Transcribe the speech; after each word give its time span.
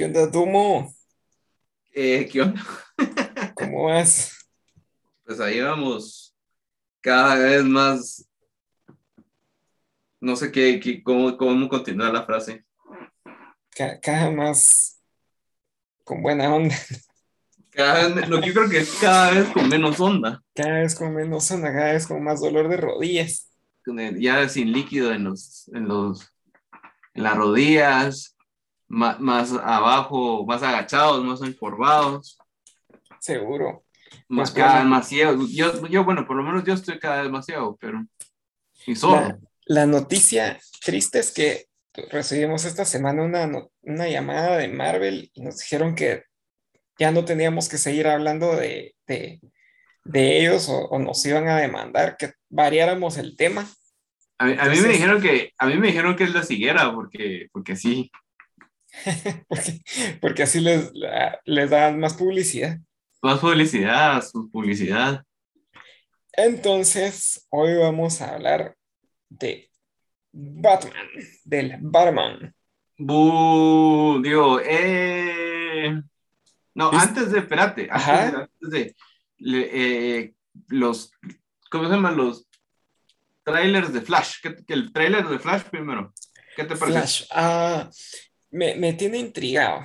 ¿Qué 0.00 0.06
onda, 0.06 0.26
Dumo? 0.28 0.94
Eh, 1.92 2.26
¿Qué 2.32 2.40
onda? 2.40 2.64
¿Cómo 3.54 3.84
vas? 3.84 4.48
Pues 5.26 5.38
ahí 5.40 5.60
vamos 5.60 6.34
cada 7.02 7.34
vez 7.34 7.62
más. 7.64 8.26
No 10.18 10.36
sé 10.36 10.50
qué, 10.50 10.80
qué 10.80 11.02
cómo, 11.02 11.36
cómo 11.36 11.68
continuar 11.68 12.14
la 12.14 12.24
frase. 12.24 12.64
Ca- 13.76 14.00
Cada, 14.00 14.30
más 14.30 15.02
con 16.02 16.22
buena 16.22 16.54
onda, 16.54 16.74
Cada 17.68 18.08
vez, 18.08 18.26
lo 18.26 18.40
que 18.40 18.46
yo 18.46 18.54
creo 18.54 18.70
que 18.70 18.78
es 18.78 18.96
cada 19.02 19.32
vez 19.32 19.50
con 19.50 19.68
menos 19.68 20.00
onda. 20.00 20.42
cada 20.54 20.80
vez 20.80 20.94
con 20.94 21.14
menos 21.14 21.50
onda, 21.50 21.74
cada 21.74 21.92
vez 21.92 22.06
con 22.06 22.24
más 22.24 22.40
dolor 22.40 22.70
de 22.70 22.78
rodillas. 22.78 23.50
Ya 24.18 24.48
sin 24.48 24.72
líquido 24.72 25.12
en 25.12 25.24
los, 25.24 25.68
en 25.74 25.86
los, 25.88 26.26
en 27.12 27.22
las 27.22 27.36
rodillas, 27.36 28.34
más, 28.90 29.18
más 29.20 29.52
abajo, 29.52 30.44
más 30.44 30.62
agachados, 30.62 31.24
más 31.24 31.40
encorvados, 31.42 32.36
Seguro. 33.20 33.84
más 34.28 34.50
Pues 34.50 34.58
cada 34.64 34.80
bueno. 34.82 34.96
vez 35.00 35.10
más. 35.10 35.48
Yo, 35.48 35.78
yo, 35.88 36.04
bueno, 36.04 36.26
por 36.26 36.36
lo 36.36 36.42
menos 36.42 36.64
yo 36.64 36.74
estoy 36.74 36.98
cada 36.98 37.22
vez 37.22 37.30
más 37.30 37.46
ciego, 37.46 37.76
pero. 37.80 38.04
Y 38.86 38.96
solo. 38.96 39.20
La, 39.20 39.38
la 39.66 39.86
noticia 39.86 40.58
triste 40.84 41.18
es 41.20 41.32
que 41.32 41.66
recibimos 42.10 42.64
esta 42.64 42.84
semana 42.84 43.22
una, 43.22 43.50
una 43.82 44.08
llamada 44.08 44.56
de 44.56 44.68
Marvel 44.68 45.30
y 45.34 45.42
nos 45.42 45.58
dijeron 45.58 45.94
que 45.94 46.24
ya 46.98 47.10
no 47.12 47.24
teníamos 47.24 47.68
que 47.68 47.78
seguir 47.78 48.06
hablando 48.08 48.56
de, 48.56 48.94
de, 49.06 49.40
de 50.04 50.40
ellos 50.40 50.68
o, 50.68 50.86
o 50.88 50.98
nos 50.98 51.24
iban 51.26 51.48
a 51.48 51.56
demandar 51.58 52.16
que 52.16 52.32
variáramos 52.48 53.18
el 53.18 53.36
tema. 53.36 53.66
A, 54.38 54.46
mí- 54.46 54.52
a 54.52 54.54
mí 54.54 54.58
me 54.62 54.64
Entonces- 54.72 54.92
dijeron 54.92 55.20
que 55.22 55.52
a 55.58 55.66
mí 55.66 55.76
me 55.76 55.88
dijeron 55.88 56.16
que 56.16 56.24
él 56.24 56.32
la 56.32 56.42
siguiera 56.42 56.92
porque 56.94 57.48
porque 57.52 57.76
sí. 57.76 58.10
porque, 59.48 59.80
porque 60.20 60.42
así 60.42 60.60
les, 60.60 60.90
la- 60.94 61.40
les 61.44 61.70
dan 61.70 61.98
más 62.00 62.14
publicidad. 62.14 62.78
Más 63.22 63.38
publicidad, 63.38 64.22
su 64.26 64.50
publicidad. 64.50 65.24
Entonces, 66.32 67.46
hoy 67.50 67.76
vamos 67.76 68.20
a 68.20 68.34
hablar 68.34 68.76
de 69.28 69.70
Batman, 70.32 71.06
del 71.44 71.76
Batman. 71.80 72.54
Bu, 72.96 74.20
digo, 74.22 74.60
eh. 74.64 76.00
No, 76.74 76.92
Es- 76.92 76.98
antes 77.02 77.32
de, 77.32 77.38
espérate, 77.40 77.88
antes 77.90 77.96
Ajá. 78.08 78.30
de, 78.30 78.36
antes 78.36 78.70
de 78.70 78.96
le- 79.38 80.18
eh, 80.18 80.34
los, 80.68 81.12
¿cómo 81.70 81.84
se 81.84 81.90
llaman 81.90 82.16
los 82.16 82.46
trailers 83.42 83.92
de 83.92 84.00
Flash? 84.02 84.36
¿Qué- 84.42 84.56
que 84.64 84.72
el 84.74 84.92
trailer 84.92 85.26
de 85.28 85.38
Flash 85.38 85.62
primero. 85.64 86.12
¿Qué 86.56 86.64
te 86.64 86.76
parece? 86.76 86.98
Flash, 86.98 87.24
ah, 87.32 87.88
me, 88.50 88.74
me 88.76 88.92
tiene 88.94 89.18
intrigado. 89.18 89.82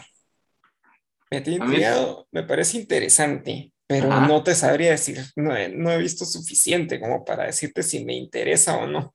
Me 1.32 1.42
tiene 1.42 1.60
mí- 1.60 1.66
intrigado, 1.66 2.28
me 2.32 2.44
parece 2.44 2.78
interesante, 2.78 3.72
pero 3.88 4.12
Ajá. 4.12 4.28
no 4.28 4.44
te 4.44 4.54
sabría 4.56 4.92
decir, 4.92 5.20
no 5.36 5.56
he, 5.56 5.70
no 5.70 5.92
he 5.92 5.98
visto 5.98 6.24
suficiente 6.26 7.00
como 7.00 7.26
para 7.26 7.46
decirte 7.46 7.84
si 7.84 8.06
me 8.06 8.14
interesa 8.16 8.78
o 8.78 8.88
no, 8.88 9.14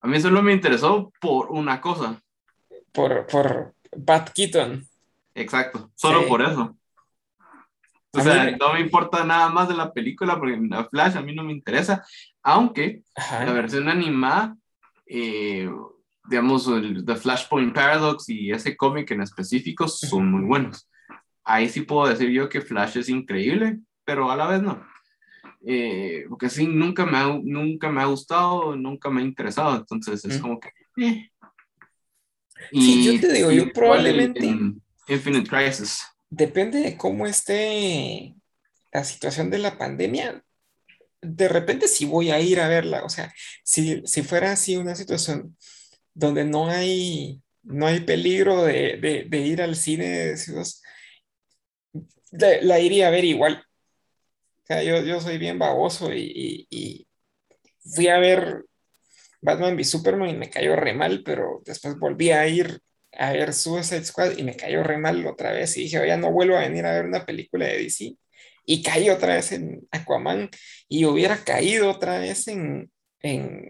A 0.00 0.08
mí 0.08 0.20
solo 0.20 0.42
me 0.42 0.52
interesó 0.52 1.12
por 1.20 1.50
una 1.50 1.80
cosa. 1.80 2.20
por, 2.92 3.26
por 3.26 3.74
Bat 3.96 4.30
Keaton. 4.30 4.86
Exacto, 5.34 5.90
solo 5.94 6.22
Sí. 6.22 6.28
por 6.28 6.42
eso. 6.42 6.76
O 8.12 8.18
A 8.18 8.22
sea, 8.22 8.44
me- 8.44 8.56
no 8.56 8.72
me 8.72 8.80
importa 8.80 9.24
nada 9.24 9.48
más 9.50 9.68
de 9.68 9.74
la 9.74 9.92
película 9.92 10.38
porque 10.38 10.56
la 10.70 10.84
Flash 10.88 11.16
a 11.16 11.22
mí 11.22 11.34
no 11.34 11.42
me 11.44 11.52
interesa, 11.52 12.04
aunque 12.42 13.02
la 13.16 13.52
versión 13.52 13.88
animada, 13.88 14.56
eh, 15.06 15.68
digamos, 16.28 16.66
el 16.68 17.04
The 17.04 17.16
Flashpoint 17.16 17.74
Paradox 17.74 18.28
y 18.28 18.50
ese 18.50 18.76
cómic 18.76 19.10
en 19.10 19.22
específico 19.22 19.88
son 19.88 20.30
muy 20.30 20.44
buenos. 20.44 20.88
Ahí 21.44 21.68
sí 21.68 21.82
puedo 21.82 22.08
decir 22.08 22.30
yo 22.30 22.48
que 22.48 22.60
Flash 22.60 22.98
es 22.98 23.08
increíble, 23.08 23.78
pero 24.04 24.30
a 24.30 24.36
la 24.36 24.46
vez 24.46 24.62
no. 24.62 24.84
Eh, 25.64 26.24
porque 26.28 26.48
sí, 26.48 26.66
nunca 26.66 27.06
me, 27.06 27.18
ha, 27.18 27.26
nunca 27.42 27.90
me 27.90 28.00
ha 28.02 28.06
gustado, 28.06 28.76
nunca 28.76 29.10
me 29.10 29.20
ha 29.20 29.24
interesado, 29.24 29.76
entonces 29.76 30.24
es 30.24 30.38
Mm. 30.38 30.42
como 30.42 30.60
que... 30.60 30.70
eh. 30.98 31.30
Sí, 32.72 33.04
yo 33.04 33.20
te 33.20 33.32
digo, 33.32 33.50
yo 33.52 33.70
probablemente- 33.72 34.46
en 34.46 34.82
Infinite 35.08 35.48
Crisis. 35.48 36.02
depende 36.30 36.80
de 36.80 36.96
cómo 36.96 37.26
esté 37.26 38.34
la 38.92 39.04
situación 39.04 39.50
de 39.50 39.58
la 39.58 39.76
pandemia. 39.78 40.42
De 41.22 41.48
repente 41.48 41.86
sí 41.88 42.04
voy 42.06 42.30
a 42.30 42.40
ir 42.40 42.60
a 42.60 42.68
verla, 42.68 43.04
o 43.04 43.08
sea, 43.08 43.32
si, 43.64 44.02
si 44.06 44.22
fuera 44.22 44.52
así 44.52 44.76
una 44.76 44.94
situación 44.94 45.56
donde 46.16 46.44
no 46.44 46.68
hay, 46.68 47.42
no 47.62 47.86
hay 47.86 48.00
peligro 48.00 48.64
de, 48.64 48.98
de- 49.00 49.26
de 49.28 49.38
ir 49.40 49.62
al 49.62 49.76
cine, 49.76 50.08
decimos, 50.08 50.82
la, 52.62 52.78
iría 52.80 53.08
a 53.08 53.10
ver 53.10 53.24
igual. 53.24 53.62
O 54.64 54.66
sea, 54.66 54.82
yo, 54.82 55.00
yo 55.02 55.20
soy 55.20 55.38
bien 55.38 55.58
baboso 55.58 56.12
y, 56.12 56.20
y- 56.34 56.66
y 56.70 57.08
fui 57.94 58.08
a 58.08 58.18
ver 58.18 58.64
Batman 59.42 59.76
v 59.76 59.84
Superman 59.84 60.30
y 60.30 60.34
me 60.36 60.50
cayó 60.50 60.76
re 60.76 60.94
mal, 60.94 61.22
pero 61.24 61.62
después 61.66 61.98
volví 61.98 62.30
a 62.32 62.48
ir 62.48 62.80
a 63.14 63.32
ver 63.32 63.54
Suicide 63.54 64.04
Squad 64.04 64.38
y 64.38 64.44
me 64.44 64.56
cayó 64.56 64.82
re 64.84 64.98
mal 64.98 65.26
otra 65.26 65.52
vez 65.52 65.76
y 65.78 65.82
dije, 65.84 66.00
oye, 66.00 66.16
no 66.18 66.32
vuelvo 66.32 66.56
a 66.56 66.60
venir 66.62 66.86
a 66.86 66.94
ver 66.94 67.06
una 67.06 67.26
película 67.26 67.66
de 67.66 67.78
DC. 67.78 68.16
Y 68.66 68.82
caí 68.82 69.10
otra 69.10 69.36
vez 69.36 69.52
en 69.52 69.86
Aquaman 69.92 70.50
y 70.88 71.04
hubiera 71.06 71.38
caído 71.44 71.90
otra 71.90 72.18
vez 72.20 72.48
en, 72.48 72.90
en, 73.22 73.62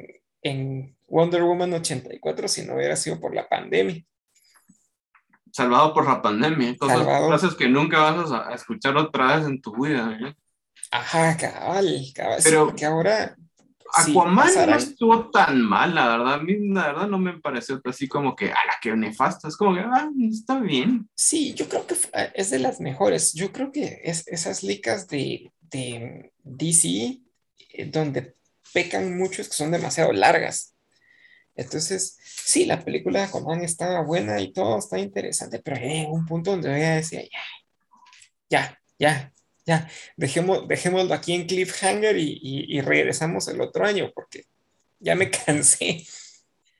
en 0.43 0.96
Wonder 1.09 1.43
Woman 1.43 1.75
84 1.75 2.49
si 2.49 2.63
no 2.63 2.75
hubiera 2.75 2.97
sido 2.97 3.21
por 3.21 3.35
la 3.35 3.49
pandemia. 3.49 4.05
Salvado 5.53 5.95
por 5.95 6.05
la 6.07 6.21
pandemia. 6.21 6.77
Cosas, 6.77 7.07
cosas 7.07 7.55
que 7.55 7.69
nunca 7.69 7.99
vas 7.99 8.31
a, 8.33 8.53
escuchar 8.53 8.97
otra 8.97 9.37
vez 9.37 9.47
en 9.47 9.61
tu 9.61 9.75
vida. 9.83 10.19
¿eh? 10.21 10.35
Ajá, 10.91 11.37
cabal, 11.37 12.05
cabal. 12.15 12.41
Pero- 12.43 12.67
porque 12.67 12.85
ahora... 12.85 13.37
Aquaman 13.95 14.53
no 14.69 14.77
estuvo 14.77 15.31
tan 15.31 15.63
mal, 15.63 15.95
la 15.95 16.09
verdad. 16.09 16.35
A 16.35 16.43
mí, 16.43 16.69
la 16.69 16.89
verdad, 16.89 17.07
no 17.07 17.19
me 17.19 17.39
pareció 17.39 17.81
así 17.85 18.09
como 18.09 18.35
que, 18.35 18.47
a 18.47 18.67
la 18.67 18.75
que 18.83 18.95
nefasta. 18.95 19.47
Es 19.47 19.57
como 19.57 19.75
que, 19.75 19.81
ah, 19.81 20.11
está 20.29 20.59
bien. 20.59 21.09
Sí, 21.15 21.55
yo 21.55 21.69
creo 21.69 21.87
que 21.87 21.97
es 22.35 22.51
de 22.51 22.59
las 22.59 22.81
mejores. 22.81 23.33
Yo 23.33 23.53
creo 23.53 23.71
que 23.71 24.01
es, 24.03 24.27
esas 24.27 24.65
licas 24.65 25.07
de, 25.09 25.53
de 25.61 26.33
DC, 26.43 27.21
eh, 27.71 27.85
donde 27.87 28.35
pecan 28.75 29.17
mucho, 29.17 29.41
es 29.41 29.49
que 29.49 29.55
son 29.55 29.71
demasiado 29.71 30.13
largas. 30.13 30.76
Entonces, 31.57 32.19
sí, 32.23 32.67
la 32.67 32.85
película 32.85 33.21
de 33.21 33.25
Aquaman 33.27 33.63
estaba 33.63 34.03
buena 34.03 34.41
y 34.41 34.53
todo 34.53 34.79
está 34.79 34.99
interesante, 34.99 35.61
pero 35.65 35.77
llegó 35.79 36.13
un 36.13 36.27
punto 36.27 36.53
donde 36.53 36.71
yo 36.71 36.77
ya 36.77 36.97
decía, 36.97 37.23
ya, 37.23 37.41
ya, 38.51 38.79
ya, 38.99 39.33
ya, 39.67 39.89
dejemos, 40.17 40.69
dejémoslo 40.69 41.15
aquí 41.15 41.33
en 41.35 41.47
cliffhanger 41.47 42.17
y, 42.19 42.39
y, 42.43 42.77
y 42.79 42.81
regresamos 42.81 43.49
el 43.49 43.61
otro 43.61 43.85
año, 43.85 44.13
porque 44.15 44.45
ya 45.01 45.15
me 45.15 45.31
cansé. 45.47 46.05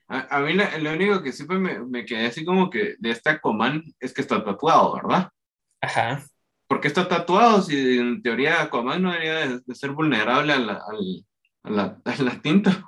A, 0.07 0.37
a 0.37 0.39
mí 0.41 0.53
la- 0.53 0.77
lo 0.77 0.93
único 0.93 1.21
que 1.21 1.33
siempre 1.33 1.57
me, 1.57 1.79
me 1.79 2.05
quedé 2.05 2.27
así 2.27 2.45
como 2.45 2.69
que 2.69 2.95
de 2.99 3.11
este 3.11 3.29
Aquaman 3.31 3.83
es 3.99 4.13
que 4.13 4.21
está 4.21 4.43
tatuado, 4.43 4.93
¿verdad? 4.95 5.29
Ajá. 5.81 6.23
¿Por 6.67 6.81
qué 6.81 6.87
está 6.87 7.07
tatuado 7.07 7.61
si 7.61 7.97
en 7.97 8.21
teoría 8.21 8.61
Aquaman 8.61 9.01
no 9.01 9.11
debería 9.11 9.35
de, 9.47 9.59
de 9.65 9.75
ser 9.75 9.91
vulnerable 9.91 10.53
a 10.53 10.59
la, 10.59 10.81
a 11.63 11.69
la, 11.69 12.01
a 12.05 12.23
la 12.23 12.41
tinta? 12.41 12.85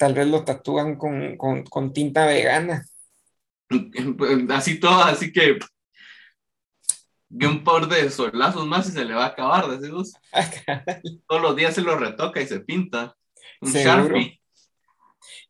Tal 0.00 0.14
vez 0.14 0.26
lo 0.28 0.42
tatúan 0.44 0.96
con, 0.96 1.36
con, 1.36 1.62
con 1.64 1.92
tinta 1.92 2.24
vegana. 2.24 2.86
Así 4.48 4.80
todo, 4.80 5.02
así 5.04 5.30
que 5.30 5.58
un 7.46 7.62
par 7.62 7.86
de 7.86 8.10
solazos 8.10 8.66
más 8.66 8.88
y 8.88 8.92
se 8.92 9.04
le 9.04 9.12
va 9.12 9.24
a 9.24 9.28
acabar, 9.28 9.68
decimos. 9.68 10.14
Todos 11.28 11.42
los 11.42 11.54
días 11.54 11.74
se 11.74 11.82
lo 11.82 11.98
retoca 11.98 12.40
y 12.40 12.46
se 12.46 12.60
pinta. 12.60 13.14
Un. 13.60 13.70
Sharpie. 13.72 14.40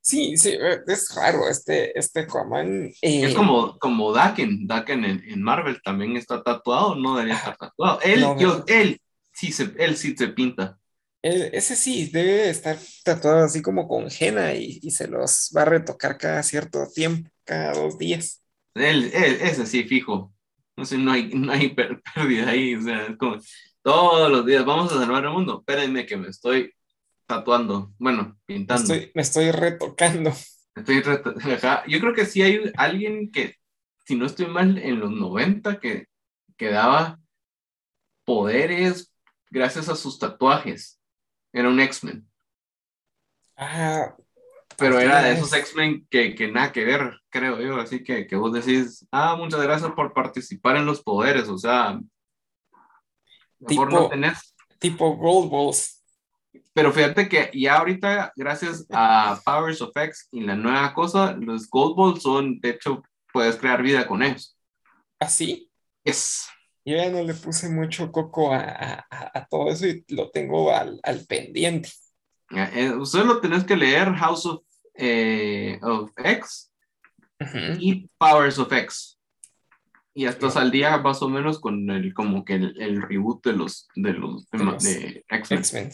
Sí, 0.03 0.37
sí, 0.37 0.59
es 0.89 1.15
raro 1.15 1.49
este, 1.49 1.97
este 1.97 2.21
Aquaman. 2.21 2.87
eh, 2.87 3.23
Es 3.25 3.35
como, 3.37 3.79
como 3.79 4.13
Daken. 4.13 4.67
Daken 4.67 5.05
en, 5.05 5.23
en 5.31 5.43
Marvel 5.43 5.81
también 5.85 6.17
está 6.17 6.43
tatuado, 6.43 6.97
no 6.97 7.15
debería 7.15 7.37
estar 7.37 7.57
tatuado. 7.57 8.01
Él, 8.03 8.21
No, 8.23 8.37
yo- 8.39 8.65
él, 8.67 9.01
sí 9.33 9.53
se, 9.53 9.73
él 9.79 9.97
sí 9.97 10.17
se 10.17 10.27
pinta. 10.29 10.80
Él- 11.23 11.51
ese 11.53 11.77
sí, 11.77 12.11
debe 12.13 12.33
de 12.33 12.51
estar 12.51 12.79
tatuado 13.05 13.45
así 13.45 13.63
como 13.63 13.87
con 13.89 14.09
henna 14.19 14.55
y, 14.55 14.79
y 14.83 14.91
se 14.91 15.09
los 15.09 15.51
va 15.57 15.63
a 15.63 15.67
retocar 15.67 16.19
cada 16.19 16.43
cierto 16.43 16.87
tiempo, 16.95 17.31
cada 17.45 17.73
dos 17.75 17.99
días. 17.99 18.43
Él, 18.75 19.11
él, 19.13 19.39
ese 19.43 19.67
sí, 19.67 19.85
fijo. 19.85 20.33
No 20.77 20.85
sé, 20.85 20.97
no 20.97 21.13
hay, 21.13 21.31
no 21.35 21.53
hay 21.53 21.75
pérdida 22.15 22.51
ahí. 22.51 22.75
O 22.75 22.83
sea, 22.83 23.07
es 23.07 23.17
como 23.17 23.37
todos 23.83 24.31
los 24.31 24.47
días 24.47 24.65
vamos 24.65 24.93
a 24.93 24.99
salvar 24.99 25.25
el 25.25 25.31
mundo. 25.31 25.59
Espérenme 25.61 26.07
que 26.07 26.17
me 26.17 26.29
estoy 26.29 26.73
tatuando. 27.27 27.93
Bueno, 27.99 28.39
pintando. 28.47 28.95
estoy, 28.95 29.13
me 29.15 29.23
estoy 29.23 29.51
retocando. 29.51 30.33
Estoy 30.77 31.03
ajá. 31.53 31.83
Yo 31.89 31.99
creo 32.01 32.15
que 32.15 32.25
sí 32.25 32.43
hay 32.43 32.71
alguien 32.77 33.31
que, 33.33 33.57
si 34.07 34.15
no 34.15 34.25
estoy 34.25 34.47
mal, 34.47 34.79
en 34.79 35.01
los 35.01 35.11
90 35.11 35.81
que, 35.81 36.07
que 36.57 36.71
daba 36.71 37.19
poderes 38.25 39.13
gracias 39.51 39.89
a 39.89 39.97
sus 39.97 40.19
tatuajes. 40.19 41.00
Era 41.53 41.69
un 41.69 41.81
X-Men. 41.81 42.27
Ah, 43.57 44.15
Pero 44.77 44.99
era 44.99 45.23
de 45.23 45.33
esos 45.33 45.53
X-Men 45.53 46.07
que, 46.09 46.35
que, 46.35 46.51
nada 46.51 46.73
que 46.73 46.85
ver, 46.85 47.21
creo 47.29 47.61
yo. 47.61 47.77
Así 47.79 48.03
que, 48.03 48.27
que 48.27 48.37
vos 48.37 48.53
decís, 48.53 49.07
ah, 49.13 49.37
muchas 49.37 49.61
gracias 49.61 49.91
por 49.93 50.15
participar 50.15 50.77
en 50.77 50.87
los 50.87 51.03
poderes. 51.03 51.49
O 51.49 51.59
sea, 51.59 52.01
tipo, 53.67 53.87
no 53.87 54.09
tenés. 54.09 54.55
Tipo 54.79 55.17
Gold 55.17 55.51
Balls. 55.51 56.03
Pero 56.73 56.93
fíjate 56.93 57.29
que 57.29 57.51
ya 57.53 57.79
ahorita, 57.79 58.33
gracias 58.35 58.87
a 58.91 59.39
Powers 59.45 59.83
of 59.83 59.97
X 59.97 60.29
y 60.31 60.41
la 60.41 60.57
nueva 60.57 60.95
cosa, 60.95 61.33
los 61.33 61.69
Gold 61.69 61.97
Balls 61.97 62.23
son, 62.23 62.61
de 62.61 62.71
hecho, 62.71 63.03
puedes 63.33 63.57
crear 63.57 63.83
vida 63.83 64.07
con 64.07 64.23
ellos. 64.23 64.57
¿Así? 65.19 65.71
¿Ah, 65.71 66.01
yes. 66.05 66.49
Yo 66.85 66.97
ya 66.97 67.11
no 67.11 67.23
le 67.23 67.35
puse 67.35 67.69
mucho 67.69 68.11
coco 68.11 68.53
a, 68.53 69.05
a, 69.11 69.39
a 69.39 69.47
todo 69.47 69.71
eso 69.71 69.87
y 69.87 70.05
lo 70.09 70.31
tengo 70.31 70.75
al, 70.75 70.99
al 71.03 71.25
pendiente. 71.27 71.91
Eh, 72.51 72.93
lo 73.25 73.41
tenés 73.41 73.65
que 73.65 73.77
leer 73.77 74.13
House 74.15 74.47
of 74.47 74.63
eh, 74.95 75.79
of 75.83 76.11
X 76.17 76.71
y 77.79 78.09
Powers 78.19 78.59
of 78.59 78.73
X. 78.73 79.19
Y 80.13 80.27
al 80.27 80.71
día 80.71 80.99
más 80.99 81.23
o 81.23 81.29
menos 81.29 81.61
con 81.61 81.89
el 81.91 82.13
como 82.13 82.45
que 82.45 82.55
el, 82.55 83.01
reboot 83.01 83.47
de 83.47 83.53
los 83.53 83.89
de 83.95 84.13
los 84.13 84.47
de, 84.49 85.25
X-Men. 85.29 85.91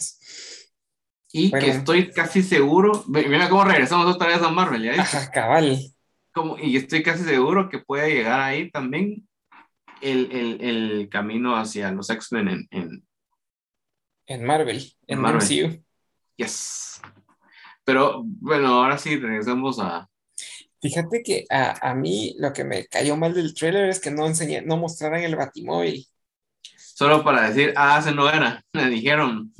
Y 1.31 1.51
que 1.51 1.69
estoy 1.69 2.11
casi 2.11 2.41
seguro, 2.41 3.03
mira 3.07 3.49
cómo 3.49 3.63
regresamos 3.63 4.07
otra 4.07 4.27
vez 4.27 4.41
a 4.41 4.49
Marvel, 4.49 4.83
¿ya? 4.83 5.29
cabal. 5.31 5.77
Como, 6.33 6.57
y 6.57 6.77
estoy 6.77 7.03
casi 7.03 7.23
seguro 7.23 7.69
que 7.69 7.79
puede 7.79 8.13
llegar 8.13 8.39
ahí 8.39 8.71
también 8.71 9.27
el, 10.01 10.31
el, 10.31 10.61
el 10.61 11.09
camino 11.09 11.55
hacia 11.55 11.91
los 11.91 12.09
X-Men 12.09 12.47
en, 12.47 12.67
en, 12.71 13.07
en, 14.27 14.43
Marvel, 14.45 14.93
en, 15.07 15.19
Marvel. 15.19 15.83
Yes. 16.35 17.01
Pero 17.83 18.23
bueno, 18.25 18.67
ahora 18.67 18.97
sí, 18.97 19.17
regresamos 19.17 19.79
a... 19.79 20.09
Fíjate 20.81 21.23
que 21.23 21.45
a, 21.49 21.89
a, 21.89 21.95
mí 21.95 22.35
lo 22.37 22.53
que 22.53 22.63
me 22.63 22.85
cayó 22.85 23.17
mal 23.17 23.33
del 23.33 23.53
trailer 23.53 23.89
es 23.89 23.99
que 23.99 24.11
no 24.11 24.27
enseñé, 24.27 24.61
no 24.61 24.77
mostraran 24.77 25.23
el 25.23 25.35
batimóvil. 25.35 26.05
Solo 26.75 27.23
para 27.23 27.49
decir, 27.49 27.73
ah, 27.75 28.01
se 28.01 28.11
no 28.11 28.29
era, 28.29 28.63
me 28.73 28.89
dijeron. 28.89 29.53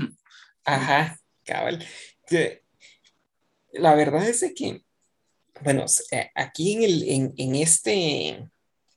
Ajá, 0.66 1.18
cabal. 1.44 1.86
Que, 2.28 2.64
la 3.74 3.96
verdad 3.96 4.28
es 4.28 4.44
que, 4.56 4.84
bueno, 5.62 5.86
eh, 6.12 6.30
aquí 6.36 6.74
en, 6.74 6.84
el, 6.84 7.04
en, 7.04 7.34
en 7.38 7.56
este, 7.56 8.50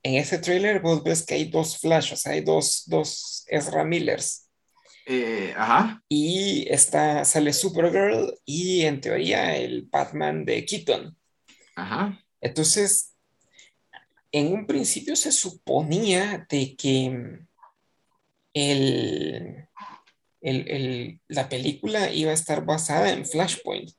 en 0.03 0.15
este 0.15 0.39
trailer 0.39 0.81
vos 0.81 1.03
ves 1.03 1.25
que 1.25 1.35
hay 1.35 1.45
dos 1.45 1.79
flashes, 1.79 2.27
hay 2.27 2.41
dos, 2.41 2.85
dos 2.87 3.45
Ezra 3.49 3.85
Millers. 3.85 4.49
Eh, 5.07 5.53
ajá. 5.57 6.03
Y 6.09 6.67
está, 6.73 7.25
sale 7.25 7.53
Supergirl 7.53 8.33
y 8.45 8.83
en 8.83 9.01
teoría 9.01 9.57
el 9.57 9.83
Batman 9.91 10.45
de 10.45 10.65
Keaton. 10.65 11.17
Ajá. 11.75 12.23
Entonces, 12.41 13.15
en 14.33 14.53
un 14.53 14.67
principio 14.67 15.17
se 15.17 15.33
suponía 15.33 16.47
de 16.49 16.77
que 16.77 17.41
el, 18.55 19.69
el, 20.41 21.21
la 21.29 21.49
película 21.49 22.13
iba 22.13 22.31
a 22.31 22.35
estar 22.35 22.65
basada 22.65 23.11
en 23.11 23.27
Flashpoint. 23.27 23.91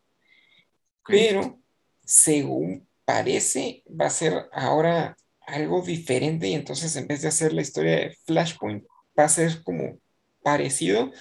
Pero, 1.05 1.59
según 2.05 2.87
parece, 3.05 3.83
va 3.89 4.05
a 4.05 4.11
ser 4.11 4.49
ahora 4.53 5.17
algo 5.51 5.81
diferente 5.81 6.47
y 6.47 6.53
entonces 6.53 6.95
en 6.95 7.07
vez 7.07 7.21
de 7.21 7.27
hacer 7.27 7.53
la 7.53 7.61
historia 7.61 7.95
de 7.97 8.17
Flashpoint, 8.25 8.83
va 9.17 9.25
a 9.25 9.29
ser 9.29 9.63
como 9.63 9.99
parecido, 10.43 11.11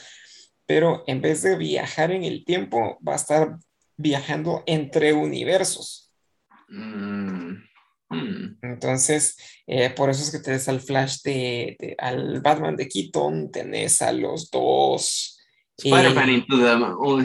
pero 0.67 1.05
en 1.07 1.21
vez 1.21 1.43
de 1.43 1.57
viajar 1.57 2.13
en 2.13 2.25
el 2.25 2.45
tiempo, 2.45 2.99
va 3.07 3.15
a 3.15 3.17
estar 3.17 3.59
viajando 3.97 4.63
entre 4.67 5.13
universos. 5.13 6.13
Mm, 6.69 7.55
hmm. 8.09 8.59
Entonces, 8.63 9.37
eh, 9.67 9.91
por 9.91 10.11
eso 10.11 10.23
es 10.23 10.31
que 10.31 10.39
tenés 10.39 10.69
al 10.69 10.81
Flash 10.81 11.23
de, 11.23 11.97
al 11.99 12.41
Batman 12.41 12.77
de 12.77 12.89
Keaton, 12.89 13.51
tenés 13.51 14.01
a 14.03 14.13
los 14.13 14.51
dos. 14.51 15.39
Spider-Man 15.77 16.45
oh, 16.99 17.21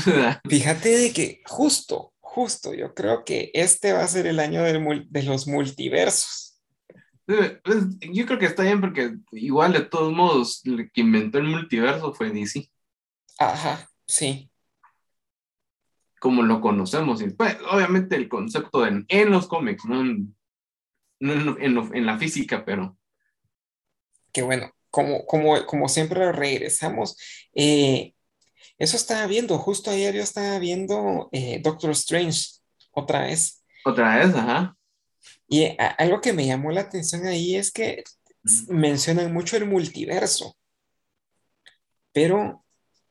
Fíjate 0.48 0.88
de 0.88 1.12
que 1.12 1.42
justo, 1.46 2.12
justo, 2.20 2.74
yo 2.74 2.92
creo 2.94 3.24
que 3.24 3.50
este 3.54 3.92
va 3.92 4.02
a 4.02 4.08
ser 4.08 4.26
el 4.26 4.40
año 4.40 4.62
de 4.62 5.22
los 5.22 5.46
multiversos. 5.46 6.49
Pues, 7.62 7.86
yo 8.00 8.26
creo 8.26 8.38
que 8.38 8.46
está 8.46 8.64
bien 8.64 8.80
porque 8.80 9.14
igual 9.32 9.72
de 9.72 9.82
todos 9.82 10.12
modos, 10.12 10.62
el 10.64 10.90
que 10.90 11.02
inventó 11.02 11.38
el 11.38 11.44
multiverso 11.44 12.12
fue 12.12 12.30
DC. 12.30 12.68
Ajá, 13.38 13.88
sí. 14.06 14.50
Como 16.18 16.42
lo 16.42 16.60
conocemos. 16.60 17.22
Pues, 17.36 17.56
obviamente 17.70 18.16
el 18.16 18.28
concepto 18.28 18.84
en, 18.84 19.04
en 19.08 19.30
los 19.30 19.46
cómics, 19.46 19.84
no, 19.84 20.00
en, 20.00 20.34
en, 21.20 22.06
la 22.06 22.18
física, 22.18 22.64
pero... 22.64 22.96
Que 24.32 24.42
bueno, 24.42 24.72
como, 24.90 25.24
como, 25.26 25.64
como 25.66 25.88
siempre 25.88 26.32
regresamos. 26.32 27.16
Eh, 27.54 28.14
eso 28.78 28.96
estaba 28.96 29.26
viendo, 29.26 29.56
justo 29.58 29.90
ayer 29.90 30.14
yo 30.14 30.22
estaba 30.22 30.58
viendo 30.58 31.28
eh, 31.32 31.60
Doctor 31.62 31.90
Strange 31.90 32.60
otra 32.90 33.22
vez. 33.22 33.62
Otra 33.84 34.16
vez, 34.18 34.34
ajá. 34.34 34.76
Y 35.52 35.76
algo 35.98 36.20
que 36.20 36.32
me 36.32 36.46
llamó 36.46 36.70
la 36.70 36.82
atención 36.82 37.26
ahí 37.26 37.56
es 37.56 37.72
que 37.72 38.04
mencionan 38.68 39.32
mucho 39.32 39.56
el 39.56 39.66
multiverso, 39.66 40.56
pero 42.12 42.64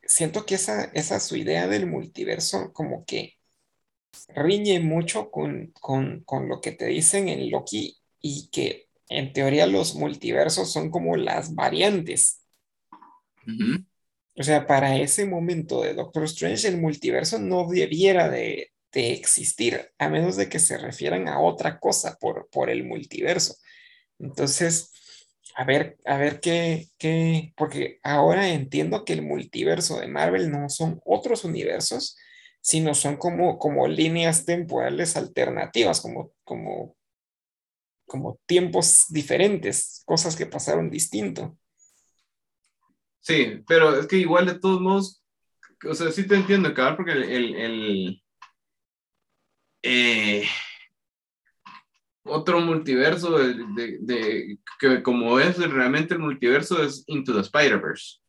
siento 0.04 0.46
que 0.46 0.56
esa, 0.56 0.86
esa 0.94 1.20
su 1.20 1.36
idea 1.36 1.68
del 1.68 1.86
multiverso 1.86 2.72
como 2.72 3.04
que 3.04 3.36
riñe 4.30 4.80
mucho 4.80 5.30
con, 5.30 5.74
con, 5.82 6.22
con 6.22 6.48
lo 6.48 6.62
que 6.62 6.72
te 6.72 6.86
dicen 6.86 7.28
en 7.28 7.52
Loki 7.52 7.98
y 8.22 8.50
que 8.52 8.88
en 9.10 9.34
teoría 9.34 9.68
los 9.68 9.96
multiversos 9.96 10.72
son 10.72 10.92
como 10.92 11.18
las 11.18 11.54
variantes. 11.56 12.42
O 14.36 14.44
sea, 14.44 14.66
para 14.66 14.96
ese 14.96 15.26
momento 15.26 15.82
de 15.82 15.94
Doctor 15.94 16.24
Strange, 16.24 16.70
el 16.70 16.80
multiverso 16.80 17.38
no 17.38 17.68
debiera 17.68 18.30
de, 18.30 18.72
de 18.92 19.14
existir, 19.14 19.92
a 19.98 20.10
menos 20.10 20.36
de 20.36 20.50
que 20.50 20.60
se 20.60 20.78
refieran 20.78 21.28
a 21.28 21.40
otra 21.40 21.80
cosa 21.80 22.18
por, 22.20 22.50
por 22.50 22.70
el 22.70 22.84
multiverso. 22.84 23.56
Entonces, 24.18 24.92
a 25.56 25.64
ver, 25.64 25.98
a 26.06 26.18
ver 26.18 26.40
qué, 26.40 26.88
qué, 26.98 27.54
porque 27.56 28.00
ahora 28.04 28.50
entiendo 28.50 29.06
que 29.06 29.14
el 29.14 29.22
multiverso 29.22 30.00
de 30.00 30.08
Marvel 30.08 30.52
no 30.52 30.70
son 30.70 31.00
otros 31.06 31.44
universos, 31.44 32.18
sino 32.62 32.94
son 32.94 33.18
como, 33.18 33.58
como 33.60 33.88
líneas 33.88 34.46
temporales 34.46 35.16
alternativas, 35.16 36.02
como, 36.02 36.32
como, 36.44 36.96
como 38.06 38.40
tiempos 38.46 39.06
diferentes, 39.10 40.04
cosas 40.06 40.36
que 40.36 40.46
pasaron 40.46 40.90
distinto. 40.90 41.58
Sí, 43.22 43.64
pero 43.68 44.00
es 44.00 44.08
que 44.08 44.18
igual 44.18 44.46
de 44.46 44.60
todos 44.60 44.82
modos, 44.82 45.24
o 45.88 45.94
sea, 45.94 46.12
sí 46.12 46.26
te 46.26 46.36
entiendo, 46.36 46.74
cabrón, 46.74 46.98
porque 46.98 47.12
el 47.14 48.22
eh, 49.84 50.46
otro 52.24 52.60
multiverso 52.62 53.38
de, 53.38 54.58
que 54.80 55.04
como 55.04 55.40
es 55.40 55.58
realmente 55.58 56.14
el 56.14 56.20
multiverso 56.20 56.82
es 56.84 57.04
Into 57.08 57.34
the 57.34 57.42
Spider-Verse. 57.42 58.20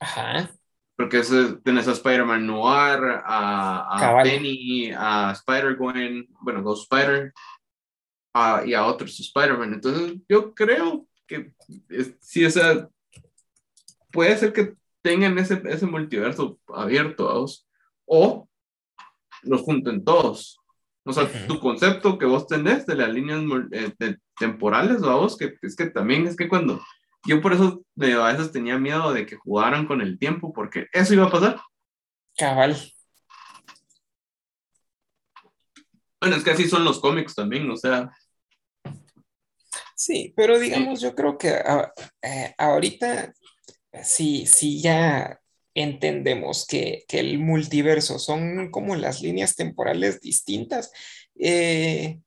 Ajá. 0.00 0.50
Porque 0.96 1.18
es, 1.18 1.30
tienes 1.64 1.88
a 1.88 1.92
Spider-Man 1.92 2.46
Noir, 2.46 3.22
a, 3.24 4.18
a 4.18 4.22
Penny, 4.22 4.92
a 4.92 5.32
Spider-Gwen, 5.32 6.28
bueno, 6.40 6.62
dos 6.62 6.82
Spider, 6.82 7.32
y 8.66 8.74
a 8.74 8.84
otros 8.84 9.18
Spider-Man. 9.18 9.74
Entonces, 9.74 10.18
yo 10.28 10.54
creo 10.54 11.06
que 11.26 11.52
si 12.20 12.44
esa 12.44 12.88
puede 14.10 14.36
ser 14.36 14.52
que 14.52 14.74
tengan 15.00 15.38
ese, 15.38 15.60
ese 15.64 15.86
multiverso 15.86 16.58
abierto 16.68 17.28
a 17.28 17.34
vos, 17.34 17.66
o 18.04 18.48
los 19.42 19.62
junten 19.62 20.04
todos. 20.04 20.61
O 21.04 21.12
sea, 21.12 21.28
tu 21.48 21.58
concepto 21.58 22.16
que 22.16 22.26
vos 22.26 22.46
tenés 22.46 22.86
de 22.86 22.94
las 22.94 23.12
líneas 23.12 23.42
eh, 23.72 24.16
temporales, 24.38 25.00
vos, 25.00 25.36
que 25.36 25.54
es 25.60 25.74
que 25.74 25.86
también 25.86 26.26
es 26.26 26.36
que 26.36 26.48
cuando 26.48 26.80
yo 27.24 27.40
por 27.40 27.52
eso 27.52 27.84
a 28.00 28.32
veces 28.32 28.52
tenía 28.52 28.78
miedo 28.78 29.12
de 29.12 29.26
que 29.26 29.36
jugaran 29.36 29.86
con 29.86 30.00
el 30.00 30.18
tiempo, 30.18 30.52
porque 30.52 30.86
eso 30.92 31.14
iba 31.14 31.26
a 31.26 31.30
pasar. 31.30 31.60
Cabal. 32.36 32.76
Bueno, 36.20 36.36
es 36.36 36.44
que 36.44 36.52
así 36.52 36.68
son 36.68 36.84
los 36.84 37.00
cómics 37.00 37.34
también, 37.34 37.68
o 37.70 37.76
sea. 37.76 38.10
Sí, 39.96 40.32
pero 40.36 40.58
digamos, 40.58 41.00
yo 41.00 41.14
creo 41.14 41.36
que 41.36 41.50
ah, 41.50 41.92
eh, 42.22 42.54
ahorita 42.58 43.32
sí, 44.02 44.46
sí 44.46 44.80
ya 44.80 45.41
entendemos 45.74 46.66
que, 46.66 47.04
el 47.08 47.38
multiverso 47.38 48.18
son 48.18 48.70
como 48.70 48.96
las 48.96 49.22
líneas 49.22 49.56
temporales 49.56 50.20
distintas, 50.20 50.92
eh, 51.38 52.20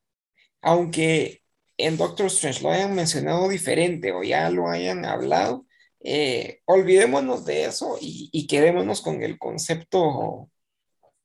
aunque 0.62 1.42
en 1.78 1.98
Doctor 1.98 2.28
Strange 2.28 2.64
lo 2.64 2.72
hayan 2.72 2.96
mencionado 2.96 3.50
diferente 3.50 4.12
o 4.12 4.24
ya 4.24 4.50
lo 4.50 4.70
hayan 4.70 5.06
hablado, 5.06 5.66
eh, 6.00 6.62
olvidémonos 6.66 7.46
de 7.46 7.66
eso 7.66 7.98
y, 8.00 8.48
quedémonos 8.48 9.02
con 9.02 9.24
el 9.24 9.38
concepto 9.40 10.50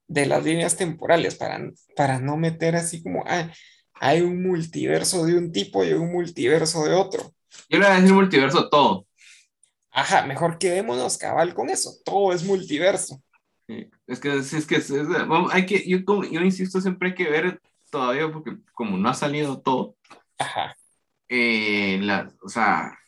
de 0.09 0.27
las 0.27 0.45
líneas 0.45 0.77
temporales 0.77 1.37
para, 1.37 1.61
para 1.97 2.19
no 2.19 2.37
meter 2.37 2.77
así 2.77 3.03
como, 3.03 3.23
ah, 3.27 3.51
hay 3.95 4.23
un 4.23 4.43
multiverso 4.43 5.27
de 5.27 5.37
un 5.37 5.53
tipo 5.53 5.85
y 5.85 5.93
un 5.93 6.11
multiverso 6.11 6.85
de 6.85 6.95
otro. 6.95 7.35
Yo 7.69 7.79
le 7.79 7.87
voy 7.87 7.95
a 7.95 8.01
decir 8.01 8.15
multiverso 8.15 8.69
todo. 8.71 9.07
Ajá, 9.93 10.25
mejor 10.27 10.59
quedémonos 10.59 11.19
cabal 11.19 11.55
con 11.55 11.69
eso, 11.69 11.93
todo 12.05 12.33
es 12.33 12.45
multiverso. 12.45 13.23
Es 14.07 14.19
que 14.19 14.37
es, 14.37 14.67
que 14.67 14.83
hay 15.53 15.67
que 15.67 15.89
yo, 15.89 15.99
yo 16.25 16.41
insisto 16.41 16.81
siempre 16.81 17.11
hay 17.11 17.15
que 17.15 17.31
ver 17.31 17.61
todavía 17.91 18.31
porque 18.31 18.57
como 18.73 18.97
no 18.97 19.09
ha 19.09 19.15
salido 19.15 19.61
todo. 19.61 19.97
Ajá. 20.39 20.77
Eh, 21.29 21.99
la, 22.03 22.33
o 22.43 22.49
sea, 22.49 22.99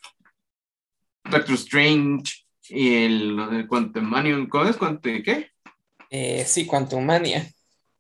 Doctor 1.24 1.54
Strange 1.54 2.32
y 2.68 2.94
el, 3.04 3.38
el 3.38 3.66
Quantum 3.66 4.04
Mania, 4.04 4.36
¿cómo 4.48 4.64
es? 4.64 4.76
¿Quantum 4.76 5.22
qué? 5.22 5.50
Eh, 6.10 6.44
sí, 6.46 6.66
Quantum 6.66 7.04
Mania 7.04 7.44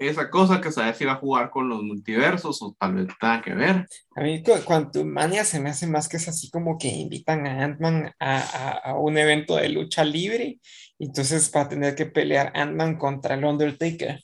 esa 0.08 0.30
cosa 0.30 0.60
que 0.60 0.72
sabes 0.72 0.96
si 0.96 1.04
va 1.04 1.12
a 1.12 1.16
jugar 1.16 1.50
con 1.50 1.68
los 1.68 1.82
multiversos 1.82 2.62
o 2.62 2.74
tal 2.78 2.94
vez 2.94 3.08
tenga 3.20 3.42
que 3.42 3.54
ver. 3.54 3.86
A 4.16 4.20
mí 4.22 4.42
Quantum 4.64 5.06
Mania 5.06 5.44
se 5.44 5.60
me 5.60 5.70
hace 5.70 5.86
más 5.86 6.08
que 6.08 6.16
es 6.16 6.28
así 6.28 6.50
como 6.50 6.78
que 6.78 6.88
invitan 6.88 7.46
a 7.46 7.64
Ant-Man 7.64 8.12
a, 8.18 8.94
un 8.96 9.18
evento 9.18 9.56
de 9.56 9.68
lucha 9.68 10.04
libre, 10.04 10.60
entonces 10.98 11.50
va 11.54 11.62
a 11.62 11.68
tener 11.68 11.94
que 11.94 12.06
pelear 12.06 12.52
Ant-Man 12.54 12.96
contra 12.96 13.34
el 13.34 13.44
Undertaker. 13.44 14.20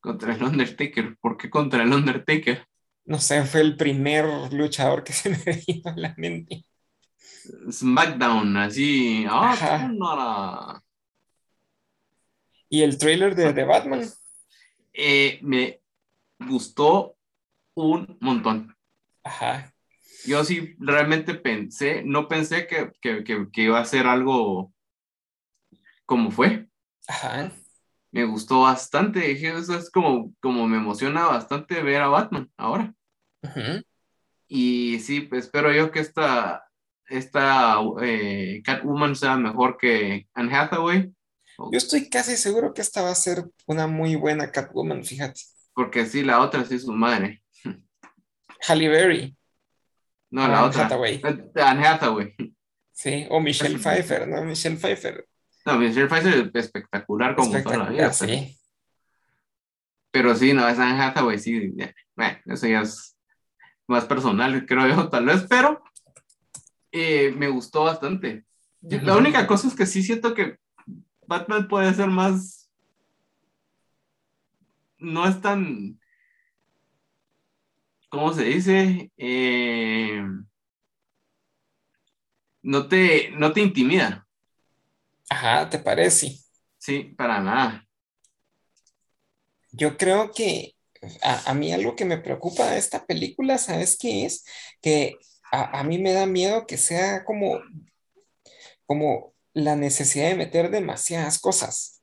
Contra 0.00 0.34
el 0.34 0.42
Undertaker, 0.42 1.16
¿por 1.20 1.36
qué 1.36 1.50
contra 1.50 1.82
el 1.82 1.92
Undertaker? 1.92 2.64
No 3.04 3.18
sé, 3.18 3.44
fue 3.44 3.60
el 3.60 3.76
primer 3.76 4.52
luchador 4.52 5.04
que 5.04 5.12
se 5.12 5.30
me 5.30 5.36
vino 5.66 5.90
a 5.90 5.96
la 5.96 6.14
mente. 6.16 6.64
SmackDown, 7.70 8.56
así. 8.56 9.26
Ah, 9.28 10.80
Y 12.68 12.82
el 12.82 12.98
trailer 12.98 13.34
de, 13.34 13.52
de 13.52 13.64
Batman 13.64 14.08
eh, 14.92 15.38
me 15.42 15.80
gustó 16.38 17.16
un 17.74 18.18
montón. 18.20 18.76
Ajá. 19.22 19.72
Yo 20.26 20.44
sí 20.44 20.74
realmente 20.78 21.34
pensé, 21.34 22.02
no 22.04 22.28
pensé 22.28 22.66
que, 22.66 22.90
que, 23.00 23.24
que, 23.24 23.62
iba 23.62 23.80
a 23.80 23.84
ser 23.84 24.06
algo 24.06 24.72
como 26.04 26.30
fue. 26.30 26.68
Ajá. 27.08 27.52
Me 28.10 28.24
gustó 28.24 28.62
bastante, 28.62 29.30
eso 29.32 29.78
es 29.78 29.90
como, 29.90 30.34
como 30.40 30.66
me 30.66 30.76
emociona 30.76 31.26
bastante 31.26 31.82
ver 31.82 32.02
a 32.02 32.08
Batman 32.08 32.50
ahora. 32.56 32.94
Ajá. 33.42 33.82
Y 34.52 34.98
sí, 34.98 35.20
pues, 35.20 35.44
espero 35.44 35.72
yo 35.72 35.92
que 35.92 36.00
esta, 36.00 36.64
esta 37.08 37.76
eh, 38.02 38.60
Catwoman 38.64 39.14
sea 39.14 39.36
mejor 39.36 39.76
que 39.78 40.26
Anne 40.34 40.54
Hathaway. 40.54 41.14
Yo 41.70 41.78
estoy 41.78 42.08
casi 42.08 42.36
seguro 42.36 42.72
que 42.72 42.80
esta 42.80 43.02
va 43.02 43.10
a 43.10 43.14
ser 43.14 43.44
una 43.66 43.86
muy 43.86 44.16
buena 44.16 44.50
Catwoman, 44.50 45.04
fíjate. 45.04 45.40
Porque 45.74 46.06
sí, 46.06 46.22
la 46.22 46.40
otra 46.40 46.64
sí 46.64 46.76
es 46.76 46.82
su 46.82 46.92
madre. 46.92 47.42
Halle 48.68 48.88
Berry. 48.88 49.36
No, 50.30 50.46
la 50.46 50.64
otra. 50.64 50.86
Hathaway. 50.86 51.20
Anne 51.56 51.86
Hathaway. 51.86 52.34
Sí, 52.92 53.26
o 53.30 53.40
Michelle 53.40 53.78
Pfeiffer, 53.78 54.28
¿no? 54.28 54.44
Michelle 54.44 54.76
Pfeiffer. 54.76 55.26
No, 55.66 55.78
Michelle 55.78 56.08
Pfeiffer 56.08 56.50
es 56.54 56.64
espectacular 56.64 57.34
como 57.34 57.48
espectacular, 57.48 57.88
toda 57.88 57.90
la 57.90 58.02
vida. 58.08 58.12
Sí. 58.12 58.56
Pero 60.10 60.34
sí, 60.34 60.52
no, 60.52 60.68
es 60.68 60.78
Anne 60.78 61.02
Hathaway, 61.02 61.38
sí. 61.38 61.72
Bueno, 62.16 62.38
eso 62.46 62.66
ya 62.66 62.82
es 62.82 63.16
más 63.86 64.04
personal, 64.04 64.66
creo 64.66 64.86
yo, 64.88 65.08
tal 65.08 65.26
vez, 65.26 65.46
pero 65.48 65.82
eh, 66.92 67.32
me 67.36 67.48
gustó 67.48 67.84
bastante. 67.84 68.44
La 68.82 69.16
única 69.16 69.46
cosa 69.46 69.68
es 69.68 69.74
que 69.74 69.86
sí 69.86 70.02
siento 70.02 70.34
que 70.34 70.56
Batman 71.30 71.68
puede 71.68 71.94
ser 71.94 72.08
más. 72.08 72.68
No 74.98 75.28
es 75.28 75.40
tan. 75.40 76.00
¿Cómo 78.08 78.32
se 78.34 78.42
dice? 78.42 79.12
Eh, 79.16 80.24
no, 82.62 82.88
te, 82.88 83.30
no 83.30 83.52
te 83.52 83.60
intimida. 83.60 84.26
Ajá, 85.30 85.70
¿te 85.70 85.78
parece? 85.78 86.36
Sí, 86.78 87.14
para 87.16 87.40
nada. 87.40 87.86
Yo 89.70 89.96
creo 89.96 90.32
que 90.32 90.74
a, 91.22 91.54
mí 91.54 91.72
algo 91.72 91.94
que 91.94 92.04
me 92.04 92.18
preocupa 92.18 92.72
de 92.72 92.78
esta 92.78 93.06
película, 93.06 93.56
¿sabes 93.56 93.96
qué 93.96 94.26
es? 94.26 94.44
Que 94.82 95.14
a, 95.52 95.78
a, 95.78 95.84
mí 95.84 95.98
me 95.98 96.12
da 96.12 96.26
miedo 96.26 96.66
que 96.66 96.76
sea 96.76 97.24
como, 97.24 97.60
como 98.84 99.32
la 99.52 99.76
necesidad 99.76 100.28
de 100.28 100.36
meter 100.36 100.70
demasiadas 100.70 101.38
cosas. 101.38 102.02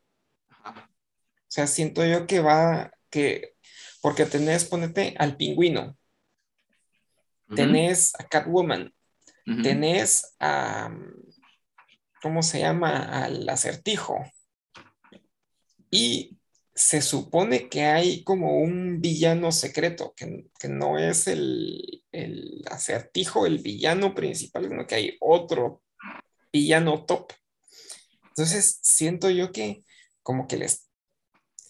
O 0.64 1.50
sea, 1.50 1.68
siento 1.68 2.06
yo 2.06 2.28
que 2.28 2.40
va, 2.40 2.92
que, 3.10 3.56
porque 4.02 4.26
tenés, 4.26 4.66
ponete 4.66 5.16
al 5.18 5.38
pingüino, 5.38 5.98
tenés 7.56 8.14
a 8.20 8.28
Catwoman, 8.28 8.94
tenés 9.64 10.36
a, 10.40 10.94
¿cómo 12.22 12.44
se 12.44 12.60
llama? 12.60 13.24
Al 13.24 13.48
acertijo. 13.48 14.18
Y 15.90 16.38
se 16.76 17.02
supone 17.02 17.70
que 17.70 17.86
hay 17.86 18.24
como 18.24 18.60
un 18.60 19.02
villano 19.02 19.52
secreto, 19.52 20.14
que, 20.16 20.46
no 20.68 21.00
es 21.00 21.28
el, 21.28 22.04
el, 22.12 22.64
acertijo, 22.70 23.46
el 23.46 23.60
villano 23.60 24.14
principal, 24.14 24.68
sino 24.68 24.86
que 24.86 24.96
hay 24.96 25.18
otro 25.22 25.82
villano 26.52 27.06
top. 27.06 27.34
Entonces, 28.30 28.80
siento 28.82 29.30
yo 29.30 29.52
que 29.52 29.84
como 30.22 30.48
que 30.48 30.58
les 30.58 30.90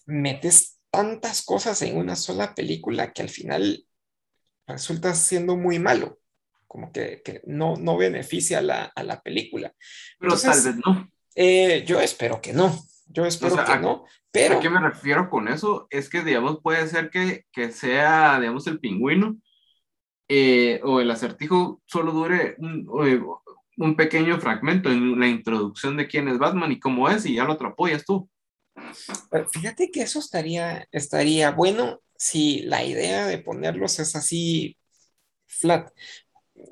metes 0.06 0.78
tantas 0.90 1.44
cosas 1.44 1.80
en 1.82 1.96
una 1.96 2.16
sola 2.16 2.54
película 2.54 3.12
que 3.12 3.22
al 3.22 3.28
final 3.28 3.86
resulta 4.66 5.14
siendo 5.14 5.56
muy 5.56 5.78
malo, 5.78 6.18
como 6.66 6.92
que, 6.92 7.22
no, 7.46 7.76
no 7.76 7.96
beneficia 7.96 8.58
a 8.58 9.02
la, 9.02 9.22
película. 9.22 9.74
Pero 10.18 10.38
tal 10.38 10.62
vez 10.62 10.76
no. 10.84 11.10
Eh, 11.34 11.84
yo 11.86 12.00
espero 12.00 12.40
que 12.40 12.52
no, 12.52 12.76
yo 13.06 13.24
espero 13.24 13.64
que 13.64 13.78
no, 13.78 14.04
pero... 14.30 14.58
¿A 14.58 14.60
qué 14.60 14.68
me 14.68 14.80
refiero 14.80 15.30
con 15.30 15.48
eso? 15.48 15.86
Es 15.90 16.08
que, 16.08 16.22
digamos, 16.22 16.60
puede 16.62 16.86
ser 16.88 17.10
que, 17.10 17.72
sea, 17.72 18.38
digamos, 18.40 18.66
el 18.66 18.80
pingüino 18.80 19.36
eh, 20.28 20.80
o 20.84 21.00
el 21.00 21.10
acertijo 21.10 21.80
solo 21.86 22.12
dure 22.12 22.56
un, 22.58 22.86
un 23.78 23.96
pequeño 23.96 24.40
fragmento 24.40 24.90
en 24.90 25.18
la 25.18 25.28
introducción 25.28 25.96
de 25.96 26.06
quién 26.06 26.28
es 26.28 26.38
Batman 26.38 26.72
y 26.72 26.80
cómo 26.80 27.08
es, 27.08 27.24
y 27.24 27.36
ya 27.36 27.44
lo 27.44 27.52
apoyas 27.52 28.04
tú. 28.04 28.28
Fíjate 29.52 29.90
que 29.90 30.02
eso 30.02 30.18
estaría, 30.18 30.86
estaría 30.92 31.50
bueno 31.52 32.00
si 32.16 32.62
la 32.62 32.84
idea 32.84 33.26
de 33.26 33.38
ponerlos 33.38 33.98
es 34.00 34.14
así 34.16 34.76
flat. 35.46 35.90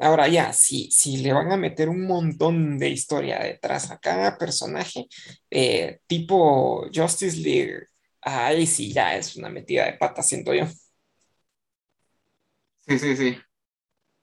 Ahora 0.00 0.26
ya, 0.26 0.52
si, 0.52 0.90
si 0.90 1.18
le 1.18 1.32
van 1.32 1.52
a 1.52 1.56
meter 1.56 1.88
un 1.88 2.06
montón 2.06 2.76
de 2.76 2.88
historia 2.90 3.38
detrás 3.38 3.90
a 3.92 3.98
cada 3.98 4.36
personaje, 4.36 5.06
eh, 5.48 6.00
tipo 6.08 6.88
Justice 6.92 7.36
League, 7.38 7.86
ahí 8.20 8.66
sí 8.66 8.92
ya 8.92 9.16
es 9.16 9.36
una 9.36 9.48
metida 9.48 9.86
de 9.86 9.92
pata, 9.92 10.22
siento 10.22 10.52
yo. 10.52 10.66
Sí, 12.88 12.98
sí, 12.98 13.16
sí. 13.16 13.38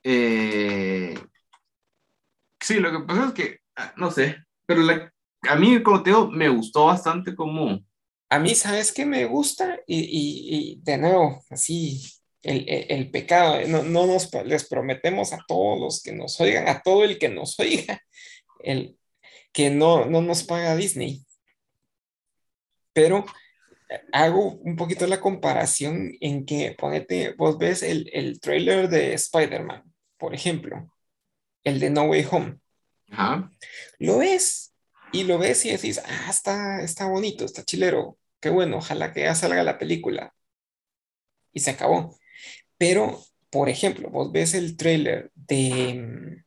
Eh, 0.03 1.15
Sí, 2.63 2.75
lo 2.79 2.93
que 2.93 3.05
pasa 3.05 3.27
es 3.27 3.33
que, 3.33 3.59
ah, 3.75 3.93
no 3.97 4.09
sé, 4.09 4.37
pero 4.65 4.83
a 5.41 5.55
mí, 5.57 5.83
como 5.83 6.01
te 6.01 6.11
digo, 6.11 6.31
me 6.31 6.47
gustó 6.47 6.85
bastante 6.85 7.35
como... 7.35 7.83
A 8.29 8.39
mí, 8.39 8.55
¿sabes 8.55 8.93
qué 8.93 9.05
me 9.05 9.25
gusta? 9.25 9.81
Y, 9.85 10.79
de 10.81 10.97
nuevo, 10.97 11.43
así, 11.49 12.01
el, 12.41 13.11
pecado, 13.11 13.59
no, 13.67 13.83
no, 13.83 14.07
nos 14.07 14.31
les 14.45 14.65
prometemos 14.69 15.33
a 15.33 15.39
todos 15.45 15.77
los 15.77 16.01
que 16.01 16.13
nos 16.13 16.39
oigan, 16.39 16.69
a 16.69 16.81
todo 16.81 17.03
el 17.03 17.19
que 17.19 17.27
nos 17.27 17.59
oiga, 17.59 18.01
el, 18.63 18.97
que 19.51 19.69
no, 19.69 20.05
no 20.05 20.21
nos 20.21 20.43
paga 20.43 20.77
Disney. 20.77 21.25
Pero 22.93 23.25
eh, 23.89 24.01
hago 24.13 24.53
un 24.53 24.77
poquito 24.77 25.05
la 25.05 25.19
comparación 25.19 26.13
en 26.21 26.45
que, 26.45 26.75
ponete, 26.77 27.33
vos 27.33 27.57
ves 27.57 27.83
el, 27.83 28.09
el 28.13 28.39
trailer 28.39 28.87
de 28.87 29.13
Spider-Man, 29.15 29.83
por 30.17 30.33
ejemplo, 30.33 30.92
el 31.63 31.79
de 31.79 31.89
No 31.89 32.03
Way 32.03 32.27
Home. 32.31 32.59
Lo 33.99 34.17
ves 34.17 34.73
y 35.11 35.23
lo 35.23 35.37
ves 35.37 35.65
y 35.65 35.71
decís, 35.71 36.01
ah, 36.03 36.27
está, 36.29 36.81
está 36.81 37.05
bonito, 37.05 37.45
está 37.45 37.63
chilero, 37.63 38.17
qué 38.39 38.49
bueno, 38.49 38.77
ojalá 38.77 39.13
que 39.13 39.21
ya 39.21 39.35
salga 39.35 39.63
la 39.63 39.77
película. 39.77 40.33
Y 41.53 41.59
se 41.59 41.71
acabó. 41.71 42.17
Pero, 42.77 43.23
por 43.51 43.69
ejemplo, 43.69 44.09
vos 44.09 44.31
ves 44.31 44.55
el 44.55 44.75
trailer 44.75 45.31
de 45.35 45.93
mm, 45.93 46.43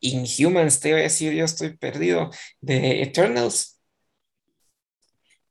Inhumans, 0.00 0.80
te 0.80 0.92
voy 0.92 1.00
a 1.00 1.04
decir, 1.04 1.32
yo 1.34 1.44
estoy 1.44 1.76
perdido, 1.76 2.30
de 2.60 3.02
Eternals. 3.02 3.80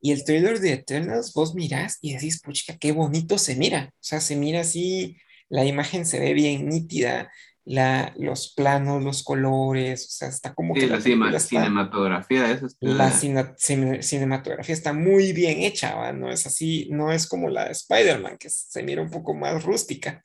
Y 0.01 0.12
el 0.12 0.24
trailer 0.24 0.60
de 0.60 0.74
Eternals, 0.74 1.34
vos 1.34 1.55
mirás 1.55 1.98
y 2.01 2.13
decís, 2.13 2.41
pucha, 2.41 2.77
qué 2.77 2.91
bonito 2.91 3.38
se 3.38 3.55
mira. 3.55 3.91
O 3.93 3.98
sea, 4.00 4.19
se 4.22 4.36
mira 4.36 4.62
así, 4.62 5.17
la 5.50 5.65
imagen 5.65 6.05
se 6.05 6.19
ve 6.19 6.34
bien 6.34 6.67
nítida, 6.67 7.31
la, 7.67 8.13
los 8.17 8.53
planos, 8.53 9.03
los 9.03 9.24
colores, 9.24 10.05
o 10.05 10.10
sea, 10.10 10.27
está 10.27 10.53
como 10.53 10.75
Sí, 10.75 10.81
que 10.81 10.88
la, 10.88 10.98
la 10.98 11.03
película 11.03 11.38
está, 11.38 11.48
cinematografía, 11.48 12.51
eso 12.51 12.67
está... 12.67 12.77
la 12.88 13.12
cine- 13.12 13.55
cine- 13.57 14.01
cinematografía 14.03 14.74
está 14.74 14.93
muy 14.93 15.34
bien 15.34 15.62
hecha, 15.62 15.95
¿va? 15.95 16.13
No 16.13 16.29
es 16.31 16.45
así, 16.45 16.88
no 16.91 17.12
es 17.12 17.25
como 17.27 17.50
la 17.50 17.65
de 17.65 17.72
Spider-Man, 17.72 18.38
que 18.38 18.50
se 18.51 18.84
mira 18.84 19.01
un 19.01 19.10
poco 19.10 19.34
más 19.34 19.63
rústica. 19.63 20.24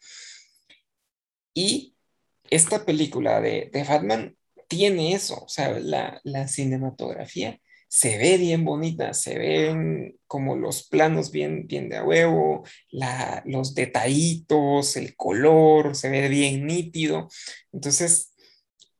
Y 1.54 1.94
esta 2.50 2.84
película 2.84 3.40
de, 3.40 3.70
de 3.72 3.84
Batman 3.84 4.36
tiene 4.68 5.14
eso, 5.14 5.42
o 5.44 5.48
sea, 5.48 5.78
la, 5.80 6.20
la 6.24 6.46
cinematografía 6.46 7.58
se 7.92 8.18
ve 8.18 8.36
bien 8.38 8.64
bonita, 8.64 9.12
se 9.14 9.36
ven 9.36 10.16
como 10.28 10.54
los 10.54 10.86
planos 10.88 11.32
bien, 11.32 11.66
bien 11.66 11.88
de 11.88 11.96
a 11.96 12.04
huevo, 12.04 12.64
la, 12.90 13.42
los 13.46 13.74
detallitos, 13.74 14.96
el 14.96 15.16
color, 15.16 15.96
se 15.96 16.08
ve 16.08 16.28
bien 16.28 16.66
nítido. 16.66 17.28
Entonces, 17.72 18.32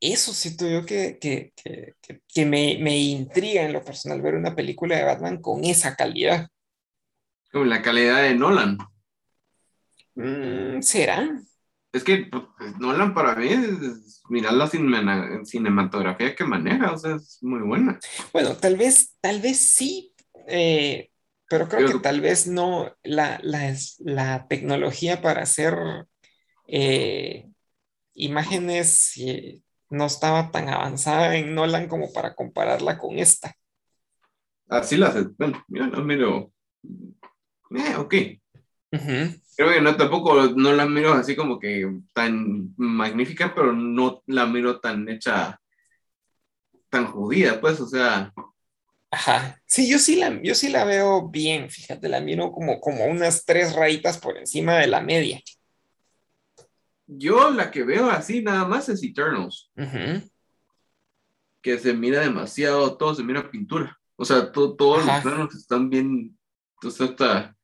eso 0.01 0.33
siento 0.33 0.69
yo 0.69 0.85
que, 0.85 1.19
que, 1.21 1.53
que, 1.55 1.95
que- 2.27 2.47
me, 2.47 2.79
me 2.81 2.99
intriga 2.99 3.63
en 3.63 3.73
lo 3.73 3.85
personal 3.85 4.23
ver 4.23 4.35
una 4.35 4.57
película 4.57 4.97
de 4.97 5.05
Batman 5.05 5.41
con 5.41 5.65
esa 5.65 5.95
calidad. 5.95 6.49
Como 7.53 7.67
la 7.67 7.83
calidad 7.83 8.23
de 8.23 8.35
Nolan. 8.35 8.77
Mm, 10.17 10.83
¿será? 10.83 11.41
Es 11.93 12.05
que 12.05 12.29
pues, 12.31 12.79
Nolan 12.79 13.15
para 13.15 13.35
mí, 13.35 13.49
es, 13.49 14.23
mirar 14.29 14.53
la 14.55 14.69
cinema- 14.69 15.45
cinematografía 15.45 16.35
que 16.35 16.45
maneja, 16.45 16.93
o 16.93 16.99
sea, 16.99 17.17
es 17.17 17.39
muy 17.43 17.61
buena. 17.61 17.99
Bueno, 18.33 18.57
tal 18.57 18.77
vez, 18.77 19.17
tal 19.21 19.41
vez 19.41 19.75
sí, 19.75 20.15
eh, 20.47 21.11
pero 21.49 21.69
creo 21.69 21.85
que 21.85 21.99
tal 21.99 22.21
vez 22.21 22.47
no 22.47 22.95
la, 23.03 23.41
la, 23.43 23.75
la 23.99 24.47
tecnología 24.49 25.21
para 25.21 25.43
hacer 25.43 25.75
eh, 26.69 27.49
imágenes 28.15 29.13
eh, 29.19 29.61
no 29.91 30.07
estaba 30.07 30.51
tan 30.53 30.69
avanzada 30.69 31.37
en 31.37 31.55
Nolan 31.55 31.89
como 31.89 32.13
para 32.13 32.35
compararla 32.35 32.99
con 32.99 33.19
esta. 33.19 33.55
Así 34.69 34.97
la 34.97 35.09
hace. 35.09 35.25
Bueno, 35.37 35.63
yo 35.69 35.87
la 35.87 36.01
miro. 36.01 36.53
Eh, 37.71 37.97
ok. 37.97 38.15
Creo 39.61 39.75
que 39.75 39.83
no 39.83 39.95
tampoco 39.95 40.47
no 40.57 40.73
la 40.73 40.87
miro 40.87 41.13
así 41.13 41.37
como 41.37 41.59
que 41.59 41.87
tan 42.15 42.73
magnífica, 42.79 43.55
pero 43.55 43.75
no 43.75 44.23
la 44.25 44.47
miro 44.47 44.81
tan 44.81 45.07
hecha, 45.07 45.61
tan 46.89 47.05
judía, 47.05 47.61
pues, 47.61 47.79
o 47.79 47.87
sea, 47.87 48.33
Ajá. 49.11 49.61
Sí, 49.67 49.87
yo 49.87 49.99
sí 49.99 50.17
la, 50.17 50.41
yo 50.43 50.55
sí 50.55 50.71
la 50.71 50.85
veo 50.87 51.29
bien, 51.29 51.69
fíjate, 51.69 52.09
la 52.09 52.23
miro 52.23 52.53
como, 52.53 52.81
como 52.81 53.05
unas 53.05 53.45
tres 53.45 53.75
rayitas 53.75 54.17
por 54.17 54.39
encima 54.39 54.79
de 54.79 54.87
la 54.87 55.03
media. 55.03 55.43
yo 57.07 57.51
la 57.51 57.71
que 57.71 57.83
veo 57.83 58.09
así 58.11 58.41
nada 58.43 58.65
más 58.65 58.89
es 58.89 59.03
Eternals, 59.03 59.71
que 61.61 61.79
se 61.79 61.93
mira 61.93 62.21
demasiado, 62.21 62.97
todo 62.97 63.15
se 63.15 63.23
mira 63.25 63.51
pintura. 63.51 64.01
O 64.17 64.25
sea, 64.25 64.51
to- 64.53 64.75
todos 64.75 65.05
los 65.05 65.21
planos 65.23 65.55
están 65.55 65.91
bien, 65.91 66.39
sea, 66.91 67.09
está- 67.09 67.57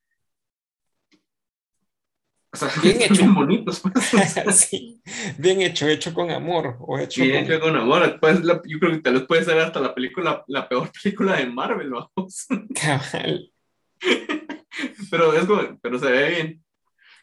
o 2.62 2.68
sea, 2.70 2.82
Bien 2.82 3.02
hecho. 3.02 3.14
bien 3.14 3.34
bonitos, 3.34 3.80
pues. 3.80 3.94
Sí, 4.56 5.02
bien 5.38 5.60
hecho, 5.62 5.86
hecho 5.88 6.12
con 6.14 6.30
amor 6.30 6.76
o 6.80 6.98
hecho 6.98 7.22
bien 7.22 7.44
con... 7.44 7.52
hecho 7.54 7.60
con 7.60 7.76
amor. 7.76 8.18
Pues, 8.20 8.42
la- 8.44 8.60
yo 8.64 8.78
creo 8.78 8.92
que 8.92 8.98
tal 8.98 9.14
vez 9.14 9.22
puede 9.26 9.44
ser 9.44 9.58
hasta 9.58 9.80
la 9.80 9.94
película, 9.94 10.44
la 10.48 10.68
peor 10.68 10.90
película 11.02 11.36
de 11.36 11.46
Marvel, 11.46 11.90
vamos. 11.90 12.46
Cabal. 12.80 13.52
Pero 15.10 15.32
es 15.32 15.44
como, 15.46 15.78
pero 15.80 15.98
se 15.98 16.10
ve 16.10 16.30
bien. 16.30 16.64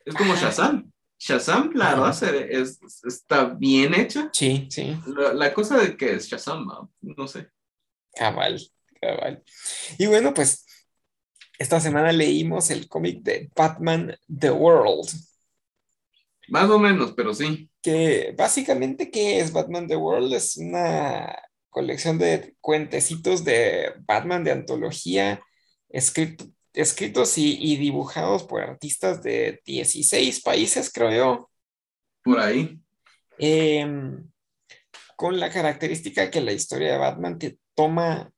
Es 0.05 0.15
como. 0.15 0.35
Shazam. 0.35 0.91
Shazam, 1.19 1.71
la 1.75 1.85
Ajá. 1.89 1.95
verdad, 1.95 2.13
se 2.13 2.59
es, 2.61 2.79
está 3.05 3.45
bien 3.45 3.93
hecha. 3.93 4.29
Sí, 4.33 4.67
sí, 4.69 4.97
La, 5.05 5.33
la 5.33 5.53
cosa 5.53 5.77
de 5.77 5.95
que 5.95 6.13
es 6.15 6.27
Shazam, 6.27 6.67
no 7.01 7.27
sé. 7.27 7.47
cabal, 8.15 8.59
cabal. 8.99 9.43
Y 9.99 10.07
bueno, 10.07 10.33
pues 10.33 10.65
esta 11.63 11.79
semana 11.81 12.11
leímos 12.13 12.69
el 12.71 12.87
cómic 12.89 13.23
de 13.23 13.49
Batman 13.55 14.15
The 14.39 14.51
World, 14.51 15.09
Más 16.47 16.69
o 16.69 16.79
menos, 16.79 17.11
pero 17.13 17.33
sí. 17.33 17.69
que 17.81 18.33
básicamente, 18.37 19.11
¿qué 19.11 19.39
es 19.39 19.51
Batman 19.51 19.87
The 19.87 19.97
World? 19.97 20.33
Es 20.33 20.57
una 20.57 21.37
colección 21.69 22.17
de 22.19 22.55
cuentecitos 22.61 23.43
de 23.43 23.93
Batman 24.05 24.43
de 24.43 24.51
antología, 24.51 25.41
escrito- 25.89 26.45
escritos 26.73 27.37
y, 27.37 27.57
y 27.59 27.77
dibujados 27.77 28.43
por 28.43 28.61
artistas 28.61 29.21
de 29.23 29.61
16 29.65 30.41
países, 30.41 30.91
creo 30.93 31.11
yo. 31.11 31.49
Por 32.23 32.39
ahí. 32.39 32.79
Em, 33.37 34.29
con 35.17 35.39
la 35.39 35.51
característica 35.51 36.31
que 36.31 36.41
la 36.41 36.53
historia 36.53 36.93
de 36.93 36.97
Batman 36.99 37.39
te 37.39 37.59
toma 37.75 38.31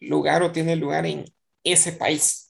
lugar 0.00 0.42
o 0.42 0.52
tiene 0.52 0.76
lugar 0.76 1.06
en 1.06 1.24
ese 1.64 1.92
país. 1.92 2.49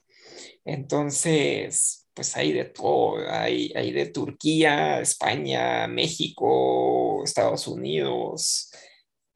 Entonces, 0.73 2.09
pues 2.15 2.37
hay 2.37 2.53
de 2.53 2.65
todo, 2.67 3.17
hay, 3.29 3.73
hay 3.75 3.91
de 3.91 4.07
Turquía, 4.07 5.01
España, 5.01 5.89
México, 5.89 7.25
Estados 7.25 7.67
Unidos, 7.67 8.71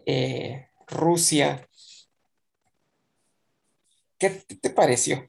eh, 0.07 0.69
Rusia. 0.87 1.69
¿Qué 4.17 4.31
te, 4.31 4.71
pareció? 4.71 5.29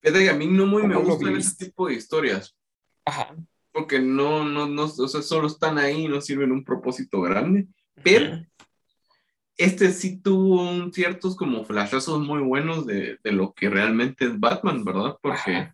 Fíjate 0.00 0.22
que 0.22 0.30
a 0.30 0.34
mí 0.34 0.46
no 0.46 0.66
muy 0.66 0.84
me 0.84 0.94
¿Cómo 0.94 1.08
lo 1.08 1.14
gustan 1.16 1.36
ese 1.36 1.66
tipo 1.66 1.88
de 1.88 1.94
historias. 1.94 2.56
Ajá. 3.04 3.34
Porque 3.72 3.98
no, 3.98 4.44
no, 4.44 4.68
no, 4.68 4.84
o 4.84 5.08
sea, 5.08 5.20
solo 5.20 5.48
están 5.48 5.78
ahí 5.78 6.04
y 6.04 6.08
no 6.08 6.20
sirven 6.20 6.52
un 6.52 6.62
propósito 6.62 7.20
grande. 7.22 7.66
Pero. 8.04 8.46
Este 9.56 9.92
sí 9.92 10.20
tuvo 10.20 10.62
un- 10.70 10.92
ciertos 10.92 11.36
como 11.36 11.64
flashazos 11.64 12.20
muy 12.20 12.40
buenos 12.42 12.86
de, 12.86 13.18
de 13.22 13.32
lo 13.32 13.52
que 13.54 13.68
realmente 13.70 14.24
es 14.26 14.38
Batman, 14.40 14.84
¿verdad? 14.84 15.16
Porque, 15.22 15.72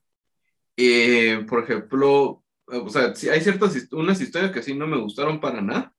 eh, 0.77 1.45
por 1.49 1.65
ejemplo, 1.65 2.43
o 2.67 2.91
sea, 2.91 3.15
sí 3.15 3.29
hay 3.29 3.41
ciertas, 3.41 3.75
unas 3.93 4.21
historias 4.21 4.53
que 4.53 4.63
sí 4.63 4.75
no 4.75 4.87
me 4.87 4.99
gustaron 5.01 5.41
para 5.41 5.61
nada. 5.61 5.93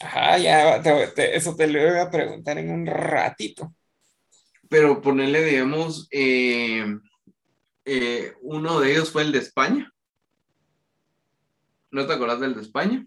Ajá, 0.00 0.38
ya 0.38 0.80
te- 0.82 1.08
te- 1.08 1.36
eso 1.36 1.56
te 1.56 1.66
lo 1.66 1.80
voy 1.80 1.98
a 1.98 2.10
preguntar 2.10 2.58
en 2.58 2.70
un 2.70 2.86
ratito. 2.86 3.74
pero 4.70 5.00
ponerle, 5.00 5.42
digamos, 5.44 6.08
eh, 6.10 6.84
eh, 7.86 8.34
uno 8.42 8.80
de 8.80 8.92
ellos 8.92 9.10
fue 9.10 9.22
el 9.22 9.32
de 9.32 9.38
España. 9.38 9.90
¿No 11.90 12.06
te 12.06 12.12
acordás 12.12 12.40
del 12.40 12.54
de 12.54 12.62
España? 12.62 13.06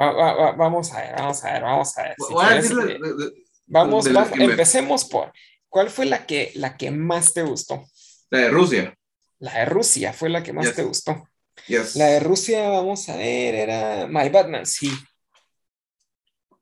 Va- 0.00 0.12
va- 0.12 0.34
va- 0.34 0.52
vamos 0.52 0.92
a 0.92 1.00
ver, 1.00 1.14
vamos 1.16 1.44
a 1.44 1.52
ver, 1.52 1.62
vamos 1.62 1.98
a 1.98 2.02
ver. 2.02 2.14
Si 2.18 2.32
Voy 2.34 2.44
a 2.44 2.54
decirle 2.54 2.92
eh, 2.94 2.98
de, 3.00 3.14
de- 3.24 3.32
vamos, 3.66 4.06
empecemos 4.06 5.04
por, 5.04 5.32
¿cuál 5.68 5.90
fue 5.90 6.06
la 6.06 6.26
que, 6.26 6.52
la 6.54 6.76
que 6.76 6.90
más 6.90 7.34
te 7.34 7.42
gustó? 7.42 7.84
la 8.30 8.38
de 8.40 8.50
Rusia. 8.50 8.98
La 9.38 9.58
de 9.58 9.64
Rusia 9.66 10.12
fue 10.12 10.28
la 10.28 10.42
que 10.42 10.52
más 10.52 10.66
Yes. 10.66 10.76
te 10.76 10.82
gustó. 10.82 11.28
Yes. 11.68 11.96
La 11.96 12.06
de 12.06 12.20
Rusia, 12.20 12.68
vamos 12.70 13.08
a 13.08 13.16
ver, 13.16 13.54
era 13.54 14.06
My 14.06 14.28
Batman, 14.28 14.66
sí. 14.66 14.90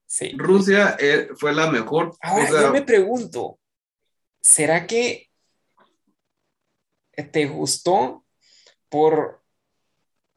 Sí. 0.07 0.33
Rusia 0.37 0.97
eh, 0.99 1.29
fue 1.37 1.53
la 1.55 1.71
mejor. 1.71 2.17
Ahora, 2.21 2.49
yo 2.49 2.73
me 2.73 2.83
pregunto, 2.83 3.59
¿será 4.41 4.87
que 4.87 5.31
te 7.33 7.47
gustó 7.47 8.25
por, 8.89 9.43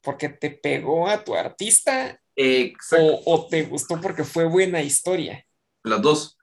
porque 0.01 0.29
te 0.29 0.51
pegó 0.51 1.07
a 1.07 1.23
tu 1.23 1.35
artista 1.35 2.19
exacto, 2.35 3.05
o, 3.25 3.35
o 3.35 3.47
te 3.47 3.63
gustó 3.63 3.99
porque 4.01 4.23
fue 4.23 4.45
buena 4.45 4.81
historia? 4.81 5.43
las 5.83 6.01
dos. 6.01 6.36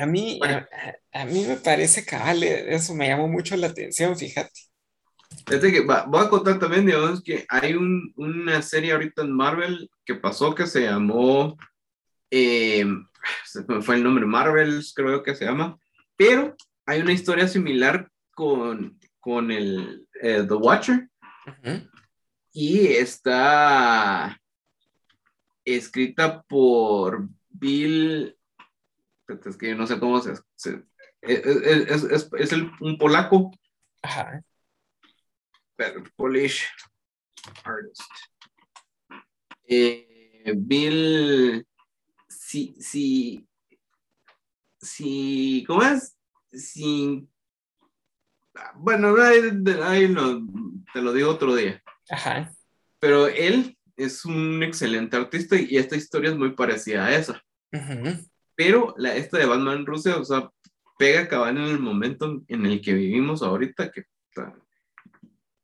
A 0.00 0.06
mí, 0.06 0.36
Bueno. 0.38 0.64
a, 1.12 1.20
a 1.22 1.24
mí 1.24 1.44
me 1.44 1.56
parece 1.56 2.04
cabal, 2.04 2.42
eh, 2.42 2.74
eso 2.74 2.94
me 2.94 3.08
llamó 3.08 3.26
mucho 3.28 3.56
la 3.56 3.66
atención, 3.66 4.16
fíjate. 4.16 4.60
Fíjate 5.46 5.72
que 5.72 5.80
va- 5.84 6.04
voy 6.06 6.24
a 6.24 6.28
contar 6.28 6.58
también, 6.58 6.86
digamos, 6.86 7.22
que 7.22 7.44
hay 7.48 7.74
un- 7.74 8.12
una 8.16 8.62
serie 8.62 8.92
ahorita 8.92 9.22
en 9.22 9.32
Marvel 9.32 9.90
que 10.04 10.14
pasó 10.14 10.54
que 10.54 10.66
se 10.66 10.82
llamó, 10.82 11.56
eh, 12.30 12.84
se 13.44 13.64
me 13.66 13.82
fue 13.82 13.96
el 13.96 14.04
nombre, 14.04 14.24
Marvels 14.24 14.92
creo 14.94 15.22
que 15.22 15.34
se 15.34 15.44
llama, 15.44 15.76
pero 16.16 16.54
hay 16.86 17.00
una 17.00 17.12
historia 17.12 17.48
similar 17.48 18.08
con, 18.34 18.98
con 19.20 19.50
el 19.50 20.06
eh, 20.22 20.44
The 20.46 20.54
Watcher 20.54 21.08
y 22.52 22.86
está 22.88 24.40
escrita 25.64 26.42
por 26.42 27.28
Bill, 27.50 28.36
es 29.28 29.56
que 29.56 29.68
yo 29.70 29.76
no 29.76 29.86
sé 29.86 29.98
cómo 29.98 30.20
se... 30.20 30.34
se- 30.56 30.82
es, 31.20 31.44
es- 31.44 32.04
es- 32.04 32.30
es 32.38 32.52
el- 32.52 32.70
un 32.80 32.96
polaco, 32.96 33.50
Ajá. 34.02 34.40
pero 35.76 36.02
Polish 36.16 36.64
artist. 37.64 38.00
Eh, 39.64 40.52
Bill, 40.56 41.66
si, 42.28 42.74
si, 42.80 43.46
si, 44.80 45.64
¿cómo 45.66 45.82
es? 45.82 46.16
Si, 46.52 47.28
bueno, 48.76 49.14
ahí, 49.20 49.40
ahí 49.82 50.08
lo- 50.08 50.40
te 50.92 51.02
lo 51.02 51.12
digo 51.12 51.30
otro 51.30 51.54
día. 51.54 51.82
Ajá. 52.10 52.52
Pero 53.00 53.26
él 53.26 53.76
es 53.96 54.24
un 54.24 54.62
excelente 54.62 55.16
artista 55.16 55.56
y 55.56 55.76
esta 55.76 55.96
historia 55.96 56.30
es 56.30 56.36
muy 56.36 56.52
parecida 56.54 57.06
a 57.06 57.14
esa. 57.16 57.42
Pero 58.58 58.92
la, 58.98 59.14
esta 59.14 59.38
de 59.38 59.46
Batman 59.46 59.86
Rusia, 59.86 60.16
o 60.16 60.24
sea, 60.24 60.50
pega 60.98 61.28
cabal 61.28 61.58
en 61.58 61.62
el 61.62 61.78
momento 61.78 62.42
en 62.48 62.66
el 62.66 62.80
que 62.80 62.92
vivimos 62.92 63.40
ahorita, 63.40 63.92
que 63.92 64.02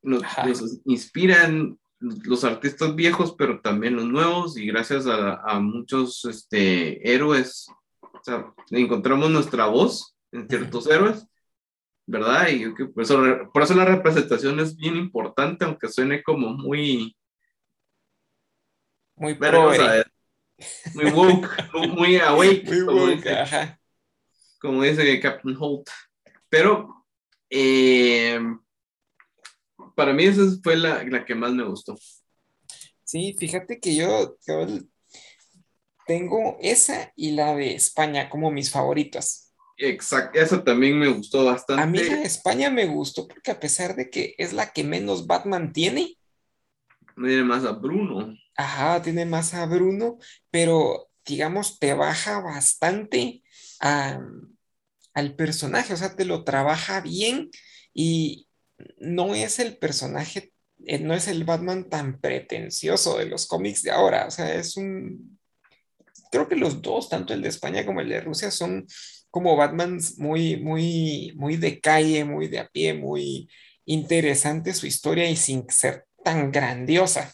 nos, 0.00 0.22
inspiran 0.84 1.76
los 1.98 2.44
artistas 2.44 2.94
viejos, 2.94 3.34
pero 3.36 3.60
también 3.60 3.96
los 3.96 4.04
nuevos, 4.04 4.56
y 4.56 4.66
gracias 4.66 5.06
a, 5.08 5.58
muchos 5.58 6.24
este, 6.26 7.12
héroes, 7.12 7.66
o 8.00 8.20
sea, 8.22 8.54
encontramos 8.70 9.28
nuestra 9.28 9.66
voz 9.66 10.16
en 10.30 10.48
ciertos 10.48 10.86
héroes, 10.86 11.26
¿verdad? 12.06 12.46
Y 12.46 12.68
por, 12.92 13.02
eso, 13.02 13.20
por 13.52 13.64
eso 13.64 13.74
la 13.74 13.86
representación 13.86 14.60
es 14.60 14.76
bien 14.76 14.94
importante, 14.94 15.64
aunque 15.64 15.88
suene 15.88 16.22
como 16.22 16.50
muy... 16.50 17.16
Muy 19.16 19.34
muy 20.94 21.10
woke, 21.10 21.72
muy 21.90 22.16
awake. 22.16 22.64
como, 24.60 24.82
dice, 24.82 25.20
Captain 25.20 25.56
Holt. 25.58 25.88
Pero 26.48 27.06
eh, 27.50 28.38
para 29.94 30.12
mí 30.12 30.24
esa 30.24 30.42
fue 30.62 30.76
la, 30.76 31.04
la, 31.04 31.24
que 31.24 31.34
más 31.34 31.52
me 31.52 31.64
gustó. 31.64 31.96
Sí, 33.04 33.34
fíjate 33.38 33.78
que 33.80 33.94
yo, 33.94 34.36
tengo 36.06 36.58
esa 36.60 37.12
y 37.16 37.32
la 37.32 37.54
de 37.54 37.74
España 37.74 38.28
como 38.28 38.50
mis 38.50 38.70
favoritas. 38.70 39.54
Exacto, 39.76 40.38
esa 40.38 40.62
también 40.62 40.98
me 40.98 41.08
gustó 41.08 41.44
bastante. 41.44 41.82
A 41.82 41.86
mí 41.86 41.98
la 41.98 42.16
de 42.16 42.24
España 42.24 42.70
me 42.70 42.86
gustó 42.86 43.26
porque 43.26 43.50
a 43.50 43.58
pesar 43.58 43.96
de 43.96 44.08
que 44.08 44.34
es 44.38 44.52
la 44.52 44.72
que 44.72 44.84
menos 44.84 45.26
Batman 45.26 45.72
tiene. 45.72 46.16
Tiene 47.16 47.42
más 47.42 47.64
a 47.64 47.72
Bruno. 47.72 48.34
Ajá, 48.56 49.02
tiene 49.02 49.26
más 49.26 49.54
a 49.54 49.66
Bruno, 49.66 50.18
pero 50.50 51.10
digamos, 51.26 51.78
te 51.78 51.94
baja 51.94 52.40
bastante 52.40 53.42
al 53.80 55.34
personaje, 55.36 55.92
o 55.94 55.96
sea, 55.96 56.14
te 56.16 56.24
lo 56.24 56.44
trabaja 56.44 57.00
bien 57.00 57.50
y 57.92 58.48
no 58.98 59.34
es 59.34 59.58
el 59.58 59.76
personaje, 59.76 60.52
eh, 60.86 60.98
no 60.98 61.14
es 61.14 61.28
el 61.28 61.44
Batman 61.44 61.88
tan 61.88 62.20
pretencioso 62.20 63.18
de 63.18 63.26
los 63.26 63.46
cómics 63.46 63.82
de 63.82 63.90
ahora, 63.90 64.26
o 64.26 64.30
sea, 64.30 64.54
es 64.54 64.76
un, 64.76 65.38
creo 66.30 66.48
que 66.48 66.56
los 66.56 66.82
dos, 66.82 67.08
tanto 67.08 67.34
el 67.34 67.42
de 67.42 67.48
España 67.48 67.86
como 67.86 68.00
el 68.00 68.08
de 68.08 68.20
Rusia, 68.20 68.50
son 68.50 68.86
como 69.30 69.56
Batmans 69.56 70.18
muy, 70.18 70.56
muy, 70.56 71.32
muy 71.36 71.56
de 71.56 71.80
calle, 71.80 72.24
muy 72.24 72.48
de 72.48 72.60
a 72.60 72.68
pie, 72.68 72.94
muy 72.94 73.48
interesante 73.84 74.72
su 74.74 74.86
historia 74.86 75.28
y 75.28 75.36
sin 75.36 75.68
ser 75.68 76.06
tan 76.22 76.50
grandiosa. 76.50 77.32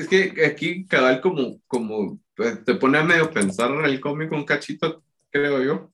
Es 0.00 0.08
que 0.08 0.44
aquí 0.44 0.86
cabal 0.86 1.20
como, 1.20 1.60
como 1.66 2.20
pues, 2.34 2.64
te 2.64 2.74
pone 2.74 2.98
a 2.98 3.04
medio 3.04 3.30
pensar 3.30 3.70
el 3.84 4.00
cómic 4.00 4.32
un 4.32 4.44
cachito, 4.44 5.02
creo 5.30 5.62
yo. 5.62 5.92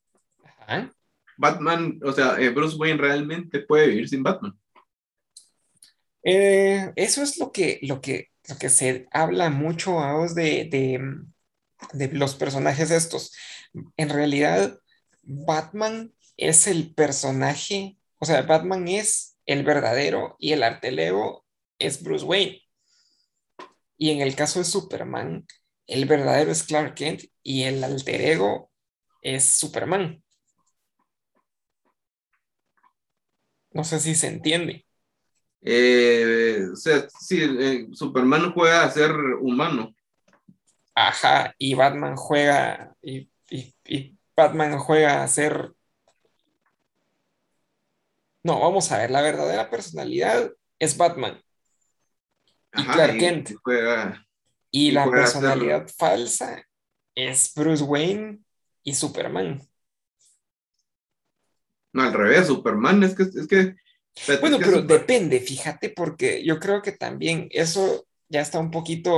Batman, 1.36 1.98
o 2.04 2.12
sea, 2.12 2.36
eh, 2.38 2.50
Bruce 2.50 2.76
Wayne 2.76 2.98
realmente 2.98 3.60
puede 3.60 3.88
vivir 3.88 4.08
sin 4.08 4.22
Batman. 4.22 4.56
Eh, 6.22 6.92
eso 6.96 7.22
es 7.22 7.38
lo 7.38 7.50
que, 7.50 7.80
lo 7.82 8.00
que, 8.00 8.30
lo 8.48 8.56
que 8.56 8.68
se 8.68 9.08
habla 9.10 9.50
mucho 9.50 9.98
de, 10.34 10.68
de, 10.70 11.00
de 11.92 12.08
los 12.12 12.34
personajes 12.34 12.90
estos. 12.90 13.34
En 13.96 14.08
realidad, 14.08 14.78
Batman 15.22 16.12
es 16.36 16.66
el 16.66 16.94
personaje, 16.94 17.98
o 18.18 18.24
sea, 18.24 18.42
Batman 18.42 18.88
es 18.88 19.36
el 19.46 19.64
verdadero 19.64 20.36
y 20.38 20.52
el 20.52 20.62
arteleo 20.62 21.44
es 21.78 22.02
Bruce 22.02 22.24
Wayne. 22.24 22.62
Y 24.02 24.10
en 24.10 24.20
el 24.20 24.34
caso 24.34 24.58
de 24.58 24.64
Superman, 24.64 25.46
el 25.86 26.06
verdadero 26.06 26.50
es 26.50 26.64
Clark 26.64 26.96
Kent 26.96 27.22
y 27.40 27.62
el 27.62 27.84
alter 27.84 28.20
ego 28.20 28.68
es 29.22 29.44
Superman. 29.44 30.20
No 33.70 33.84
sé 33.84 34.00
si 34.00 34.16
se 34.16 34.26
entiende. 34.26 34.84
Eh, 35.60 36.64
o 36.72 36.74
sea, 36.74 37.06
sí, 37.20 37.44
eh, 37.44 37.86
Superman 37.92 38.52
juega 38.52 38.82
a 38.82 38.90
ser 38.90 39.12
humano. 39.40 39.94
Ajá, 40.96 41.54
y 41.56 41.74
Batman 41.74 42.16
juega, 42.16 42.96
y, 43.00 43.30
y 43.50 44.18
Batman 44.34 44.78
juega 44.78 45.22
a 45.22 45.28
ser... 45.28 45.74
No, 48.42 48.58
vamos 48.58 48.90
a 48.90 48.98
ver, 48.98 49.12
la 49.12 49.22
verdadera 49.22 49.70
personalidad 49.70 50.50
es 50.80 50.96
Batman 50.96 51.40
y 52.74 52.84
Clark 52.84 53.18
Kent. 53.18 53.50
Y, 54.70 54.90
la 54.90 55.10
personalidad 55.10 55.88
falsa 55.96 56.66
es 57.14 57.52
Bruce 57.54 57.84
Wayne 57.84 58.40
y 58.82 58.94
Superman. 58.94 59.60
No, 61.92 62.02
al 62.02 62.12
revés, 62.12 62.46
Superman 62.46 63.02
es 63.02 63.14
que... 63.14 63.22
Es 63.24 63.46
que 63.46 63.74
bueno, 64.40 64.58
pero 64.58 64.82
depende, 64.82 65.40
fíjate, 65.40 65.90
porque 65.90 66.44
yo 66.44 66.58
creo 66.58 66.82
que 66.82 66.92
también 66.92 67.48
eso 67.50 68.06
ya 68.28 68.42
está 68.42 68.58
un 68.58 68.70
poquito 68.70 69.12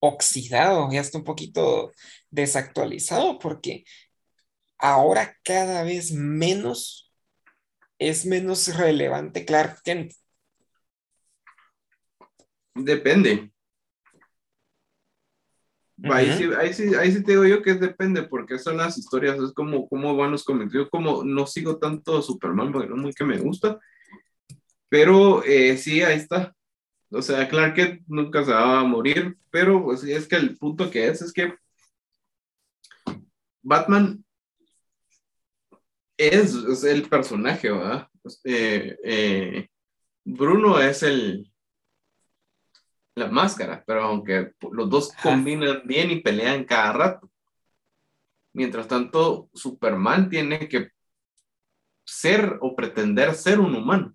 oxidado, 0.00 0.88
ya 0.90 1.00
está 1.00 1.18
un 1.18 1.24
poquito 1.24 1.92
desactualizado, 2.30 3.38
porque 3.38 3.84
ahora 4.78 5.36
cada 5.42 5.82
vez 5.82 6.12
menos 6.12 7.12
es 7.98 8.24
menos 8.24 8.74
relevante 8.76 9.44
Clark 9.44 9.82
Kent. 9.82 10.12
Depende. 12.78 13.50
ahí, 16.04 16.32
sí, 16.32 16.50
ahí, 16.56 16.72
sí, 16.72 16.94
ahí, 16.94 17.12
sí, 17.12 17.22
te 17.22 17.32
digo 17.32 17.44
yo 17.44 17.62
que 17.62 17.74
depende, 17.74 18.22
porque 18.22 18.58
son 18.58 18.76
las 18.76 18.96
historias, 18.96 19.38
es 19.38 19.52
como 19.52 19.88
cómo 19.88 20.16
van 20.16 20.30
los 20.30 20.44
cómics. 20.44 20.72
Yo 20.72 20.88
como 20.88 21.24
no 21.24 21.46
sigo 21.46 21.78
tanto 21.78 22.22
Superman, 22.22 22.72
porque 22.72 22.88
no 22.88 22.96
muy 22.96 23.12
que 23.12 23.24
me 23.24 23.38
gusta, 23.38 23.78
pero 24.88 25.42
eh, 25.44 25.76
sí, 25.76 26.02
ahí 26.02 26.16
está. 26.16 26.54
O 27.10 27.22
sea, 27.22 27.48
Clark 27.48 27.74
Kent 27.74 28.02
nunca 28.06 28.44
se 28.44 28.52
va 28.52 28.80
a 28.80 28.84
morir, 28.84 29.36
pero 29.50 29.82
pues 29.82 30.04
es 30.04 30.28
que 30.28 30.36
el 30.36 30.56
punto 30.58 30.90
que 30.90 31.08
es, 31.08 31.22
es 31.22 31.32
que 31.32 31.54
Batman 33.62 34.24
es, 36.16 36.54
es 36.54 36.84
el 36.84 37.08
personaje, 37.08 37.70
¿verdad? 37.70 38.08
Eh, 38.44 38.96
eh, 39.04 39.68
Bruno 40.24 40.78
es 40.80 41.02
el, 41.02 41.50
la 43.18 43.28
máscara, 43.28 43.82
pero 43.86 44.04
aunque 44.04 44.52
los 44.72 44.88
dos 44.88 45.12
combinan 45.22 45.82
bien 45.84 46.10
y 46.10 46.20
pelean 46.20 46.64
cada 46.64 46.92
rato. 46.92 47.30
Mientras 48.52 48.88
tanto, 48.88 49.48
Superman 49.54 50.28
tiene 50.28 50.68
que 50.68 50.90
ser 52.04 52.58
o 52.60 52.74
pretender 52.74 53.34
ser 53.34 53.60
un 53.60 53.74
humano. 53.74 54.14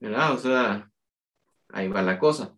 ¿Verdad? 0.00 0.32
O 0.32 0.38
sea, 0.38 0.90
ahí 1.68 1.88
va 1.88 2.02
la 2.02 2.18
cosa. 2.18 2.54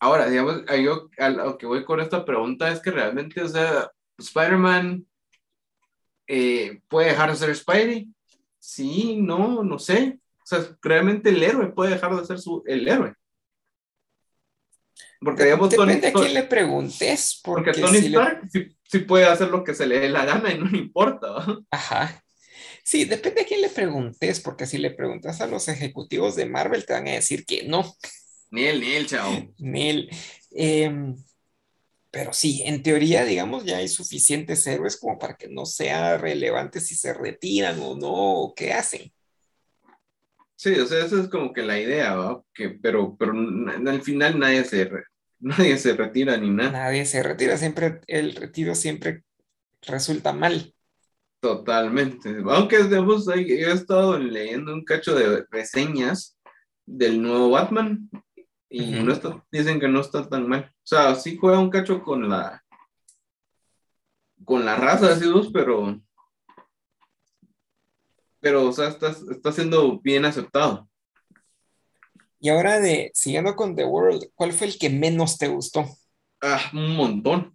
Ahora, 0.00 0.28
digamos, 0.28 0.62
yo 0.82 1.08
a 1.18 1.28
lo 1.28 1.58
que 1.58 1.66
voy 1.66 1.84
con 1.84 2.00
esta 2.00 2.24
pregunta 2.24 2.70
es 2.70 2.80
que 2.80 2.90
realmente, 2.90 3.42
o 3.42 3.48
sea, 3.48 3.90
Spider-Man 4.16 5.06
eh, 6.26 6.80
puede 6.88 7.08
dejar 7.08 7.30
de 7.30 7.36
ser 7.36 7.54
Spidey. 7.54 8.08
Sí, 8.58 9.20
no, 9.20 9.62
no 9.62 9.78
sé. 9.78 10.20
O 10.42 10.46
sea, 10.46 10.60
realmente 10.82 11.30
el 11.30 11.42
héroe 11.42 11.72
puede 11.72 11.92
dejar 11.92 12.14
de 12.16 12.24
ser 12.24 12.38
su, 12.38 12.62
el 12.66 12.86
héroe. 12.86 13.14
Porque 15.20 15.44
digamos, 15.44 15.70
Depende 15.70 16.06
a 16.06 16.12
quién 16.12 16.34
le 16.34 16.42
preguntes. 16.44 17.40
Porque, 17.42 17.72
Tony 17.72 17.98
Stark 17.98 18.48
sí, 18.52 18.98
puede 19.00 19.26
hacer 19.26 19.48
lo 19.48 19.64
que 19.64 19.74
se 19.74 19.86
le 19.86 19.98
dé 19.98 20.08
la 20.08 20.24
gana 20.24 20.52
y 20.52 20.58
no 20.58 20.66
le 20.66 20.78
importa. 20.78 21.44
Ajá. 21.70 22.22
Sí, 22.84 23.04
depende 23.04 23.42
a 23.42 23.44
quién 23.44 23.60
le 23.60 23.68
preguntes, 23.68 24.40
porque 24.40 24.64
si 24.64 24.78
le 24.78 24.90
preguntas 24.90 25.40
a 25.40 25.46
los 25.46 25.68
ejecutivos 25.68 26.36
de 26.36 26.46
Marvel 26.46 26.86
te 26.86 26.94
van 26.94 27.08
a 27.08 27.12
decir 27.12 27.44
que 27.44 27.64
no. 27.64 27.96
Ni 28.50 28.64
él, 28.64 28.80
ni 28.80 28.92
él, 28.92 29.06
chao. 29.06 29.30
Ni 29.58 29.90
él. 29.90 30.10
Em, 30.52 31.14
pero 32.10 32.32
sí, 32.32 32.62
en 32.64 32.82
teoría, 32.82 33.24
digamos, 33.24 33.64
ya 33.64 33.76
hay 33.76 33.88
suficientes 33.88 34.66
héroes 34.66 34.96
como 34.96 35.18
para 35.18 35.36
que 35.36 35.48
no 35.48 35.66
sea 35.66 36.16
relevante 36.16 36.80
si 36.80 36.94
se 36.94 37.12
retiran 37.12 37.78
o 37.80 37.94
no, 37.96 38.12
o 38.14 38.54
qué 38.54 38.72
hacen. 38.72 39.12
Sí, 40.58 40.74
o 40.80 40.86
sea, 40.86 41.04
esa 41.04 41.20
es 41.20 41.28
como 41.28 41.52
que 41.52 41.62
la 41.62 41.78
idea, 41.78 42.16
¿va? 42.16 42.42
Que, 42.52 42.70
pero, 42.70 43.16
pero 43.16 43.32
al 43.32 44.02
final 44.02 44.40
nadie 44.40 44.64
se, 44.64 44.90
nadie 45.38 45.78
se 45.78 45.92
retira 45.92 46.36
ni 46.36 46.50
nada. 46.50 46.72
Nadie 46.72 47.06
se 47.06 47.22
retira, 47.22 47.56
siempre, 47.56 48.00
el 48.08 48.34
retiro 48.34 48.74
siempre 48.74 49.22
resulta 49.82 50.32
mal. 50.32 50.74
Totalmente. 51.38 52.42
Aunque 52.44 52.82
digamos, 52.82 53.26
yo 53.26 53.32
he 53.34 53.72
estado 53.72 54.18
leyendo 54.18 54.74
un 54.74 54.84
cacho 54.84 55.14
de 55.14 55.46
reseñas 55.48 56.36
del 56.84 57.22
nuevo 57.22 57.50
Batman 57.50 58.10
y 58.68 58.90
no 58.90 59.44
dicen 59.52 59.78
que 59.78 59.86
no 59.86 60.00
está 60.00 60.28
tan 60.28 60.48
mal. 60.48 60.72
O 60.74 60.80
sea, 60.82 61.14
sí 61.14 61.36
juega 61.36 61.60
un 61.60 61.70
cacho 61.70 62.02
con 62.02 62.28
la 62.28 62.64
con 64.44 64.64
la 64.64 64.74
raza 64.74 65.14
de 65.14 65.26
dos, 65.26 65.50
pero 65.52 66.00
pero, 68.48 68.66
o 68.66 68.72
sea, 68.72 68.88
está, 68.88 69.14
está 69.30 69.52
siendo 69.52 70.00
bien 70.00 70.24
aceptado. 70.24 70.88
Y 72.40 72.48
ahora 72.48 72.80
de, 72.80 73.10
siguiendo 73.12 73.54
con 73.54 73.76
The 73.76 73.84
World, 73.84 74.30
¿cuál 74.34 74.54
fue 74.54 74.68
el 74.68 74.78
que 74.78 74.88
menos 74.88 75.36
te 75.36 75.48
gustó? 75.48 75.84
Ah, 76.40 76.70
un 76.72 76.96
montón. 76.96 77.54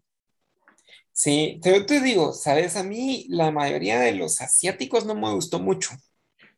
Sí, 1.12 1.60
te, 1.64 1.82
te 1.82 2.00
digo, 2.00 2.32
sabes, 2.32 2.78
a 2.78 2.84
mí 2.84 3.26
la 3.30 3.50
mayoría 3.50 4.00
de 4.02 4.14
los 4.14 4.40
asiáticos 4.40 5.04
no 5.04 5.16
me 5.16 5.34
gustó 5.34 5.60
mucho. 5.60 5.90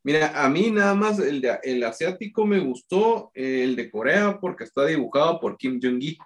Mira, 0.04 0.44
a 0.44 0.50
mí 0.50 0.70
nada 0.70 0.96
más 0.96 1.18
el, 1.20 1.40
de, 1.40 1.58
el 1.64 1.82
asiático 1.86 2.46
me 2.46 2.60
gustó, 2.60 3.32
eh, 3.36 3.64
el 3.64 3.78
de 3.78 3.90
Corea, 3.90 4.38
porque 4.42 4.66
está 4.66 4.86
dibujado 4.86 5.40
por 5.40 5.56
Kim 5.56 5.80
Jong-gi, 5.82 6.18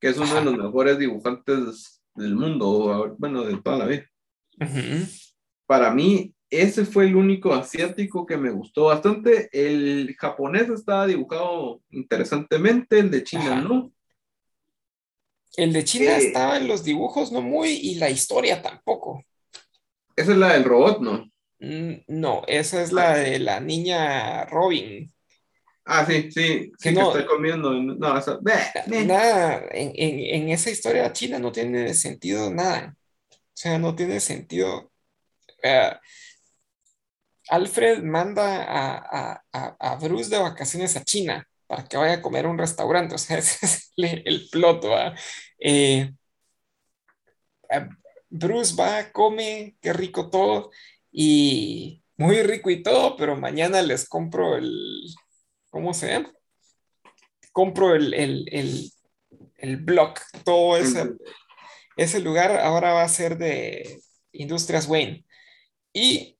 que 0.00 0.08
es 0.08 0.16
uno 0.16 0.26
Ajá. 0.26 0.40
de 0.40 0.46
los 0.46 0.56
mejores 0.56 0.98
dibujantes 0.98 2.02
del 2.16 2.34
mundo, 2.34 3.14
bueno, 3.18 3.44
de 3.44 3.56
toda 3.62 3.78
la 3.78 3.86
vida. 3.86 4.04
Para 5.64 5.92
mí, 5.94 6.34
ese 6.52 6.84
fue 6.84 7.06
el 7.06 7.16
único 7.16 7.52
asiático 7.54 8.26
que 8.26 8.36
me 8.36 8.50
gustó 8.50 8.84
bastante. 8.84 9.48
El 9.52 10.14
japonés 10.18 10.68
estaba 10.68 11.06
dibujado 11.06 11.80
interesantemente, 11.90 12.98
el 12.98 13.10
de 13.10 13.24
China 13.24 13.52
Ajá. 13.58 13.60
no. 13.62 13.92
El 15.56 15.72
de 15.72 15.84
China 15.84 16.16
Eh. 16.18 16.26
estaba 16.26 16.56
en 16.58 16.68
los 16.68 16.84
dibujos 16.84 17.32
no 17.32 17.40
muy 17.42 17.70
y 17.70 17.94
la 17.96 18.10
historia 18.10 18.62
tampoco. 18.62 19.24
Esa 20.16 20.32
es 20.32 20.38
la 20.38 20.52
del 20.54 20.64
robot, 20.64 21.00
¿no? 21.00 21.30
Mm, 21.60 22.02
No, 22.08 22.42
esa 22.46 22.82
es 22.82 22.92
la 22.92 23.16
de 23.16 23.38
la 23.38 23.60
niña 23.60 24.44
Robin. 24.46 25.10
Ah, 25.84 26.04
sí, 26.06 26.30
sí, 26.30 26.30
sí, 26.30 26.70
Que 26.80 26.90
que, 26.90 26.92
no- 26.92 27.08
estoy 27.08 27.26
comiendo. 27.26 27.72
No, 27.72 28.16
esa, 28.18 28.36
bleh, 28.36 28.54
bleh. 28.86 29.04
Nada, 29.04 29.64
en, 29.72 29.92
en- 29.96 30.42
en 30.42 30.48
esa 30.50 30.70
historia 30.70 31.12
china 31.12 31.38
no 31.38 31.50
tiene 31.50 31.92
sentido 31.94 32.52
nada. 32.52 32.94
O 33.30 33.36
sea, 33.54 33.78
no 33.78 33.94
tiene 33.94 34.20
sentido. 34.20 34.90
Alfred 37.52 38.02
manda 38.02 38.64
a, 38.64 38.96
a- 38.98 39.44
a- 39.52 39.76
a 39.92 39.96
Bruce 39.96 40.30
de 40.30 40.38
vacaciones 40.42 40.96
a 40.96 41.04
China 41.04 41.46
para 41.66 41.84
que 41.86 41.96
vaya 41.98 42.14
a 42.14 42.22
comer 42.22 42.46
a 42.46 42.48
un 42.50 42.58
restaurante. 42.58 43.14
O 43.16 43.18
sea, 43.18 43.38
ese 43.38 43.66
es 43.66 43.92
el, 43.96 44.22
el 44.26 44.48
plot, 44.50 44.84
¿va? 44.86 45.14
Eh, 45.58 46.10
eh, 47.70 47.88
Bruce 48.30 48.74
va, 48.74 49.12
come, 49.12 49.76
qué 49.80 49.92
rico 49.92 50.30
todo, 50.30 50.70
y 51.10 52.02
muy 52.16 52.42
rico 52.42 52.70
y 52.70 52.82
todo, 52.82 53.16
pero 53.16 53.36
mañana 53.36 53.82
les 53.82 54.08
compro 54.08 54.56
el, 54.56 54.72
¿cómo 55.70 55.92
se 55.94 56.08
llama? 56.08 56.32
Compro 57.52 57.94
el, 57.94 58.14
el, 58.14 58.48
el, 58.50 58.90
el 59.58 59.76
blog, 59.76 60.14
todo 60.44 60.76
ese, 60.78 61.10
ese 61.96 62.20
lugar 62.20 62.58
ahora 62.58 62.94
va 62.94 63.02
a 63.02 63.08
ser 63.08 63.36
de 63.36 64.00
Industrias 64.32 64.86
Wayne. 64.88 65.26
Y, 65.92 66.38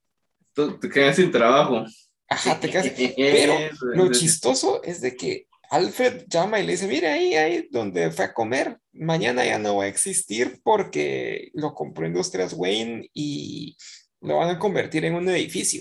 Tú 0.54 0.78
te 0.78 0.88
quedas 0.88 1.16
sin 1.16 1.30
trabajo. 1.30 1.84
ajá, 2.28 2.60
te 2.60 2.70
quedas- 2.70 2.92
Pero 3.16 3.54
lo 3.94 4.10
chistoso 4.12 4.82
es 4.82 5.00
de 5.00 5.16
que 5.16 5.46
Alfred 5.70 6.24
llama 6.28 6.60
y 6.60 6.66
le 6.66 6.72
dice, 6.72 6.86
mira 6.86 7.14
ahí, 7.14 7.34
ahí 7.34 7.68
donde 7.70 8.10
fue 8.10 8.26
a 8.26 8.34
comer, 8.34 8.78
mañana 8.92 9.44
ya 9.44 9.58
no 9.58 9.76
va 9.76 9.84
a 9.84 9.88
existir 9.88 10.60
porque 10.62 11.50
lo 11.54 11.74
compró 11.74 12.06
Industrias 12.06 12.52
Wayne 12.52 13.08
y 13.14 13.76
lo 14.20 14.36
van 14.36 14.50
a 14.50 14.58
convertir 14.58 15.04
en 15.06 15.14
un 15.14 15.28
edificio. 15.30 15.80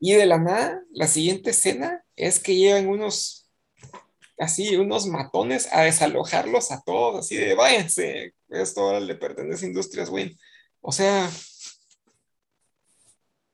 Y 0.00 0.14
de 0.14 0.26
la 0.26 0.38
nada, 0.38 0.80
la 0.92 1.06
siguiente 1.06 1.50
escena 1.50 2.02
es 2.16 2.38
que 2.40 2.56
llegan 2.56 2.88
unos, 2.88 3.50
así, 4.38 4.76
unos 4.76 5.06
matones 5.06 5.68
a 5.72 5.82
desalojarlos 5.82 6.70
a 6.72 6.82
todos, 6.84 7.20
así 7.20 7.36
de, 7.36 7.54
váyanse, 7.54 8.32
esto 8.48 8.80
ahora 8.80 9.00
le 9.00 9.14
pertenece 9.14 9.66
a 9.66 9.68
Industrias 9.68 10.08
Wayne. 10.08 10.36
O 10.80 10.90
sea, 10.92 11.30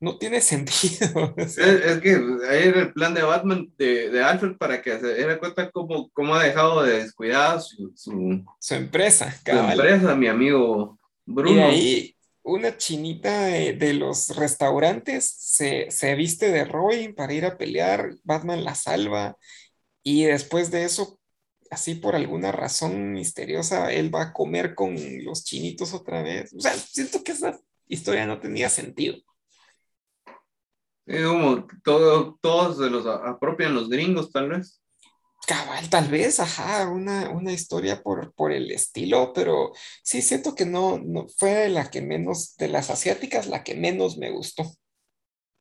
no 0.01 0.19
tiene 0.19 0.41
sentido. 0.41 1.35
Es, 1.57 1.59
es 1.59 2.01
que 2.01 2.11
ahí 2.49 2.69
era 2.69 2.81
el 2.83 2.93
plan 2.93 3.15
de 3.15 3.23
Batman, 3.23 3.73
de, 3.77 4.11
de 4.11 4.23
Alfred, 4.23 4.57
para 4.57 4.81
que 4.83 4.99
se 5.01 5.15
diera 5.15 5.39
cuenta 5.39 5.71
cómo, 5.71 6.11
cómo 6.13 6.35
ha 6.35 6.45
dejado 6.45 6.83
de 6.83 7.03
descuidar 7.05 7.61
su, 7.61 7.93
su, 7.97 8.45
su 8.59 8.75
empresa, 8.75 9.41
su 9.45 9.45
cabal. 9.45 9.65
empresa, 9.65 10.15
mi 10.17 10.29
amigo 10.29 10.99
Y 11.43 11.55
Bruno. 11.55 11.55
de 11.55 11.63
ahí 11.63 12.17
una 12.43 12.77
chinita 12.77 13.45
de, 13.47 13.75
de 13.75 13.95
los 13.95 14.35
restaurantes 14.37 15.31
se, 15.39 15.91
se 15.91 16.15
viste 16.15 16.51
de 16.51 16.65
Robin 16.65 17.15
para 17.15 17.35
ir 17.35 17.45
a 17.45 17.59
pelear, 17.59 18.11
Batman 18.25 18.65
la 18.65 18.75
salva 18.75 19.37
y 20.03 20.25
después 20.25 20.71
de 20.71 20.85
eso, 20.85 21.21
así 21.71 21.95
por 21.97 22.17
alguna 22.17 22.53
razón 22.53 23.13
misteriosa, 23.13 23.93
él 23.93 24.15
va 24.15 24.23
a 24.25 24.33
comer 24.33 24.75
con 24.75 24.97
los 25.25 25.45
chinitos 25.45 25.95
otra 25.95 26.23
vez. 26.23 26.53
O 26.55 26.61
sea, 26.61 26.75
siento 26.75 27.23
que 27.25 27.33
esa 27.33 27.61
historia 27.89 28.27
no 28.27 28.41
tenía 28.41 28.69
sentido. 28.71 29.19
Es 31.07 31.27
como 31.27 31.67
todo, 31.83 32.39
todos 32.41 32.79
se 32.79 32.91
los 32.91 33.07
apropian 33.07 33.75
los 33.75 33.89
gringos, 33.89 34.31
tal 34.31 34.51
vez. 34.51 34.81
Cabal, 35.47 35.89
tal 35.89 36.09
vez, 36.09 36.39
ajá, 36.39 36.89
una, 36.89 37.31
una 37.31 37.53
historia 37.53 38.03
por, 38.03 38.33
por 38.35 38.53
el 38.53 38.71
estilo, 38.71 39.33
pero 39.33 39.73
sí 40.05 40.23
siento 40.23 40.55
que 40.55 40.67
no, 40.67 40.99
no 40.99 41.27
fue 41.39 41.51
de 41.51 41.69
la 41.71 41.91
que 41.91 42.03
menos, 42.03 42.57
de 42.57 42.69
las 42.69 42.91
asiáticas, 42.91 43.47
la 43.47 43.65
que 43.65 43.75
menos 43.75 44.19
me 44.19 44.31
gustó. 44.31 44.65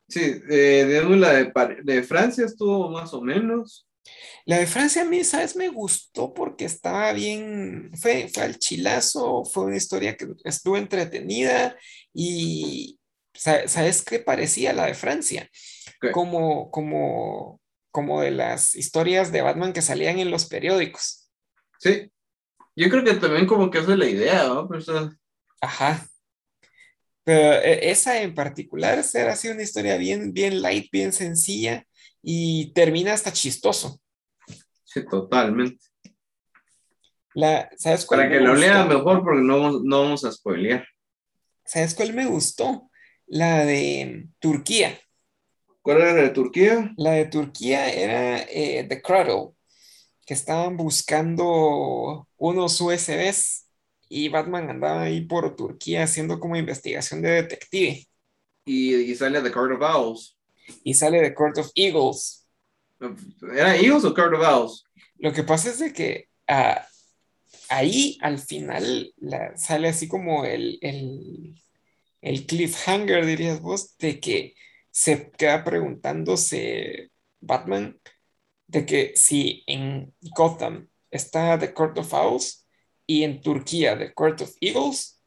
Sí, 0.08 0.42
eh, 0.50 0.86
digamos, 0.88 1.18
la 1.18 1.34
de, 1.34 1.52
de 1.84 2.04
Francia 2.04 2.46
estuvo 2.46 2.90
más 2.90 3.14
o 3.14 3.22
menos. 3.22 3.88
La 4.46 4.58
de 4.58 4.68
Francia 4.68 5.04
a 5.04 5.06
mí, 5.06 5.24
¿sabes? 5.24 5.56
Me 5.56 5.70
gustó 5.70 6.34
porque 6.34 6.66
estaba 6.66 7.14
bien, 7.14 7.92
fue, 8.00 8.30
fue 8.34 8.44
al 8.44 8.58
chilazo, 8.58 9.44
fue 9.46 9.66
una 9.66 9.78
historia 9.78 10.16
que 10.18 10.28
estuvo 10.44 10.78
entretenida 10.78 11.78
y 12.14 12.99
¿sabes 13.34 14.04
qué 14.04 14.20
parecía 14.20 14.74
la 14.74 14.86
de 14.86 14.94
Francia? 14.94 15.50
Como, 16.14 16.72
como, 16.72 17.62
como 17.92 18.22
de 18.22 18.32
las 18.32 18.76
historias 18.76 19.32
de 19.32 19.42
Batman 19.42 19.74
que 19.74 19.82
salían 19.82 20.20
en 20.20 20.32
los 20.32 20.46
periódicos. 20.46 21.30
Sí. 21.80 22.12
Yo 22.76 22.90
creo 22.90 23.04
que 23.04 23.14
también 23.16 23.46
como 23.46 23.70
que 23.70 23.80
esa 23.80 23.92
es 23.92 23.98
la 23.98 24.08
idea, 24.08 24.48
¿no? 24.48 24.68
Pero, 24.68 24.80
o 24.80 24.84
sea, 24.84 25.10
Ajá. 25.62 26.08
Pero 27.24 27.62
eh, 27.62 27.92
esa 27.92 28.22
en 28.22 28.34
particular 28.34 29.04
era 29.14 29.34
así 29.34 29.50
una 29.50 29.64
historia 29.64 29.98
bien, 29.98 30.34
bien 30.34 30.62
light, 30.62 30.90
bien 30.92 31.14
sencilla 31.14 31.86
y 32.22 32.72
termina 32.74 33.14
hasta 33.14 33.34
chistoso. 33.34 34.02
sí, 34.84 35.06
totalmente. 35.06 35.86
La, 37.36 37.70
¿sabes 37.78 38.06
cuál 38.06 38.22
Para 38.22 38.32
que 38.32 38.40
lo 38.40 38.56
lean 38.56 38.88
mejor, 38.88 39.24
porque 39.24 39.42
no, 39.42 39.80
no 39.84 40.02
vamos 40.02 40.26
a 40.26 40.32
spoilear. 40.32 40.88
¿Sabes 41.64 41.94
cuál 41.94 42.14
me 42.14 42.26
gustó? 42.26 42.89
La 43.30 43.64
de 43.66 44.28
Turquía. 44.40 45.00
¿Cuál 45.82 45.98
era 46.02 46.14
la 46.14 46.22
de 46.24 46.30
Turquía? 46.30 46.94
La 46.98 47.12
de 47.12 47.26
Turquía 47.26 47.90
era 47.92 48.42
eh, 48.42 48.86
The 48.90 49.02
Cradle, 49.02 49.52
que 50.26 50.34
estaban 50.34 50.78
buscando 50.78 52.28
unos 52.38 52.82
USBs 52.82 53.68
y 54.10 54.30
Batman 54.30 54.70
andaba 54.70 55.04
ahí 55.04 55.22
por 55.22 55.56
Turquía 55.56 56.04
haciendo 56.04 56.40
como 56.40 56.56
investigación 56.56 57.22
de 57.22 57.30
detective 57.44 58.08
Y, 58.66 58.96
y 58.96 59.16
sale 59.16 59.42
The 59.42 59.52
Court 59.52 59.74
of 59.74 59.82
Owls. 59.82 60.38
y 60.84 60.94
sale 60.96 61.22
The 61.22 61.34
Court 61.34 61.58
of 61.60 61.70
Eagles. 61.76 62.48
¿Era 63.56 63.76
Eagles 63.78 64.04
o 64.06 64.14
Court 64.14 64.34
of 64.34 64.42
Owls? 64.46 64.84
Lo 65.20 65.32
que 65.34 65.44
pasa 65.44 65.70
es 65.70 65.80
de 65.80 65.94
que 65.94 66.28
ah, 66.48 66.86
ahí 67.70 68.18
al 68.22 68.40
final 68.40 69.14
la- 69.18 69.56
sale 69.56 69.88
así 69.90 70.08
como 70.08 70.46
el, 70.46 70.78
el, 70.82 71.62
el 72.22 72.46
cliffhanger, 72.46 73.26
dirías 73.26 73.62
vos, 73.62 73.96
de 73.98 74.20
que 74.20 74.56
se 74.92 75.32
queda 75.32 75.64
preguntándose 75.64 77.12
Batman 77.40 78.00
de 78.68 78.86
que 78.86 79.14
si 79.16 79.64
en 79.68 80.14
Gotham 80.36 80.88
está 81.10 81.58
The 81.58 81.74
Court 81.74 81.98
of 81.98 82.14
Owls 82.14 82.68
y 83.08 83.24
en 83.24 83.42
Turquía 83.42 83.98
The 83.98 84.14
Court 84.14 84.42
of 84.42 84.52
Eagles, 84.62 85.22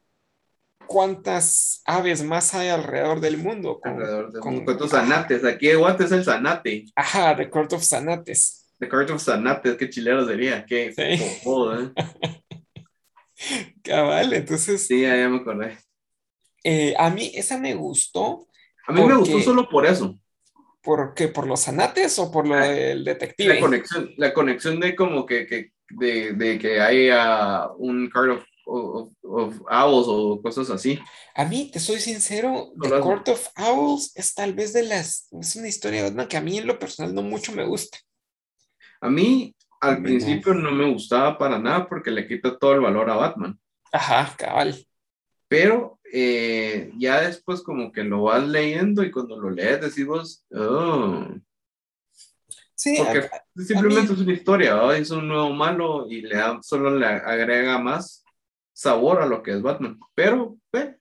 ¿cuántas 0.87 1.81
aves 1.85 2.23
más 2.23 2.53
hay 2.53 2.69
alrededor 2.69 3.19
del 3.19 3.37
mundo? 3.37 3.79
Con- 3.81 3.93
Alrededor 3.93 4.31
de 4.31 4.39
con- 4.39 4.63
¿Cuántos 4.63 4.91
zanates? 4.91 5.43
Aquí 5.43 5.67
de 5.67 5.75
Guate 5.75 6.05
es 6.05 6.11
el 6.11 6.23
zanate. 6.23 6.85
Ajá, 6.95 7.35
The 7.35 7.49
Court 7.49 7.73
of 7.73 7.83
Zanates. 7.83 8.69
The 8.79 8.87
Court 8.89 9.09
of 9.11 9.21
Zanates, 9.23 9.75
qué 9.77 9.89
chilero 9.89 10.25
sería. 10.27 10.65
Qué 10.65 10.93
Sí. 10.93 11.01
¿eh? 11.01 11.91
Cabal, 13.83 14.33
entonces 14.33 14.85
Sí, 14.87 15.01
ya, 15.01 15.15
ya 15.17 15.27
me 15.29 15.37
acordé. 15.37 15.77
Eh, 16.63 16.93
a 16.97 17.09
mí 17.09 17.31
esa 17.35 17.57
me 17.57 17.73
gustó. 17.75 18.47
A 18.87 18.91
mí 18.91 19.01
me 19.01 19.07
¿Por 19.07 19.19
gustó 19.19 19.39
solo 19.41 19.69
por 19.69 19.85
eso. 19.85 20.17
¿Por 20.81 21.13
qué? 21.13 21.29
¿Por 21.29 21.47
los 21.47 21.61
zanates 21.63 22.19
o 22.19 22.29
por 22.31 22.45
lo 22.47 22.55
Ah, 22.55 22.67
del 22.67 23.03
La 23.05 23.13
detective? 23.13 23.59
conexión, 23.59 24.11
la 24.17 24.33
conexión 24.33 24.79
de 24.79 24.95
como 24.95 25.25
que, 25.25 25.45
que 25.47 25.71
de, 25.89 26.33
de 26.33 26.59
que 26.59 26.81
haya 26.81 27.69
un 27.77 28.09
card 28.09 28.31
of, 28.31 28.43
of, 28.65 29.13
of 29.23 29.61
owls 29.69 30.05
o 30.09 30.41
cosas 30.41 30.69
así. 30.69 30.99
A 31.35 31.45
mí, 31.45 31.69
te 31.71 31.79
soy 31.79 31.99
sincero, 32.01 32.73
The. 32.81 32.99
Court 32.99 33.29
of 33.29 33.47
Owls 33.57 34.11
es 34.15 34.33
tal 34.35 34.53
vez 34.53 34.73
de 34.73 34.83
las, 34.83 35.27
es 35.39 35.55
una 35.55 35.69
historia 35.69 36.03
de 36.03 36.09
Batman 36.09 36.27
que 36.27 36.37
a 36.37 36.41
mí 36.41 36.57
en 36.57 36.67
lo 36.67 36.77
personal 36.77 37.13
no 37.15 37.21
mucho 37.21 37.53
me 37.53 37.65
gusta. 37.65 37.97
A 39.01 39.09
mí 39.09 39.55
al 39.81 40.01
principio 40.01 40.53
no 40.53 40.71
me 40.71 40.89
gustaba 40.91 41.37
para 41.37 41.59
nada 41.59 41.87
porque 41.87 42.11
le 42.11 42.27
quita 42.27 42.57
todo 42.57 42.73
el 42.73 42.81
valor 42.81 43.09
a 43.09 43.15
Batman. 43.15 43.59
Ajá, 43.91 44.33
cabal. 44.37 44.85
Pero 45.47 45.99
eh, 46.15 46.91
ya 46.99 47.21
después 47.21 47.61
como 47.63 47.91
que 47.91 48.03
lo 48.03 48.23
vas 48.23 48.47
leyendo 48.47 49.03
y 49.03 49.09
cuando 49.09 49.35
lo 49.35 49.49
lees 49.49 49.81
decís 49.81 50.05
vos, 50.05 50.45
oh, 50.53 51.25
Sí, 52.75 52.95
Porque 52.97 53.19
a- 53.19 53.35
a 53.37 53.63
simplemente 53.63 54.09
mí- 54.09 54.13
es 54.15 54.19
una 54.25 54.33
historia, 54.33 54.97
es 54.97 55.09
un 55.11 55.27
nuevo 55.27 55.51
malo 55.51 56.05
y 56.09 56.21
le 56.21 56.35
da, 56.35 56.59
solo 56.61 56.97
le 56.97 57.05
agrega 57.05 57.77
más 57.77 58.23
sabor 58.73 59.21
a 59.21 59.25
lo 59.25 59.41
que 59.41 59.51
es 59.51 59.61
Batman. 59.61 59.99
Pero, 60.15 60.57
ve, 60.71 60.97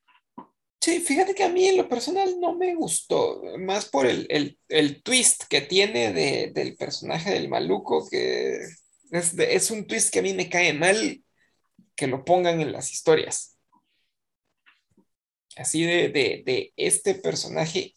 Sí, 0.81 0.99
fíjate 1.01 1.35
que 1.35 1.45
a 1.45 1.49
mí 1.49 1.65
en 1.67 1.77
lo 1.77 1.89
personal 1.89 2.35
no 2.41 2.55
me 2.57 2.75
gustó, 2.75 3.41
más 3.59 3.87
por 3.89 4.07
el, 4.07 4.27
el- 4.31 4.59
el 4.69 5.03
twist 5.03 5.45
que 5.49 5.61
tiene 5.61 6.13
de- 6.13 6.51
del 6.53 6.77
personaje 6.77 7.31
del 7.31 7.49
maluco, 7.49 8.09
que 8.11 8.59
es, 9.13 9.37
de- 9.37 9.55
es 9.55 9.71
un 9.71 9.87
twist 9.87 10.13
que 10.13 10.19
a 10.19 10.23
mí 10.23 10.35
me 10.35 10.49
cae 10.49 10.73
mal 10.73 11.23
que 11.97 12.07
lo 12.09 12.25
pongan 12.25 12.61
en 12.61 12.73
las 12.73 12.91
historias. 12.91 13.52
Así 15.57 15.83
de, 15.85 16.09
de, 16.09 16.43
de 16.47 16.73
este 16.77 17.15
personaje 17.15 17.95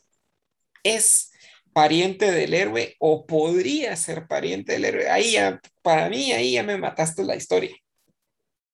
es 0.83 1.31
pariente 1.73 2.31
del 2.31 2.53
héroe 2.53 2.95
o 2.99 3.25
podría 3.27 3.95
ser 3.97 4.27
pariente 4.27 4.73
del 4.73 4.85
héroe. 4.85 5.09
Ahí 5.09 5.33
ya, 5.33 5.61
para 5.83 6.09
mí, 6.09 6.31
ahí 6.33 6.53
ya 6.53 6.63
me 6.63 6.77
mataste 6.77 7.23
la 7.25 7.35
historia. 7.35 7.75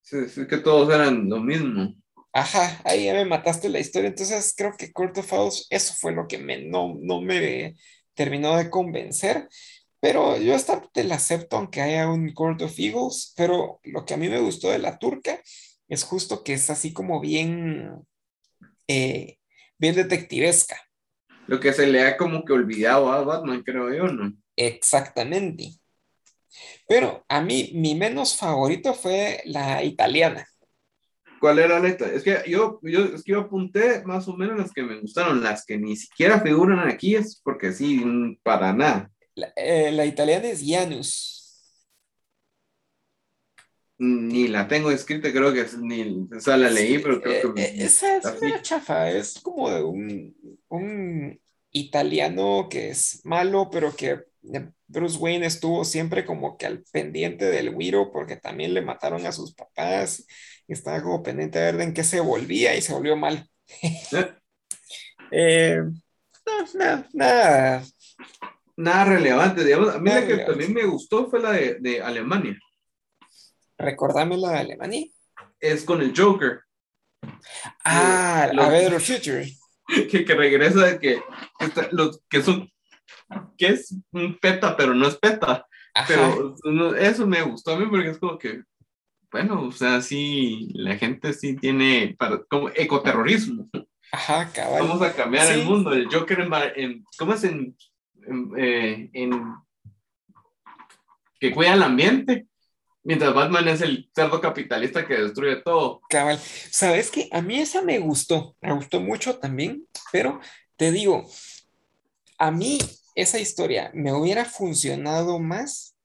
sí, 0.01 0.29
sí 0.29 0.47
que 0.47 0.57
todos 0.57 0.93
eran 0.93 1.29
lo 1.29 1.39
mismo. 1.39 1.95
Ajá, 2.33 2.81
ahí 2.85 3.05
ya 3.05 3.13
me 3.13 3.25
mataste 3.25 3.69
la 3.69 3.79
historia. 3.79 4.09
Entonces 4.09 4.53
creo 4.55 4.73
que 4.77 4.91
Court 4.93 5.17
of 5.17 5.33
Owls, 5.33 5.67
eso 5.69 5.93
fue 5.99 6.13
lo 6.13 6.27
que 6.27 6.37
me, 6.37 6.63
no, 6.65 6.95
no 7.01 7.21
me 7.21 7.75
terminó 8.13 8.55
de 8.57 8.69
convencer. 8.69 9.49
Pero 9.99 10.37
yo 10.37 10.55
hasta 10.55 10.81
te 10.93 11.03
la 11.03 11.15
acepto 11.15 11.57
aunque 11.57 11.81
haya 11.81 12.09
un 12.09 12.33
Court 12.33 12.61
of 12.61 12.79
Eagles. 12.79 13.33
Pero 13.35 13.79
lo 13.83 14.05
que 14.05 14.13
a 14.13 14.17
mí 14.17 14.29
me 14.29 14.39
gustó 14.39 14.69
de 14.71 14.79
la 14.79 14.97
turca 14.97 15.41
es 15.89 16.03
justo 16.03 16.43
que 16.43 16.53
es 16.53 16.69
así 16.69 16.93
como 16.93 17.19
bien, 17.19 17.91
eh, 18.87 19.37
bien 19.77 19.95
detectivesca. 19.95 20.79
Lo 21.47 21.59
que 21.59 21.73
se 21.73 21.87
le 21.87 22.01
ha 22.01 22.17
como 22.17 22.45
que 22.45 22.53
olvidado 22.53 23.11
a 23.11 23.23
Batman, 23.23 23.63
creo 23.63 23.93
yo, 23.93 24.05
¿no? 24.05 24.33
Exactamente. 24.55 25.73
Pero 26.87 27.25
a 27.27 27.41
mí, 27.41 27.71
mi 27.73 27.95
menos 27.95 28.37
favorito 28.37 28.93
fue 28.93 29.41
la 29.45 29.83
italiana. 29.83 30.45
¿Cuál 31.39 31.59
era 31.59 31.79
la 31.79 31.87
neta? 31.87 32.05
Es 32.05 32.21
que 32.23 32.43
yo, 32.47 32.79
yo, 32.83 33.05
es 33.15 33.23
que 33.23 33.31
yo 33.31 33.41
apunté 33.41 34.03
más 34.03 34.27
o 34.27 34.37
menos 34.37 34.57
las 34.57 34.71
que 34.71 34.83
me 34.83 34.99
gustaron, 34.99 35.43
las 35.43 35.65
que 35.65 35.77
ni 35.77 35.95
siquiera 35.95 36.39
figuran 36.39 36.87
aquí 36.87 37.15
es 37.15 37.41
porque 37.43 37.73
sí, 37.73 38.03
para 38.43 38.73
nada. 38.73 39.09
La, 39.33 39.51
eh, 39.55 39.91
la 39.91 40.05
italiana 40.05 40.49
es 40.49 40.61
Janus. 40.63 41.40
Ni 44.03 44.47
la 44.47 44.67
tengo 44.67 44.89
escrita, 44.89 45.31
creo 45.31 45.53
que 45.53 45.61
es- 45.61 45.77
ni, 45.77 46.27
o 46.35 46.39
sea, 46.39 46.57
la 46.57 46.71
leí, 46.71 46.97
pero 46.99 47.21
creo 47.21 47.53
que... 47.53 47.61
Eh, 47.61 47.73
eh, 47.77 47.83
esa 47.85 48.17
es 48.17 48.25
así. 48.25 48.45
una 48.47 48.61
chafa, 48.63 49.11
es 49.11 49.39
como 49.41 49.69
de 49.69 49.83
un, 49.83 50.35
un 50.69 51.39
italiano 51.71 52.67
que 52.67 52.89
es 52.89 53.21
malo, 53.25 53.69
pero 53.71 53.95
que 53.95 54.23
eh, 54.53 54.69
Bruce 54.87 55.19
Wayne 55.19 55.45
estuvo 55.45 55.85
siempre 55.85 56.25
como 56.25 56.57
que 56.57 56.65
al 56.65 56.83
pendiente 56.91 57.45
del 57.45 57.75
Wiro 57.75 58.11
porque 58.11 58.37
también 58.37 58.73
le 58.73 58.81
mataron 58.81 59.23
a 59.27 59.31
sus 59.31 59.53
papás 59.53 60.25
y 60.67 60.73
estaba 60.73 61.03
como 61.03 61.21
pendiente 61.21 61.59
de 61.59 61.71
ver 61.71 61.81
en 61.81 61.93
qué 61.93 62.03
se 62.03 62.21
volvía 62.21 62.75
y 62.75 62.81
se 62.81 62.93
volvió 62.93 63.15
mal. 63.15 63.47
Eh, 65.31 65.77
no, 66.45 66.65
nada, 66.75 67.07
nada. 67.13 67.83
Nada 68.77 69.05
relevante, 69.05 69.63
digamos. 69.63 69.95
A 69.95 69.99
mí 69.99 70.09
Nada 70.09 70.21
la 70.21 70.27
que 70.27 70.33
relevante. 70.33 70.45
también 70.45 70.73
me 70.73 70.85
gustó 70.85 71.29
fue 71.29 71.39
la 71.41 71.51
de, 71.51 71.77
de 71.79 72.01
Alemania. 72.01 72.57
Recordame 73.81 74.37
la 74.37 74.51
de 74.51 74.57
Alemania. 74.59 75.05
Es 75.59 75.83
con 75.83 76.01
el 76.01 76.13
Joker, 76.15 76.61
Ah, 77.83 78.49
Lo- 78.53 78.63
a 78.63 78.69
ver, 78.69 78.99
Future. 78.99 79.47
que, 80.09 80.25
que 80.25 80.33
regresa 80.35 80.85
de 80.85 80.99
que, 80.99 81.21
los, 81.91 82.21
que 82.29 82.37
es 82.37 82.47
un... 82.47 82.71
que 83.57 83.67
es 83.67 83.95
un 84.11 84.37
peta, 84.39 84.75
pero 84.75 84.93
no 84.93 85.07
es 85.07 85.15
peta. 85.17 85.65
Ajá, 85.93 86.05
Pero 86.07 86.55
no, 86.63 86.95
eso 86.95 87.27
me 87.27 87.41
gustó 87.41 87.73
a 87.73 87.77
mí 87.79 87.85
porque 87.89 88.09
es 88.11 88.17
como 88.17 88.37
que, 88.37 88.63
bueno, 89.31 89.63
o 89.67 89.71
sea, 89.71 90.01
sí, 90.01 90.69
la 90.73 90.95
gente 90.97 91.33
sí 91.33 91.55
tiene 91.57 92.15
para, 92.17 92.43
como 92.45 92.69
ecoterrorismo. 92.69 93.69
ajá, 94.11 94.49
cabal. 94.53 94.83
Vamos 94.87 95.01
a 95.01 95.13
cambiar 95.13 95.47
Sí. 95.47 95.59
el 95.59 95.65
mundo. 95.65 95.91
El 95.93 96.07
Joker 96.13 96.39
en, 96.39 96.53
en- 96.75 97.03
¿cómo 97.17 97.33
es 97.33 97.43
en, 97.43 97.75
en, 98.25 98.51
eh, 98.57 99.09
en- 99.13 99.53
que 101.39 101.51
cuida 101.51 101.73
el 101.73 101.83
ambiente? 101.83 102.47
Mientras 103.03 103.33
Batman 103.33 103.67
es 103.67 103.81
el 103.81 104.09
cerdo 104.13 104.39
capitalista 104.39 105.07
que 105.07 105.15
destruye 105.15 105.55
todo. 105.57 106.01
Cabal. 106.09 106.39
¿Sabes 106.39 107.09
qué? 107.09 107.27
A 107.31 107.41
mí 107.41 107.57
esa 107.59 107.81
me 107.81 107.97
gustó, 107.99 108.55
me 108.61 108.73
gustó 108.73 108.99
mucho 108.99 109.39
también, 109.39 109.87
pero 110.11 110.39
te 110.75 110.91
digo, 110.91 111.27
a 112.37 112.51
mí 112.51 112.77
esa 113.15 113.39
historia 113.39 113.89
me 113.93 114.13
hubiera 114.13 114.45
funcionado 114.45 115.39
más 115.39 115.95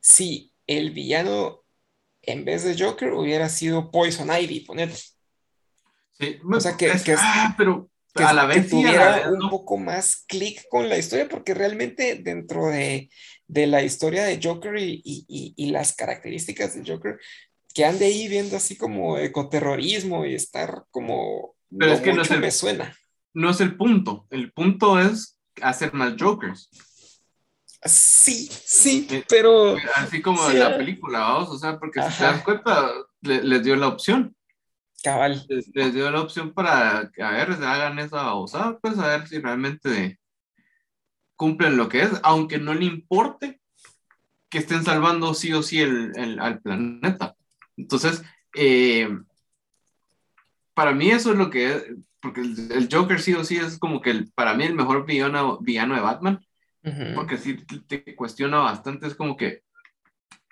si 0.00 0.52
el 0.66 0.90
villano 0.90 1.62
en 2.22 2.44
vez 2.44 2.64
de 2.64 2.76
Joker 2.76 3.12
hubiera 3.12 3.48
sido 3.48 3.90
Poison 3.92 4.28
Ivy, 4.36 4.60
ponete. 4.60 4.96
Sí, 6.18 6.38
O 6.52 6.60
sea, 6.60 6.76
que- 6.76 6.88
es- 6.88 7.02
que 7.04 7.12
es- 7.12 7.20
ah, 7.22 7.54
pero 7.56 7.88
Que, 8.16 8.24
a 8.24 8.32
la 8.32 8.48
que 8.48 8.60
vez 8.60 8.70
sí, 8.70 8.76
a 8.76 8.82
la 8.82 8.88
tuviera 8.88 9.16
vez 9.16 9.26
un 9.28 9.38
no. 9.38 9.50
poco 9.50 9.76
más 9.78 10.24
clic 10.26 10.62
con 10.70 10.88
la 10.88 10.98
historia, 10.98 11.28
porque 11.28 11.54
realmente 11.54 12.16
dentro 12.16 12.66
de, 12.68 13.10
de 13.46 13.66
la 13.66 13.82
historia 13.82 14.24
de 14.24 14.40
Joker 14.42 14.76
y, 14.78 15.00
y- 15.04 15.24
y- 15.28 15.54
y 15.56 15.70
las 15.70 15.94
características 15.94 16.74
del 16.74 16.86
Joker, 16.90 17.18
que 17.74 17.84
ande 17.84 18.06
ahí 18.06 18.26
viendo 18.28 18.56
así 18.56 18.76
como 18.76 19.18
ecoterrorismo 19.18 20.24
y 20.24 20.34
estar 20.34 20.84
como... 20.90 21.54
Pero 21.78 21.92
es 21.92 22.00
que 22.00 22.12
no 22.12 22.22
es 22.22 22.30
el- 22.30 22.40
me 22.40 22.50
suena. 22.50 22.96
No 23.34 23.50
es 23.50 23.60
el 23.60 23.76
punto. 23.76 24.26
El 24.30 24.52
punto 24.52 24.98
es 25.00 25.38
hacer 25.60 25.92
más 25.92 26.14
Jokers. 26.18 26.70
Sí, 27.84 28.48
sí, 28.64 29.06
Eh, 29.10 29.24
pero... 29.28 29.76
Así 29.96 30.20
como 30.20 30.44
Sí, 30.46 30.52
en 30.52 30.60
la 30.60 30.66
ah. 30.68 30.76
película, 30.76 31.18
vamos. 31.20 31.50
O 31.50 31.58
sea, 31.58 31.78
porque 31.78 32.00
si 32.02 32.08
te 32.08 32.12
Ajá. 32.14 32.32
das 32.32 32.42
cuenta, 32.42 32.90
le- 33.22 33.42
les 33.42 33.62
dio 33.62 33.76
la 33.76 33.88
opción. 33.88 34.35
Cabal, 35.02 35.44
les, 35.48 35.68
les 35.74 35.94
dio 35.94 36.10
la 36.10 36.20
opción 36.20 36.52
para 36.52 37.10
que, 37.14 37.22
a 37.22 37.30
ver, 37.30 37.54
se 37.56 37.64
hagan 37.64 37.98
esa 37.98 38.22
babosada, 38.22 38.78
pues 38.78 38.98
a 38.98 39.06
ver 39.08 39.28
si 39.28 39.38
realmente 39.38 40.18
cumplen 41.36 41.76
lo 41.76 41.88
que 41.88 42.02
es, 42.02 42.10
aunque 42.22 42.58
no 42.58 42.74
le 42.74 42.84
importe 42.86 43.60
que 44.48 44.58
estén 44.58 44.82
salvando 44.84 45.34
sí 45.34 45.52
o 45.52 45.62
sí 45.62 45.80
el, 45.80 46.12
el- 46.16 46.40
al 46.40 46.60
planeta. 46.60 47.36
Entonces, 47.76 48.22
eh, 48.54 49.08
para 50.74 50.92
mí 50.92 51.10
eso 51.10 51.32
es 51.32 51.38
lo 51.38 51.50
que 51.50 51.74
es, 51.74 51.84
porque 52.20 52.40
el, 52.40 52.72
el 52.72 52.88
Joker 52.90 53.20
sí 53.20 53.34
o 53.34 53.44
sí 53.44 53.56
es 53.56 53.78
como 53.78 54.00
que 54.00 54.10
el- 54.10 54.32
para 54.32 54.54
mí 54.54 54.64
el 54.64 54.74
mejor 54.74 55.04
villano, 55.06 55.58
villano 55.60 55.94
de 55.94 56.00
Batman, 56.00 56.44
ujú, 56.84 57.14
porque 57.14 57.36
sí 57.38 57.54
te, 57.64 57.80
te 57.80 58.14
cuestiona 58.16 58.58
bastante, 58.58 59.06
es 59.06 59.14
como 59.14 59.36
que 59.36 59.62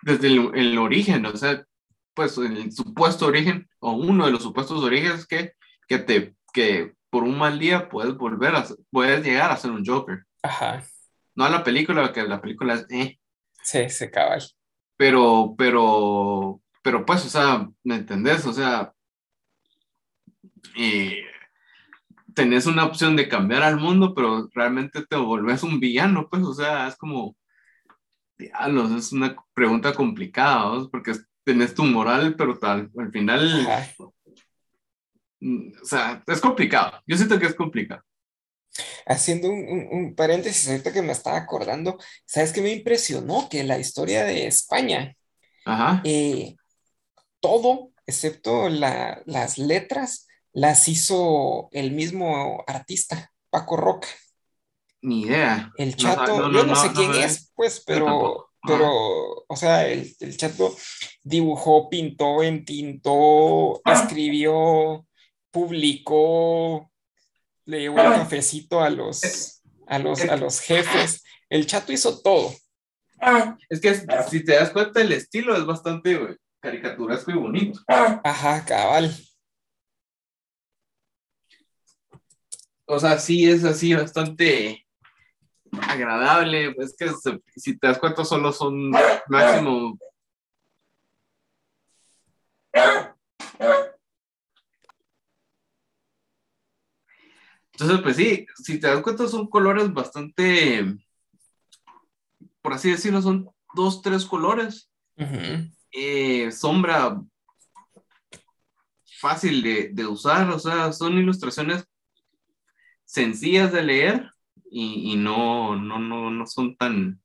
desde 0.02 0.26
el, 0.28 0.50
el 0.54 0.78
origen, 0.78 1.24
o 1.26 1.36
sea, 1.36 1.64
pues 2.14 2.36
el 2.38 2.72
supuesto 2.72 3.26
origen, 3.26 3.68
o 3.80 3.92
uno 3.92 4.26
de 4.26 4.32
los 4.32 4.42
supuestos 4.42 4.82
orígenes 4.82 5.26
que, 5.26 5.52
que 5.88 5.98
te, 5.98 6.36
que 6.52 6.94
por 7.10 7.24
un 7.24 7.38
mal 7.38 7.58
día 7.58 7.88
puedes 7.88 8.14
volver 8.16 8.56
a, 8.56 8.66
puedes 8.90 9.24
llegar 9.24 9.50
a 9.50 9.56
ser 9.56 9.70
un 9.72 9.84
Joker. 9.84 10.24
Ajá, 10.42 10.84
No 11.34 11.44
a 11.44 11.50
la 11.50 11.64
película, 11.64 12.12
que 12.12 12.22
la 12.24 12.40
película 12.40 12.74
es, 12.74 12.86
eh, 12.90 13.18
sí, 13.62 13.88
sí, 13.90 14.10
cabal. 14.10 14.42
pero, 14.96 15.54
pero, 15.58 16.60
pero 16.82 17.04
pues, 17.06 17.24
o 17.26 17.28
sea, 17.28 17.68
¿me 17.84 17.96
entendés? 17.96 18.46
O 18.46 18.52
sea, 18.52 18.92
eh, 20.76 21.24
tenés 22.34 22.66
una 22.66 22.84
opción 22.84 23.16
de 23.16 23.28
cambiar 23.28 23.62
al 23.62 23.76
mundo, 23.78 24.14
pero 24.14 24.48
realmente 24.54 25.04
te 25.06 25.16
volvés 25.16 25.62
un 25.62 25.80
villano, 25.80 26.28
pues, 26.30 26.42
o 26.42 26.54
sea, 26.54 26.88
es 26.88 26.96
como, 26.96 27.36
diablos, 28.38 28.92
es 28.92 29.12
una 29.12 29.36
pregunta 29.54 29.94
complicada, 29.94 30.64
¿no? 30.74 30.88
Porque 30.90 31.12
tenés 31.44 31.74
tu 31.74 31.84
moral, 31.84 32.34
pero 32.36 32.58
tal, 32.58 32.90
al 32.98 33.10
final, 33.12 33.66
Ajá. 33.66 33.88
mm, 35.40 35.72
o 35.82 35.86
sea, 35.86 36.22
es 36.26 36.40
complicado. 36.40 37.00
Yo 37.06 37.16
siento 37.16 37.38
que 37.38 37.46
es 37.46 37.54
complicado. 37.54 38.02
Haciendo 39.06 39.48
un, 39.50 39.58
un- 39.68 39.88
un 39.90 40.14
paréntesis 40.16 40.68
ahorita 40.68 40.92
que 40.92 41.02
me 41.02 41.12
estaba 41.12 41.36
acordando, 41.36 41.98
¿sabes 42.26 42.52
qué 42.52 42.60
me 42.60 42.72
impresionó? 42.72 43.48
Que 43.48 43.62
la 43.64 43.78
historia 43.78 44.24
de 44.24 44.46
España, 44.46 45.14
Ajá. 45.64 46.00
eh, 46.04 46.56
todo, 47.40 47.90
excepto 48.06 48.68
la- 48.68 49.22
las 49.26 49.58
letras, 49.58 50.26
las 50.52 50.88
hizo 50.88 51.68
el 51.72 51.92
mismo 51.92 52.64
artista, 52.66 53.32
Paco 53.50 53.76
Roca. 53.76 54.08
Ni 55.02 55.22
idea. 55.22 55.70
El 55.76 55.96
chato, 55.96 56.38
no, 56.38 56.48
no, 56.48 56.58
yo 56.60 56.66
no, 56.66 56.74
sé 56.76 56.90
quién 56.94 57.14
es, 57.14 57.52
pues, 57.54 57.82
pero. 57.86 58.48
Pero, 58.66 59.44
o 59.46 59.56
sea, 59.56 59.86
el, 59.88 60.14
el 60.20 60.36
chato 60.36 60.74
dibujó, 61.22 61.88
pintó, 61.88 62.42
entintó, 62.42 63.80
escribió, 63.84 65.06
publicó, 65.50 66.90
le 67.66 67.80
llevó 67.80 67.98
el 68.00 68.12
cafecito 68.12 68.80
a 68.80 68.90
los, 68.90 69.62
a 69.86 69.98
los, 69.98 70.20
a 70.22 70.36
los 70.36 70.60
jefes. 70.60 71.22
El 71.48 71.66
chato 71.66 71.92
hizo 71.92 72.20
todo. 72.22 72.52
Es 73.68 73.80
que 73.80 73.94
si 74.28 74.44
te 74.44 74.54
das 74.54 74.70
cuenta, 74.70 75.00
el 75.00 75.12
estilo 75.12 75.56
es 75.56 75.64
bastante 75.64 76.16
güey, 76.16 76.36
caricaturesco 76.60 77.30
y 77.30 77.34
bonito. 77.34 77.80
Ajá, 77.86 78.64
cabal. 78.64 79.14
O 82.86 82.98
sea, 82.98 83.18
sí 83.18 83.48
es 83.48 83.64
así 83.64 83.94
bastante 83.94 84.83
agradable, 85.82 86.74
pues 86.74 86.94
que 86.96 87.10
si 87.56 87.78
te 87.78 87.86
das 87.86 87.98
cuenta 87.98 88.24
solo 88.24 88.52
son 88.52 88.90
máximo 89.28 89.98
Entonces, 97.72 98.00
pues 98.02 98.16
sí, 98.16 98.46
si 98.62 98.78
te 98.78 98.86
das 98.86 99.02
cuenta, 99.02 99.26
son 99.26 99.48
colores 99.48 99.92
bastante, 99.92 100.96
por 102.62 102.72
así 102.72 102.90
decirlo, 102.90 103.20
son 103.20 103.50
dos, 103.74 104.00
tres 104.00 104.24
colores. 104.24 104.90
Eh, 105.90 106.52
sombra 106.52 107.20
fácil 109.18 109.92
de, 109.92 110.06
usar, 110.06 110.48
o 110.50 110.58
sea, 110.58 110.92
son 110.92 111.18
ilustraciones 111.18 111.84
sencillas 113.04 113.72
de 113.72 113.82
leer 113.82 114.33
y, 114.76 115.14
no, 115.16 115.76
no, 115.76 116.00
no, 116.00 116.30
no 116.30 116.46
son 116.46 116.76
tan 116.76 117.20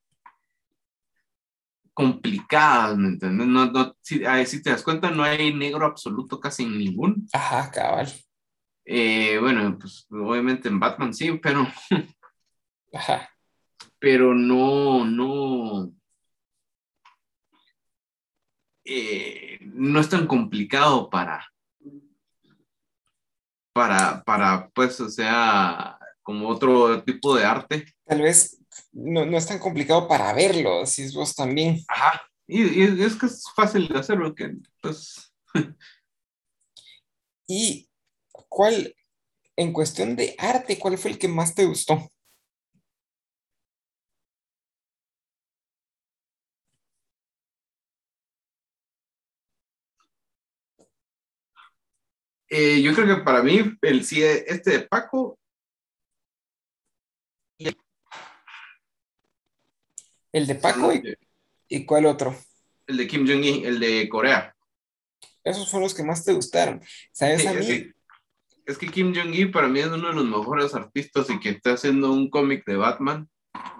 complicadas, 1.95 2.95
¿me 2.95 3.07
entiendes? 3.09 3.47
No, 3.47 3.97
si, 4.01 4.21
si, 4.45 4.61
te 4.61 4.69
das 4.69 4.83
cuenta, 4.83 5.09
no 5.09 5.23
hay 5.23 5.51
negro 5.53 5.87
absoluto 5.87 6.39
casi 6.39 6.63
en 6.63 6.77
ningún. 6.77 7.27
Ajá, 7.33 7.71
cabal. 7.71 8.07
Eh, 8.85 9.39
bueno, 9.39 9.77
pues 9.79 10.05
obviamente 10.11 10.69
en 10.69 10.79
Batman 10.79 11.13
sí, 11.13 11.31
pero. 11.41 11.67
Pero 14.01 14.33
no, 14.33 15.03
no. 15.03 15.91
Eh, 18.85 19.59
no 19.61 19.99
es 19.99 20.07
tan 20.09 20.25
complicado 20.25 21.09
para. 21.09 21.45
Para, 23.73 24.23
para, 24.23 24.69
pues, 24.69 25.01
o 25.01 25.09
sea, 25.09 25.98
como 26.29 26.47
otro 26.47 27.01
tipo 27.03 27.35
de 27.35 27.43
arte. 27.43 27.85
Tal 28.05 28.21
vez 28.21 28.59
no, 28.91 29.25
no 29.25 29.35
es 29.35 29.47
tan 29.47 29.57
complicado 29.57 30.07
para 30.07 30.31
verlo, 30.31 30.85
si 30.85 31.01
es 31.01 31.15
vos 31.15 31.33
también. 31.33 31.79
Ajá. 31.87 32.21
Y, 32.45 32.83
y 32.83 33.01
es 33.03 33.15
que 33.15 33.25
es 33.25 33.43
fácil 33.55 33.87
de 33.87 33.97
hacerlo, 33.97 34.35
que 34.35 34.53
pues. 34.79 35.33
y 37.47 37.89
¿cuál, 38.47 38.95
en 39.55 39.73
cuestión 39.73 40.15
de 40.15 40.35
arte, 40.37 40.77
cuál 40.77 40.99
fue 40.99 41.09
el 41.09 41.17
que 41.17 41.27
más 41.27 41.55
te 41.55 41.65
gustó? 41.65 41.99
Eh, 52.51 52.83
yo 52.83 52.93
creo 52.93 53.17
que 53.17 53.23
para 53.23 53.41
mí, 53.41 53.61
el 53.81 53.99
este 54.01 54.71
de 54.71 54.79
Paco. 54.81 55.38
El 60.31 60.47
de 60.47 60.55
Paco 60.55 60.91
y, 61.67 61.85
cuál 61.85 62.05
otro? 62.05 62.35
El 62.87 62.97
de 62.97 63.07
Kim 63.07 63.27
Jong-un, 63.27 63.65
el 63.65 63.79
de 63.79 64.07
Corea. 64.09 64.55
Esos 65.43 65.69
fueron 65.69 65.83
los 65.83 65.93
que 65.93 66.03
más 66.03 66.23
te 66.23 66.33
gustaron. 66.33 66.81
¿Sabes 67.11 67.45
a 67.45 67.53
mí? 67.53 67.91
es 68.69 68.77
que 68.77 68.87
Kim 68.87 69.13
Jong-il 69.15 69.49
para 69.49 69.67
mí 69.67 69.79
es 69.79 69.87
uno 69.87 70.09
de 70.09 70.13
los 70.13 70.25
mejores 70.25 70.75
artistas 70.75 71.27
y 71.31 71.39
que 71.39 71.49
está 71.49 71.73
haciendo 71.73 72.11
un 72.11 72.29
cómic 72.29 72.63
de 72.65 72.75
Batman. 72.75 73.27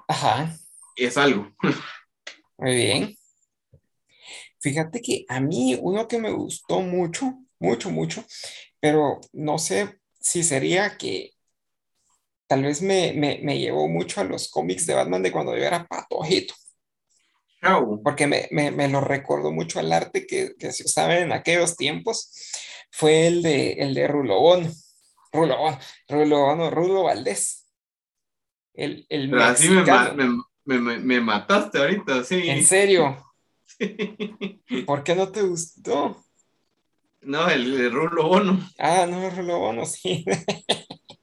Ajá. 0.08 0.58
Es 0.96 1.16
algo. 1.16 1.52
Muy 2.58 2.76
bien. 2.76 3.16
Fíjate 4.60 5.02
que 5.02 5.26
a 5.30 5.40
mí 5.40 5.78
uno 5.80 6.08
que 6.08 6.18
me 6.18 6.32
gustó 6.32 6.82
mucho, 6.82 7.34
mucho, 7.60 7.92
mucho, 7.92 8.26
pero 8.80 9.22
no 9.32 9.60
sé 9.60 10.00
si 10.20 10.44
sería 10.44 10.98
que 10.98 11.34
tal 12.50 12.64
vez 12.64 12.82
me, 12.82 13.14
me, 13.14 13.60
llevó 13.60 13.88
mucho 13.88 14.22
a 14.22 14.24
los 14.24 14.50
cómics 14.50 14.88
de 14.88 14.96
Batman 14.96 15.22
de 15.22 15.32
cuando 15.32 15.56
yo 15.56 15.64
era 15.64 15.86
patojito. 15.86 16.56
Porque 18.04 18.26
me, 18.26 18.48
me, 18.50 18.88
lo 18.88 19.02
recuerdo 19.02 19.52
mucho 19.52 19.80
al 19.80 19.94
arte 19.94 20.26
que, 20.26 20.56
que 20.58 20.72
se 20.72 20.84
usaba 20.84 21.16
en 21.20 21.32
aquellos 21.32 21.78
tiempos 21.78 22.32
fue 22.90 23.28
el 23.28 23.44
de, 23.44 23.74
el 23.74 23.94
de 23.94 24.08
Rulo 24.08 24.40
Bono. 24.40 24.72
Rulo 25.32 26.40
Bono, 26.40 26.72
Rulo 26.72 27.04
Valdés. 27.04 27.68
El, 28.74 29.06
el 29.10 29.30
Pero 29.30 29.44
así 29.44 29.70
me, 29.70 30.80
me, 30.80 30.98
me, 30.98 31.22
mataste 31.22 31.78
ahorita, 31.78 32.24
sí. 32.24 32.50
¿En 32.50 32.64
serio? 32.64 33.32
¿Por 34.88 35.04
qué 35.04 35.14
no 35.14 35.30
te 35.30 35.44
gustó? 35.44 36.26
No, 37.22 37.48
el 37.48 37.78
de 37.78 37.90
Rulo 37.90 38.28
Bono. 38.28 38.70
Ah, 38.80 39.06
no, 39.08 39.30
Rulo 39.30 39.60
Bono, 39.60 39.86
sí. 39.86 40.26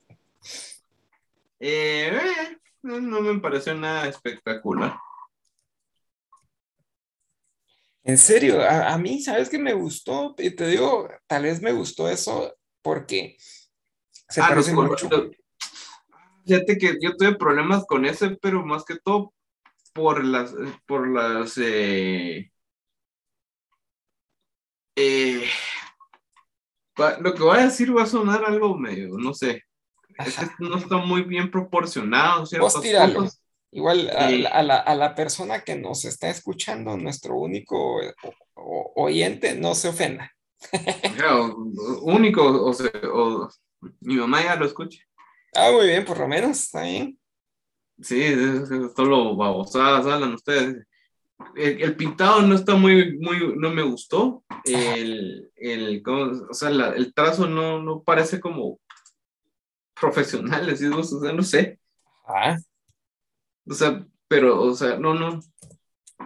Eh, 1.58 2.10
eh, 2.12 2.58
no, 2.82 3.00
no 3.00 3.20
me 3.20 3.40
pareció 3.40 3.74
nada 3.74 4.08
espectacular. 4.08 4.98
En 8.06 8.18
serio, 8.18 8.62
a, 8.62 8.96
mí, 8.98 9.20
¿sabes 9.20 9.48
qué 9.48 9.58
me 9.58 9.74
gustó? 9.74 10.36
Y 10.38 10.54
te 10.54 10.68
digo, 10.68 11.08
tal 11.26 11.42
vez 11.42 11.60
me 11.60 11.72
gustó 11.72 12.08
eso 12.08 12.54
porque 12.80 13.36
se 14.28 14.40
ah, 14.40 14.46
parece 14.48 14.72
mucho. 14.72 15.08
Fíjate 16.46 16.78
que 16.78 16.96
yo 17.00 17.16
tuve 17.16 17.34
problemas 17.34 17.84
con 17.84 18.06
ese, 18.06 18.36
pero 18.40 18.64
más 18.64 18.84
que 18.84 18.96
todo 19.02 19.34
por 19.92 20.24
las, 20.24 20.54
por 20.86 21.08
las, 21.08 21.58
eh, 21.58 22.52
eh, 24.94 25.44
lo 27.20 27.34
que 27.34 27.42
voy 27.42 27.58
a 27.58 27.64
decir 27.64 27.96
va 27.96 28.04
a 28.04 28.06
sonar 28.06 28.44
algo 28.44 28.78
medio, 28.78 29.18
no 29.18 29.34
sé, 29.34 29.64
que 30.16 30.64
no 30.64 30.78
está 30.78 30.96
muy 30.98 31.22
bien 31.22 31.50
proporcionado 31.50 32.46
ciertas 32.46 32.74
cosas. 32.74 33.42
Igual 33.72 34.08
a, 34.10 34.62
la, 34.62 34.76
a, 34.76 34.94
la, 34.94 35.14
persona 35.14 35.62
que 35.62 35.76
nos 35.76 36.04
está 36.04 36.30
escuchando, 36.30 36.96
nuestro 36.96 37.36
único 37.36 38.00
oyente, 38.54 39.54
no 39.54 39.74
se 39.74 39.88
ofenda. 39.88 40.32
único, 42.02 42.42
o, 42.42 43.48
mi 44.00 44.16
mamá 44.16 44.42
ya 44.42 44.56
lo 44.56 44.66
escucha. 44.66 45.00
Ah, 45.54 45.70
muy 45.72 45.88
bien, 45.88 46.04
por 46.04 46.18
lo 46.18 46.28
menos, 46.28 46.58
está 46.58 46.82
bien. 46.82 47.18
Sí, 48.00 48.34
solo 48.94 49.36
babosadas 49.36 50.06
hablan 50.06 50.34
ustedes. 50.34 50.86
El, 51.54 51.96
pintado 51.96 52.40
no 52.42 52.54
está 52.54 52.76
muy, 52.76 53.18
muy, 53.18 53.56
no 53.56 53.70
me 53.70 53.82
gustó. 53.82 54.42
El, 54.64 55.50
el, 55.56 56.02
o 56.06 56.54
sea, 56.54 56.70
el 56.70 57.12
trazo 57.12 57.46
no, 57.46 57.82
no 57.82 58.02
parece 58.02 58.40
como 58.40 58.78
profesional, 59.98 60.68
o 60.70 61.02
sea, 61.02 61.32
no 61.32 61.42
sé. 61.42 61.78
Ah. 62.26 62.56
O 63.68 63.74
sea, 63.74 64.06
pero, 64.28 64.62
o 64.62 64.74
sea, 64.74 64.98
no, 64.98 65.14
no, 65.14 65.40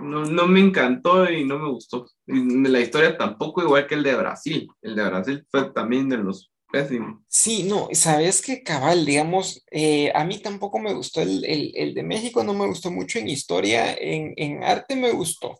no, 0.01 0.25
no 0.25 0.47
me 0.47 0.61
encantó 0.61 1.31
y 1.31 1.45
no 1.45 1.59
me 1.59 1.71
gustó. 1.71 2.07
Y 2.27 2.69
la 2.69 2.81
historia 2.81 3.17
tampoco, 3.17 3.63
igual 3.63 3.87
que 3.87 3.95
el 3.95 4.03
de 4.03 4.17
Brasil. 4.17 4.69
El 4.83 4.97
de 4.97 5.05
Brasil 5.05 5.47
fue 5.51 5.71
también 5.73 6.09
de 6.09 6.19
los 6.19 6.51
pésimos. 6.71 7.23
Sí, 7.29 7.65
no, 7.65 7.89
sabes 7.93 8.43
que 8.43 8.63
cabal, 8.63 9.05
digamos, 9.05 9.65
eh, 9.71 10.13
a 10.15 10.25
mí 10.25 10.39
tampoco 10.39 10.79
me 10.79 10.95
gustó 10.95 11.21
el, 11.21 11.45
el, 11.45 11.95
de 11.95 12.03
México, 12.03 12.45
no 12.45 12.55
me 12.55 12.67
gustó 12.67 12.91
mucho 12.91 13.19
en 13.19 13.29
historia, 13.29 13.93
en, 13.93 14.35
en 14.37 14.63
arte 14.63 14.97
me 14.97 15.13
gustó. 15.13 15.59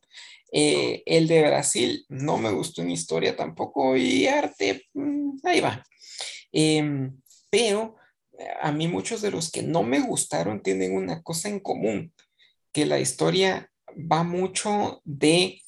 Eh, 0.53 1.03
el 1.07 1.29
de 1.29 1.43
Brasil 1.43 2.05
no 2.09 2.37
me 2.37 2.51
gustó 2.51 2.83
en 2.83 2.91
historia 2.91 3.37
tampoco 3.37 3.97
y 3.97 4.27
arte, 4.27 4.83
mm, 4.95 5.39
ahí 5.45 5.61
va. 5.61 5.85
Em, 6.53 7.21
pero 7.51 7.97
a 8.61 8.73
mí 8.73 8.89
muchos 8.89 9.23
de 9.23 9.31
los 9.31 9.51
que 9.51 9.63
no 9.63 9.83
me 9.83 10.01
gustaron 10.01 10.63
tienen 10.63 10.95
una 10.97 11.23
cosa 11.23 11.49
en 11.49 11.61
común, 11.61 12.13
que 12.73 12.87
la 12.87 13.01
historia 13.01 13.71
va 13.97 14.23
mucho 14.23 15.01
de 15.05 15.63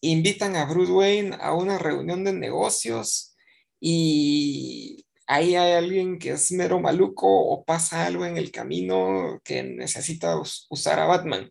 invitan 0.00 0.56
a 0.56 0.66
Bruce 0.66 0.92
Wayne 0.92 1.36
a 1.40 1.54
una 1.54 1.78
reunión 1.78 2.24
de 2.24 2.32
negocios 2.32 3.34
y 3.80 5.06
ahí 5.26 5.56
hay 5.56 5.72
alguien 5.72 6.18
que 6.18 6.30
es 6.32 6.52
mero 6.52 6.80
maluco 6.80 7.26
o 7.26 7.64
pasa 7.64 8.06
algo 8.06 8.24
en 8.26 8.36
el 8.36 8.50
camino 8.50 9.40
que 9.44 9.62
necesita 9.62 10.36
usar 10.68 10.98
a 10.98 11.06
Batman. 11.06 11.50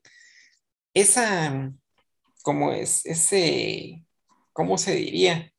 Esa, 0.94 1.72
¿cómo 2.44 2.72
es? 2.72 3.06
Ese, 3.06 4.06
¿cómo 4.52 4.78
se 4.78 4.96
diría? 4.96 5.53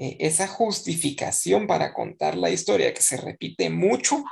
Eh, 0.00 0.16
esa 0.20 0.46
justificación 0.46 1.66
para 1.66 1.92
contar 1.92 2.36
la 2.36 2.50
historia 2.50 2.94
que 2.94 3.02
se 3.02 3.16
repite 3.16 3.68
mucho, 3.68 4.24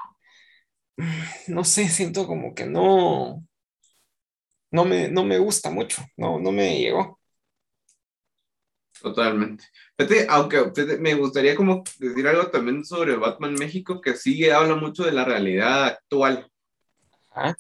no 1.48 1.64
sé, 1.64 1.88
siento 1.88 2.26
como 2.28 2.54
que 2.54 2.66
no, 2.66 3.44
no 4.70 4.84
me, 4.84 5.08
no 5.08 5.24
me 5.24 5.38
gusta 5.38 5.70
mucho, 5.70 6.02
no, 6.16 6.38
no 6.38 6.52
me 6.52 6.78
llegó. 6.78 7.18
Totalmente. 9.02 9.64
aunque 10.28 10.72
me 11.00 11.14
gustaría 11.14 11.56
como 11.56 11.82
decir 11.98 12.26
algo 12.28 12.48
también 12.50 12.84
sobre 12.84 13.16
Batman 13.16 13.54
México, 13.54 14.00
que 14.00 14.14
sí 14.14 14.48
habla 14.48 14.76
mucho 14.76 15.04
de 15.04 15.12
la 15.12 15.24
realidad 15.24 15.84
actual, 15.84 16.48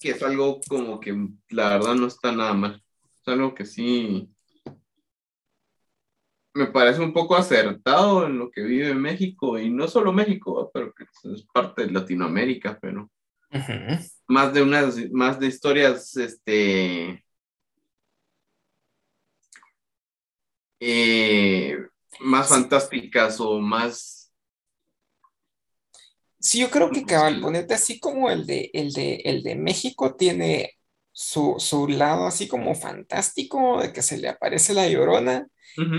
que 0.00 0.10
es 0.10 0.22
algo 0.22 0.60
como 0.68 1.00
que 1.00 1.12
la 1.50 1.70
verdad 1.70 1.94
no 1.94 2.06
está 2.06 2.30
nada 2.30 2.54
mal. 2.54 2.82
Es 3.20 3.28
algo 3.28 3.52
que 3.54 3.66
sí, 3.66 4.30
me 6.56 6.66
parece 6.66 7.00
un 7.02 7.12
poco 7.12 7.36
acertado 7.36 8.26
en 8.26 8.38
lo 8.38 8.50
que 8.50 8.62
vive 8.62 8.94
México, 8.94 9.58
y 9.58 9.70
no 9.70 9.86
solo 9.88 10.12
México, 10.12 10.70
pero 10.72 10.92
que 10.94 11.04
es 11.04 11.42
parte 11.52 11.86
de 11.86 11.92
Latinoamérica, 11.92 12.78
pero... 12.80 13.10
más 14.26 14.52
de 14.52 14.62
unas, 14.62 14.96
más 15.12 15.38
de 15.38 15.46
historias, 15.46 16.16
este, 16.16 17.24
eh, 20.80 21.78
más 22.20 22.48
fantásticas 22.48 23.38
o 23.40 23.60
más... 23.60 24.32
Sí, 26.38 26.60
yo 26.60 26.70
creo 26.70 26.90
que 26.90 27.04
cabal, 27.04 27.42
así 27.70 28.00
como 28.00 28.30
el 28.30 28.46
de, 28.46 28.70
el 28.72 28.92
de, 28.92 29.16
el 29.24 29.42
de 29.42 29.56
México 29.56 30.14
tiene 30.14 30.75
su, 31.18 31.54
su 31.58 31.88
lado 31.88 32.26
así 32.26 32.46
como 32.46 32.74
fantástico, 32.74 33.80
de 33.80 33.90
que 33.90 34.02
se 34.02 34.18
le 34.18 34.28
aparece 34.28 34.74
la 34.74 34.86
llorona 34.86 35.48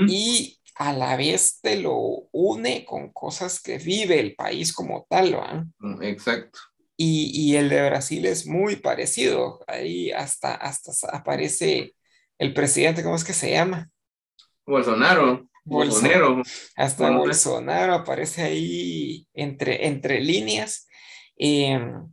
y 0.08 0.60
a 0.76 0.94
la 0.94 1.18
vez 1.18 1.60
te 1.60 1.78
lo 1.78 1.96
une 2.32 2.86
con 2.86 3.12
cosas 3.12 3.60
que 3.60 3.80
vive 3.80 4.20
el 4.20 4.36
país 4.36 4.72
como 4.72 5.08
tal, 5.10 5.36
¿va? 5.36 5.66
Mm, 5.80 6.04
exacto. 6.04 6.60
Y, 6.96 7.32
y, 7.34 7.56
el 7.56 7.70
de 7.70 7.90
Brasil 7.90 8.28
es 8.28 8.46
muy 8.46 8.76
parecido. 8.76 9.60
Ahí 9.66 10.12
hasta, 10.12 10.54
hasta 10.54 10.92
aparece 11.12 11.96
el 12.38 12.54
presidente, 12.54 13.02
¿cómo 13.02 13.16
es 13.16 13.24
que 13.24 13.34
se 13.34 13.52
llama? 13.52 13.90
Bolsonaro. 14.68 15.48
Bolsonaro. 15.66 16.44
Hasta 16.76 17.10
Bolsonaro 17.10 17.94
aparece 17.96 18.44
ahí 18.44 19.28
entre, 19.34 19.88
entre 19.88 20.22
líneas. 20.22 20.88
Em, 21.36 22.08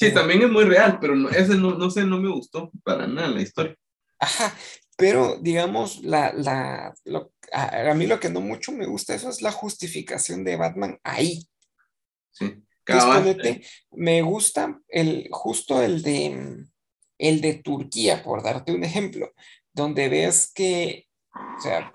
sí, 0.00 0.14
también 0.14 0.42
es 0.42 0.50
muy 0.50 0.64
real, 0.64 0.98
pero 1.00 1.14
no, 1.14 1.28
ese 1.28 1.56
no, 1.56 1.76
no 1.76 1.90
sé, 1.90 2.04
no 2.04 2.18
me 2.18 2.30
gustó 2.30 2.70
para 2.82 3.06
nada 3.06 3.28
la 3.28 3.42
historia. 3.42 3.76
Ajá, 4.18 4.54
pero 4.96 5.36
digamos, 5.40 6.02
la, 6.02 6.32
la, 6.32 6.94
a, 7.52 7.94
mí 7.94 8.06
lo 8.06 8.20
que 8.20 8.28
no 8.28 8.40
mucho 8.40 8.72
me 8.72 8.86
gusta 8.86 9.14
eso 9.14 9.28
es 9.30 9.42
la 9.42 9.52
justificación 9.52 10.44
de 10.44 10.56
Batman 10.56 10.98
ahí. 11.02 11.46
Sí. 12.32 12.62
me 13.92 14.22
gusta 14.22 14.80
el, 14.88 15.28
justo 15.30 15.82
el 15.82 16.02
de, 16.02 16.64
el 17.18 17.40
de 17.40 17.54
Turquía, 17.54 18.22
por 18.22 18.42
darte 18.42 18.72
un 18.72 18.84
ejemplo, 18.84 19.32
donde 19.72 20.08
ves 20.08 20.50
que, 20.52 21.06
o 21.34 21.60
sea, 21.60 21.92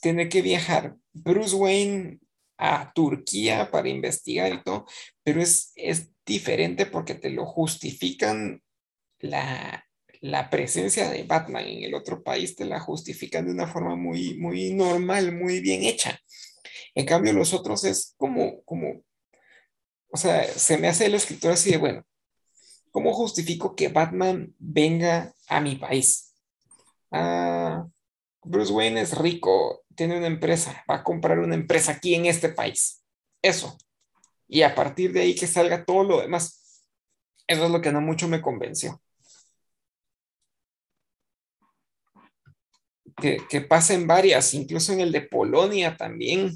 tiene 0.00 0.28
que 0.28 0.42
viajar 0.42 0.96
Bruce 1.12 1.56
Wayne 1.56 2.20
a 2.56 2.92
Turquía 2.94 3.70
para 3.70 3.88
investigar 3.88 4.52
y 4.52 4.62
todo, 4.62 4.86
pero 5.22 5.40
es, 5.42 5.72
es 5.76 6.10
diferente 6.24 6.86
porque 6.86 7.14
te 7.14 7.30
lo 7.30 7.46
justifican 7.46 8.62
la, 9.18 9.84
la 10.20 10.50
presencia 10.50 11.10
de 11.10 11.24
Batman 11.24 11.64
en 11.66 11.84
el 11.84 11.94
otro 11.94 12.22
país, 12.22 12.56
te 12.56 12.64
la 12.64 12.80
justifican 12.80 13.46
de 13.46 13.52
una 13.52 13.66
forma 13.66 13.96
muy, 13.96 14.38
muy 14.38 14.72
normal, 14.72 15.32
muy 15.32 15.60
bien 15.60 15.82
hecha. 15.84 16.18
En 16.94 17.06
cambio, 17.06 17.32
los 17.32 17.52
otros 17.52 17.84
es 17.84 18.14
como, 18.16 18.62
como, 18.64 19.02
o 20.08 20.16
sea, 20.16 20.44
se 20.44 20.78
me 20.78 20.88
hace 20.88 21.06
el 21.06 21.14
escritor 21.14 21.52
así 21.52 21.72
de, 21.72 21.78
bueno, 21.78 22.04
¿cómo 22.90 23.12
justifico 23.12 23.74
que 23.74 23.88
Batman 23.88 24.54
venga 24.58 25.34
a 25.48 25.60
mi 25.60 25.76
país? 25.76 26.34
ah, 27.14 27.86
Bruce 28.42 28.72
Wayne 28.72 29.00
es 29.00 29.16
rico, 29.16 29.83
tiene 29.94 30.18
una 30.18 30.26
empresa, 30.26 30.84
va 30.90 30.96
a 30.96 31.04
comprar 31.04 31.38
una 31.38 31.54
empresa 31.54 31.92
aquí 31.92 32.14
en 32.14 32.26
este 32.26 32.48
país. 32.48 33.02
Eso. 33.42 33.76
Y 34.48 34.62
a 34.62 34.74
partir 34.74 35.12
de 35.12 35.22
ahí 35.22 35.34
que 35.34 35.46
salga 35.46 35.84
todo 35.84 36.04
lo 36.04 36.20
demás. 36.20 36.84
Eso 37.46 37.66
es 37.66 37.70
lo 37.70 37.80
que 37.80 37.92
no 37.92 38.00
mucho 38.00 38.28
me 38.28 38.40
convenció. 38.42 39.00
Que, 43.16 43.38
que 43.48 43.60
pasen 43.60 44.06
varias, 44.06 44.54
incluso 44.54 44.92
en 44.92 45.00
el 45.00 45.12
de 45.12 45.22
Polonia 45.22 45.96
también. 45.96 46.52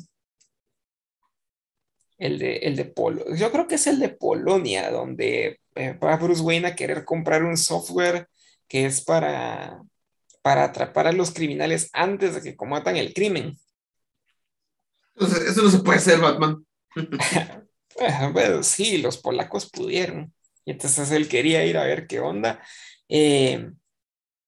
El 2.19 2.39
de, 2.39 2.57
el 2.59 2.77
de. 2.77 2.93
Yo 3.37 3.53
creo 3.53 3.69
que 3.69 3.77
es 3.77 3.87
el 3.87 4.01
de 4.01 4.09
Polonia, 4.09 4.91
donde 4.91 5.61
eh, 5.77 5.93
va 5.93 6.17
Bruce 6.17 6.43
Wayne 6.43 6.69
a 6.69 6.75
querer 6.77 7.05
comprar 7.05 7.45
un 7.45 7.57
software 7.57 8.29
que 8.67 8.87
es 8.87 9.03
para, 9.03 9.81
para 10.49 10.65
atrapar 10.65 11.07
a 11.07 11.13
los 11.13 11.31
criminales 11.31 11.91
antes 11.93 12.35
de 12.35 12.41
que 12.41 12.57
comatan 12.57 12.97
el 12.97 13.13
crimen. 13.13 13.55
eso 15.15 15.63
no 15.63 15.69
se 15.69 15.81
puede 15.81 15.99
hacer, 15.99 16.19
Batman. 16.19 16.65
bueno, 18.33 18.63
sí, 18.63 18.97
los 18.97 19.19
polacos 19.19 19.69
pudieron. 19.69 20.33
Y 20.65 20.71
entonces 20.71 21.11
él 21.11 21.29
quería 21.29 21.67
ir 21.67 21.77
a 21.77 21.85
ver 21.85 22.07
qué 22.07 22.21
onda. 22.21 22.63
Eh, 23.11 23.71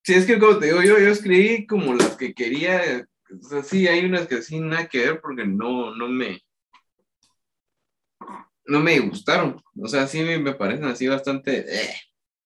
sí, 0.03 0.15
es 0.15 0.25
que 0.25 0.39
como 0.39 0.59
te 0.59 0.69
digo, 0.69 0.81
yo, 0.81 0.99
yo 0.99 1.09
escribí 1.09 1.67
como 1.67 1.93
las 1.93 2.17
que 2.17 2.33
quería. 2.33 3.07
O 3.39 3.47
sea, 3.47 3.63
sí, 3.63 3.87
hay 3.87 4.07
unas 4.07 4.27
que 4.27 4.41
sí 4.41 4.59
nada 4.59 4.89
que 4.89 5.01
ver 5.01 5.21
porque 5.21 5.45
no, 5.45 5.95
no 5.95 6.09
me. 6.09 6.41
No 8.65 8.81
me 8.81 8.99
gustaron. 9.01 9.63
O 9.79 9.87
sea, 9.87 10.07
sí 10.07 10.23
me 10.23 10.55
parecen 10.55 10.87
así 10.87 11.07
bastante. 11.09 11.67
Eh 11.69 11.95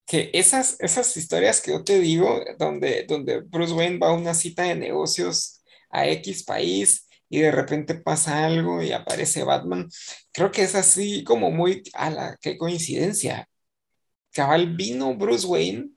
que 0.06 0.30
esas, 0.34 0.76
esas 0.80 1.16
historias 1.16 1.60
que 1.60 1.72
yo 1.72 1.82
te 1.84 1.98
digo, 1.98 2.42
donde, 2.58 3.04
donde 3.04 3.40
Bruce 3.40 3.72
Wayne 3.72 3.98
va 3.98 4.08
a 4.08 4.12
una 4.12 4.34
cita 4.34 4.64
de 4.64 4.74
negocios 4.74 5.62
a 5.90 6.06
X 6.08 6.44
país 6.44 7.08
y 7.28 7.40
de 7.40 7.50
repente 7.50 7.94
pasa 7.94 8.44
algo 8.44 8.82
y 8.82 8.92
aparece 8.92 9.44
Batman, 9.44 9.88
creo 10.32 10.50
que 10.52 10.62
es 10.62 10.74
así 10.74 11.24
como 11.24 11.50
muy, 11.50 11.82
a 11.94 12.10
la, 12.10 12.36
qué 12.40 12.58
coincidencia. 12.58 13.48
Cabal 14.32 14.76
vino 14.76 15.14
Bruce 15.14 15.46
Wayne 15.46 15.90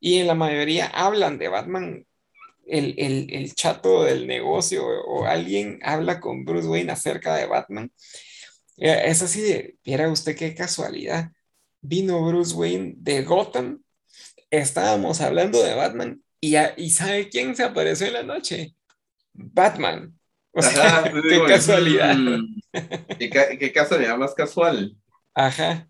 y 0.00 0.18
en 0.18 0.26
la 0.26 0.34
mayoría 0.34 0.86
hablan 0.86 1.38
de 1.38 1.48
Batman. 1.48 2.06
El, 2.66 2.94
el, 2.98 3.34
el 3.34 3.54
chato 3.54 4.04
del 4.04 4.28
negocio 4.28 4.86
o 4.86 5.24
alguien 5.24 5.80
habla 5.82 6.20
con 6.20 6.44
Bruce 6.44 6.68
Wayne 6.68 6.92
acerca 6.92 7.34
de 7.34 7.46
Batman. 7.46 7.92
Eh, 8.76 9.02
es 9.06 9.22
así 9.22 9.40
de, 9.40 9.76
viera 9.84 10.08
usted 10.10 10.36
qué 10.36 10.54
casualidad 10.54 11.32
vino 11.80 12.24
Bruce 12.24 12.54
Wayne 12.54 12.94
de 12.96 13.22
Gotham, 13.22 13.82
estábamos 14.50 15.20
hablando 15.20 15.62
de 15.62 15.74
Batman 15.74 16.22
y, 16.40 16.56
y 16.76 16.90
¿sabe 16.90 17.28
quién 17.28 17.54
se 17.54 17.62
apareció 17.62 18.06
en 18.06 18.14
la 18.14 18.22
noche? 18.22 18.74
Batman. 19.32 20.18
O 20.52 20.62
sea, 20.62 21.04
qué 21.28 21.42
casualidad. 21.46 22.16
Mm, 22.16 22.60
qué, 23.18 23.72
casualidad 23.72 24.16
más 24.16 24.34
casual. 24.34 24.96
Ajá. 25.34 25.88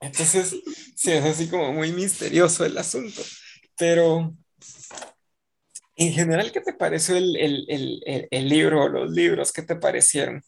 Entonces, 0.00 0.54
sí, 0.94 1.12
es 1.12 1.24
así 1.24 1.48
como 1.48 1.72
muy 1.72 1.92
misterioso 1.92 2.64
el 2.64 2.76
asunto. 2.76 3.22
Pero, 3.78 4.34
en 5.96 6.12
general, 6.12 6.52
¿qué 6.52 6.60
te 6.60 6.74
pareció 6.74 7.16
el, 7.16 7.36
el, 7.36 7.64
el, 7.68 8.28
el 8.30 8.48
libro, 8.48 8.88
los 8.88 9.10
libros? 9.10 9.52
¿Qué 9.52 9.62
te 9.62 9.76
parecieron? 9.76 10.42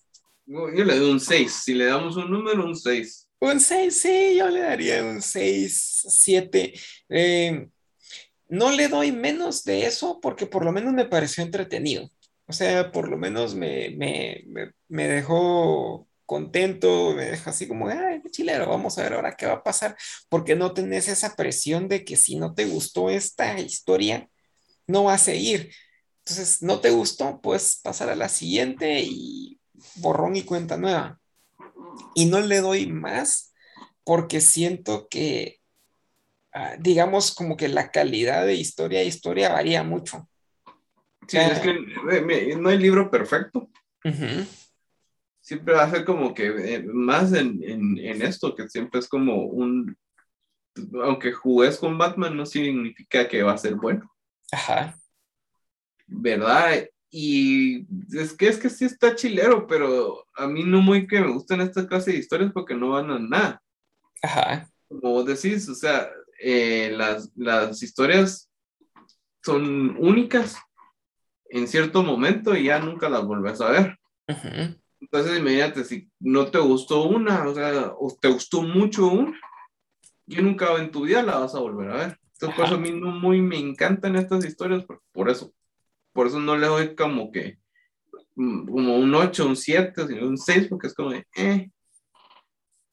Yo 0.45 0.85
le 0.85 0.99
doy 0.99 1.11
un 1.11 1.21
6. 1.21 1.53
Si 1.65 1.75
le 1.75 1.87
damos 1.87 2.17
un 2.17 2.31
número, 2.31 2.65
un 2.65 2.77
6. 2.77 3.28
Un 3.41 3.61
6, 3.61 4.01
sí, 4.01 4.37
yo 4.37 4.49
le 4.49 4.61
daría 4.61 5.05
un 5.05 5.23
6, 5.23 6.07
7. 6.09 6.73
Eh, 7.09 7.69
no 8.49 8.73
le 8.73 8.89
doy 8.89 9.13
menos 9.13 9.65
de 9.65 9.87
eso 9.87 10.21
porque 10.21 10.47
por 10.47 10.65
lo 10.65 10.73
menos 10.73 10.93
me 10.93 11.05
pareció 11.07 11.45
entretenido. 11.45 12.11
O 12.47 12.53
sea, 12.53 12.91
por 12.93 13.09
lo 13.09 13.17
menos 13.17 13.55
me, 13.55 13.91
me, 13.91 14.45
me, 14.89 15.09
dejó 15.09 16.09
contento, 16.27 17.15
me 17.15 17.27
deja 17.27 17.51
así 17.51 17.69
como, 17.69 17.89
ay, 17.89 18.23
chilero, 18.31 18.69
vamos 18.69 18.99
a 18.99 19.03
ver 19.03 19.13
ahora 19.15 19.37
qué 19.37 19.47
va 19.47 19.55
a 19.55 19.63
pasar, 19.63 19.97
porque 20.29 20.57
no 20.57 20.73
tenés 20.73 21.09
esa 21.09 21.37
presión 21.37 21.89
de 21.89 22.05
que 22.05 22.17
si 22.17 22.37
no 22.37 22.55
te 22.55 22.65
gustó 22.67 23.11
esta 23.11 23.59
historia, 23.61 24.29
no 24.87 25.05
va 25.05 25.15
a 25.15 25.19
seguir. 25.19 25.73
Entonces, 26.21 26.63
no 26.63 26.81
te 26.81 26.91
gustó, 26.91 27.41
puedes 27.41 27.81
pasar 27.83 28.11
a 28.11 28.17
la 28.17 28.29
siguiente 28.29 29.01
y 29.03 29.61
borrón 29.97 30.37
y 30.37 30.43
cuenta 30.43 30.77
nueva 30.77 31.21
y 32.15 32.27
no 32.27 32.41
le 32.41 32.61
doy 32.61 32.87
más 32.87 33.53
porque 34.05 34.41
siento 34.41 35.07
que, 35.11 35.61
ah, 36.53 36.77
digamos, 36.79 37.35
como 37.35 37.57
que 37.57 37.69
la 37.69 37.91
calidad 37.91 38.47
de 38.47 38.55
historia 38.55 39.01
a 39.01 39.05
historia 39.05 39.53
varía 39.53 39.83
mucho. 39.83 40.29
Sí, 41.27 41.37
es 41.37 41.61
que 41.61 42.57
no 42.57 42.71
hay 42.71 42.79
libro 42.79 43.11
perfecto. 43.11 43.69
Siempre 45.41 45.75
va 45.75 45.85
a 45.85 45.91
ser 45.91 46.05
como 46.05 46.33
que 46.33 46.47
eh, 46.47 46.83
más 46.83 47.33
en, 47.35 47.63
en, 47.63 48.23
esto, 48.23 48.55
que 48.55 48.69
siempre 48.69 49.01
es 49.01 49.09
como 49.09 49.45
un, 49.45 49.97
aunque 51.03 51.33
jugues 51.33 51.77
con 51.79 51.99
Batman, 51.99 52.37
no 52.37 52.47
significa 52.47 53.29
que 53.29 53.43
va 53.43 53.53
a 53.53 53.59
ser 53.59 53.75
bueno. 53.75 54.11
Ajá. 54.51 54.99
¿Verdad? 56.07 56.89
Y 57.11 57.87
es 58.17 58.35
que 58.35 58.49
es 58.49 58.59
que 58.59 58.69
sí 58.69 58.85
está 58.85 59.15
chilero, 59.15 59.67
pero 59.67 60.27
a 60.35 60.47
mí 60.47 60.63
no 60.65 60.83
muy 60.83 61.07
que 61.07 61.21
me 61.21 61.33
gustan 61.33 61.61
estas 61.61 61.87
clases 61.87 62.15
de 62.15 62.21
historias 62.21 62.53
porque 62.53 62.75
no 62.75 62.91
van 62.91 63.11
a 63.11 63.19
nada. 63.19 63.63
Ajá. 64.23 64.69
Como 64.89 65.13
vos 65.13 65.27
decís, 65.27 65.69
o 65.69 65.75
sea, 65.75 66.11
eh, 66.41 66.93
las, 66.95 67.31
las 67.35 67.83
historias 67.83 68.51
son 69.43 69.97
únicas 69.99 70.59
en 71.51 71.67
cierto 71.67 72.03
momento 72.03 72.55
y 72.55 72.65
ya 72.65 72.79
nunca 72.79 73.09
las 73.09 73.25
volvés 73.25 73.61
a 73.61 73.71
ver. 73.71 73.99
Entonces, 75.01 75.39
imagínate, 75.39 75.85
si 75.85 76.11
no 76.21 76.51
te 76.51 76.59
gustó 76.59 77.05
una, 77.05 77.49
o 77.49 77.55
sea, 77.55 77.95
o 77.99 78.15
te 78.21 78.29
gustó 78.29 78.63
mucho 78.63 79.07
una, 79.07 79.39
yo 80.27 80.43
nunca 80.43 80.75
en 80.77 80.91
tu 80.91 81.05
vida 81.05 81.23
la 81.23 81.39
vas 81.39 81.55
a 81.55 81.61
volver 81.61 81.91
a 81.91 81.97
ver. 81.97 82.19
Entonces, 82.35 82.57
por 82.57 82.67
eso 82.67 82.75
a 82.75 82.79
mí 82.79 82.91
no 82.93 83.11
muy 83.11 83.41
me 83.41 83.59
encantan 83.59 84.17
estas 84.17 84.45
historias, 84.45 84.85
por 85.13 85.31
eso 85.31 85.53
por 86.19 86.27
eso 86.27 86.41
no 86.41 86.57
le 86.57 86.67
doy 86.67 86.97
como 86.97 87.31
que 87.31 87.61
mm, 88.35 88.67
como 88.67 88.97
un 88.97 89.15
8, 89.15 89.47
un 89.47 89.55
7, 89.55 90.09
sino 90.09 90.27
un 90.27 90.37
6, 90.37 90.67
porque 90.69 90.89
es 90.89 90.95
como 90.95 91.11
de, 91.11 91.25
eh. 91.37 91.71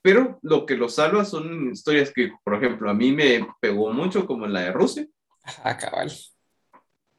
pero 0.03 0.37
lo 0.43 0.63
que 0.63 0.77
lo 0.77 0.87
salva 0.89 1.25
son 1.25 1.71
historias 1.71 2.11
que, 2.13 2.31
por 2.43 2.53
ejemplo, 2.53 2.87
a 2.87 2.93
mí 2.93 3.11
me 3.11 3.47
pegó 3.59 3.91
mucho, 3.91 4.27
como 4.27 4.45
la 4.45 4.59
de 4.59 4.73
Rusia. 4.73 5.07
Ah, 5.63 5.75
cabal. 5.75 6.11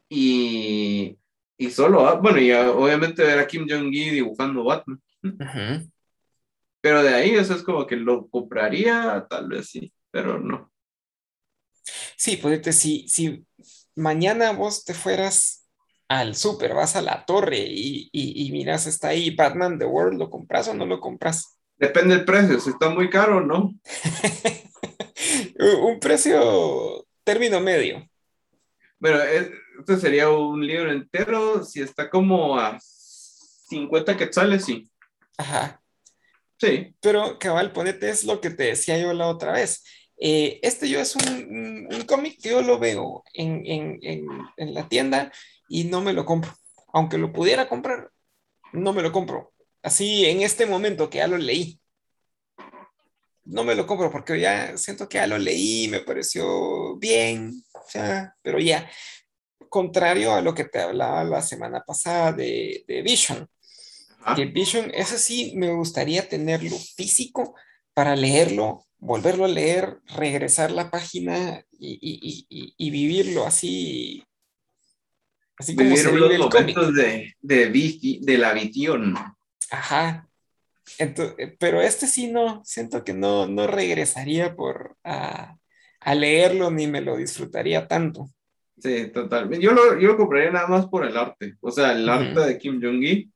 Y, 0.07 1.19
y 1.57 1.71
solo, 1.71 2.07
ah, 2.07 2.13
bueno, 2.13 2.39
y 2.39 2.51
ah, 2.51 2.71
obviamente 2.71 3.21
ver 3.21 3.39
a 3.39 3.45
Kim 3.45 3.67
Jong-gi 3.69 4.11
dibujando 4.11 4.63
Batman. 4.63 5.01
Pero 6.79 7.03
de 7.03 7.15
ahí, 7.15 7.31
eso 7.31 7.53
es 7.53 7.63
como 7.63 7.85
que 7.85 7.97
lo 7.97 8.29
compraría, 8.29 9.27
tal 9.29 9.49
vez 9.49 9.71
sí, 9.71 9.91
pero 10.09 10.39
no. 10.39 10.71
Sí, 12.15 12.37
pues 12.37 12.73
si, 12.77 13.09
si 13.09 13.45
mañana 13.93 14.53
vos 14.53 14.85
te 14.85 14.93
fueras 14.93 15.56
al 16.07 16.35
súper, 16.35 16.73
vas 16.73 16.95
a 16.95 17.01
la 17.01 17.25
torre 17.25 17.59
y, 17.59 18.09
y, 18.11 18.51
miras, 18.51 18.87
está 18.87 19.09
ahí 19.09 19.35
Batman 19.35 19.77
The 19.77 19.85
World, 19.85 20.17
¿lo 20.17 20.29
compras 20.29 20.67
o 20.67 20.73
no 20.73 20.85
lo 20.85 20.99
compras? 20.99 21.57
Depende 21.77 22.15
del 22.15 22.25
precio, 22.25 22.59
si 22.59 22.69
está 22.69 22.89
muy 22.89 23.09
caro, 23.09 23.41
¿no? 23.41 23.73
un 25.81 25.99
precio 25.99 27.05
término 27.23 27.59
medio. 27.59 28.07
Bueno, 28.99 29.19
este 29.79 29.97
sería 29.97 30.29
un 30.29 30.65
libro 30.65 30.91
entero, 30.91 31.63
si 31.63 31.81
está 31.81 32.09
como 32.09 32.57
a 32.57 32.79
50 32.79 34.17
quetzales, 34.17 34.65
sí. 34.65 34.89
Ajá. 35.37 35.81
Sí. 36.59 36.95
Pero, 37.01 37.37
cabal, 37.37 37.71
ponete, 37.71 38.09
es 38.09 38.23
lo 38.23 38.41
que 38.41 38.49
te 38.49 38.63
decía 38.63 38.97
yo 38.97 39.13
la 39.13 39.27
otra 39.27 39.51
vez. 39.51 39.83
Eh, 40.19 40.59
este 40.63 40.89
yo 40.89 40.99
es 40.99 41.15
un, 41.15 41.87
un, 41.91 42.01
cómic 42.03 42.41
que 42.41 42.49
yo 42.49 42.63
lo 42.63 42.79
veo 42.79 43.23
en, 43.35 43.61
en, 43.67 43.99
en, 44.01 44.25
en, 44.57 44.73
la 44.73 44.89
tienda 44.89 45.31
y 45.67 45.85
no 45.85 46.01
me 46.01 46.13
lo 46.13 46.25
compro. 46.25 46.53
Aunque 46.93 47.17
lo 47.17 47.31
pudiera 47.31 47.67
comprar, 47.69 48.11
no 48.73 48.93
me 48.93 49.01
lo 49.01 49.11
compro. 49.11 49.53
Así 49.81 50.25
en 50.25 50.41
este 50.41 50.65
momento 50.65 51.09
que 51.09 51.19
ya 51.19 51.27
lo 51.27 51.37
leí. 51.37 51.79
No 53.45 53.63
me 53.63 53.75
lo 53.75 53.87
compro 53.87 54.11
porque 54.11 54.39
ya 54.39 54.77
siento 54.77 55.07
que 55.07 55.19
ya 55.19 55.27
lo 55.27 55.37
leí, 55.37 55.87
me 55.87 56.01
pareció 56.01 56.97
bien, 56.97 57.63
o 57.73 57.89
sea, 57.89 58.35
pero 58.41 58.59
ya, 58.59 58.89
contrario 59.69 60.33
a 60.33 60.41
lo 60.41 60.53
que 60.53 60.65
te 60.65 60.79
hablaba 60.81 61.23
la 61.23 61.41
semana 61.41 61.81
pasada 61.81 62.33
de, 62.33 62.83
de 62.87 63.01
Vision 63.01 63.47
que 64.35 64.45
Vision, 64.45 64.91
ese 64.93 65.17
sí 65.17 65.53
me 65.55 65.71
gustaría 65.71 66.27
tenerlo 66.27 66.77
físico 66.95 67.55
para 67.93 68.15
leerlo, 68.15 68.85
volverlo 68.97 69.45
a 69.45 69.49
leer, 69.49 69.99
regresar 70.15 70.71
la 70.71 70.91
página 70.91 71.63
y, 71.79 72.89
vivirlo 72.89 73.45
así. 73.45 74.23
Así 75.57 75.75
como 75.75 75.95
se 75.95 76.11
vive 76.11 76.35
el 76.35 76.41
momentos 76.41 76.93
de, 76.93 77.35
de, 77.41 78.19
de 78.21 78.37
la 78.37 78.53
visión. 78.53 79.15
Ajá. 79.71 80.29
pero 81.59 81.81
este 81.81 82.07
sí 82.07 82.31
no, 82.31 82.61
siento 82.63 83.03
que 83.03 83.13
no, 83.13 83.47
no 83.47 83.65
regresaría 83.67 84.55
por 84.55 84.95
a, 85.03 85.57
leerlo 86.15 86.69
ni 86.71 86.87
me 86.87 87.01
lo 87.01 87.17
disfrutaría 87.17 87.87
tanto. 87.87 88.29
Sí, 88.77 89.07
totalmente. 89.07 89.65
Yo 89.65 89.71
lo, 89.71 89.99
yo 89.99 90.09
lo 90.09 90.17
compraría 90.17 90.51
nada 90.51 90.67
más 90.67 90.85
por 90.85 91.03
el 91.03 91.17
arte. 91.17 91.55
O 91.61 91.71
sea, 91.71 91.93
el 91.93 92.07
arte 92.07 92.39
de 92.39 92.57
Kim 92.59 92.79
Jong-gi 92.79 93.31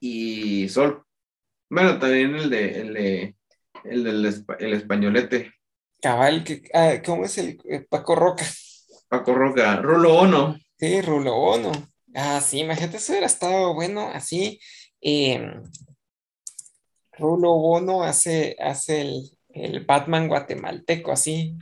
y 0.00 0.68
Sol. 0.68 1.02
Bueno, 1.70 1.98
también 1.98 2.34
el 2.34 2.50
de, 2.50 2.80
el 2.80 2.94
de, 2.94 3.36
el 3.84 4.04
del 4.04 4.44
el 4.58 4.72
españolete. 4.74 5.52
Cabal, 6.02 6.44
que, 6.44 6.68
ah, 6.74 7.00
¿cómo 7.04 7.24
es 7.24 7.38
el 7.38 7.58
eh, 7.64 7.84
Paco 7.88 8.14
Roca? 8.14 8.44
Paco 9.08 9.34
Roca, 9.34 9.76
Rulo 9.76 10.18
Ono. 10.18 10.58
Sí, 10.78 11.00
Rulo 11.00 11.34
Ono. 11.36 11.72
Ah, 12.14 12.40
sí, 12.40 12.60
imagínate, 12.60 12.96
eso 12.96 13.12
hubiera 13.12 13.26
estado 13.26 13.74
bueno 13.74 14.08
así. 14.12 14.60
Em, 15.00 15.62
Rulo 17.12 17.52
Ono 17.52 18.02
hace, 18.02 18.56
hace 18.58 19.02
el, 19.02 19.30
el, 19.50 19.84
Batman 19.84 20.28
guatemalteco, 20.28 21.12
así. 21.12 21.56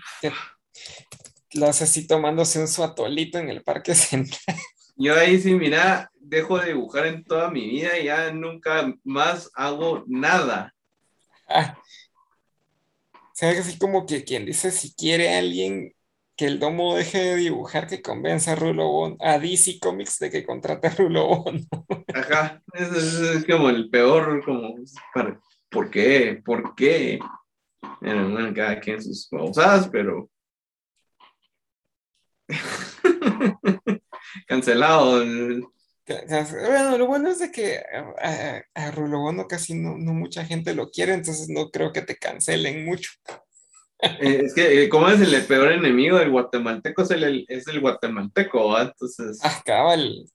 lo 1.55 1.67
hace 1.67 1.85
así 1.85 2.07
tomándose 2.07 2.61
un 2.61 2.69
suatolito 2.69 3.39
en 3.39 3.51
el 3.51 3.63
Parque 3.63 3.95
Central. 3.95 4.39
Yo 4.97 5.17
ahí 5.17 5.41
sí, 5.41 5.55
mira, 5.55 6.11
dejo 6.15 6.59
de 6.59 6.69
dibujar 6.69 7.07
en 7.07 7.25
toda 7.25 7.51
mi 7.51 7.69
vida 7.69 7.99
y 7.99 8.05
ya 8.05 8.33
nunca 8.33 8.95
más 9.03 9.51
hago 9.55 10.05
nada. 10.07 10.73
Ah. 11.49 11.77
O 13.13 13.37
sea, 13.37 13.51
así 13.51 13.77
como 13.77 14.07
que 14.07 14.23
quien 14.23 14.47
dice 14.47 14.71
si 14.71 14.95
quiere 14.95 15.37
alguien 15.37 15.93
que 16.37 16.47
el 16.47 16.59
domo 16.59 16.97
deje 16.97 17.19
de 17.19 17.37
dibujar, 17.37 17.87
que 17.87 18.03
convenza 18.03 18.53
a 18.53 18.57
Rulo 18.57 19.17
a 19.21 19.39
DC 19.39 19.79
Comics 19.81 20.19
de 20.19 20.31
que 20.31 20.45
contrate 20.45 20.89
a 20.89 20.91
Rulo 20.91 21.45
Ajá, 22.15 22.61
es, 22.73 23.45
como 23.49 23.71
el 23.71 23.89
peor, 23.89 24.45
como, 24.45 24.75
¿por 25.71 25.91
qué? 25.91 26.43
¿Por 26.45 26.75
qué? 26.75 27.19
Bueno, 28.01 28.53
cada 28.55 28.81
quien 28.81 29.03
sus 29.03 29.29
cosas, 29.29 29.89
pero... 29.89 30.29
Cancelado. 34.47 35.25
Bueno, 36.07 36.99
lo 36.99 37.07
bueno 37.07 37.31
es 37.31 37.39
de 37.39 37.51
que 37.51 37.79
a, 37.79 38.63
a, 38.75 38.91
Rulo 38.91 39.47
casi 39.49 39.75
no, 39.75 39.97
no, 39.97 40.13
mucha 40.13 40.45
gente 40.45 40.75
lo 40.75 40.91
quiere, 40.91 41.15
entonces 41.15 41.49
no 41.49 41.71
creo 41.71 41.93
que 41.93 42.03
te 42.03 42.17
cancelen 42.17 42.85
mucho. 42.85 43.13
Eh, 44.21 44.43
es 44.45 44.55
que, 44.55 44.85
eh, 44.85 44.89
¿cómo 44.89 45.09
es 45.09 45.21
el 45.21 45.45
peor 45.47 45.73
enemigo 45.73 46.19
del 46.19 46.31
guatemalteco? 46.31 47.03
Es 47.03 47.11
el, 47.11 47.45
es 47.49 47.67
el 47.69 47.81
guatemalteco, 47.81 48.79
Entonces. 48.79 49.39
Ah, 49.43 49.63
cabal. 49.65 50.27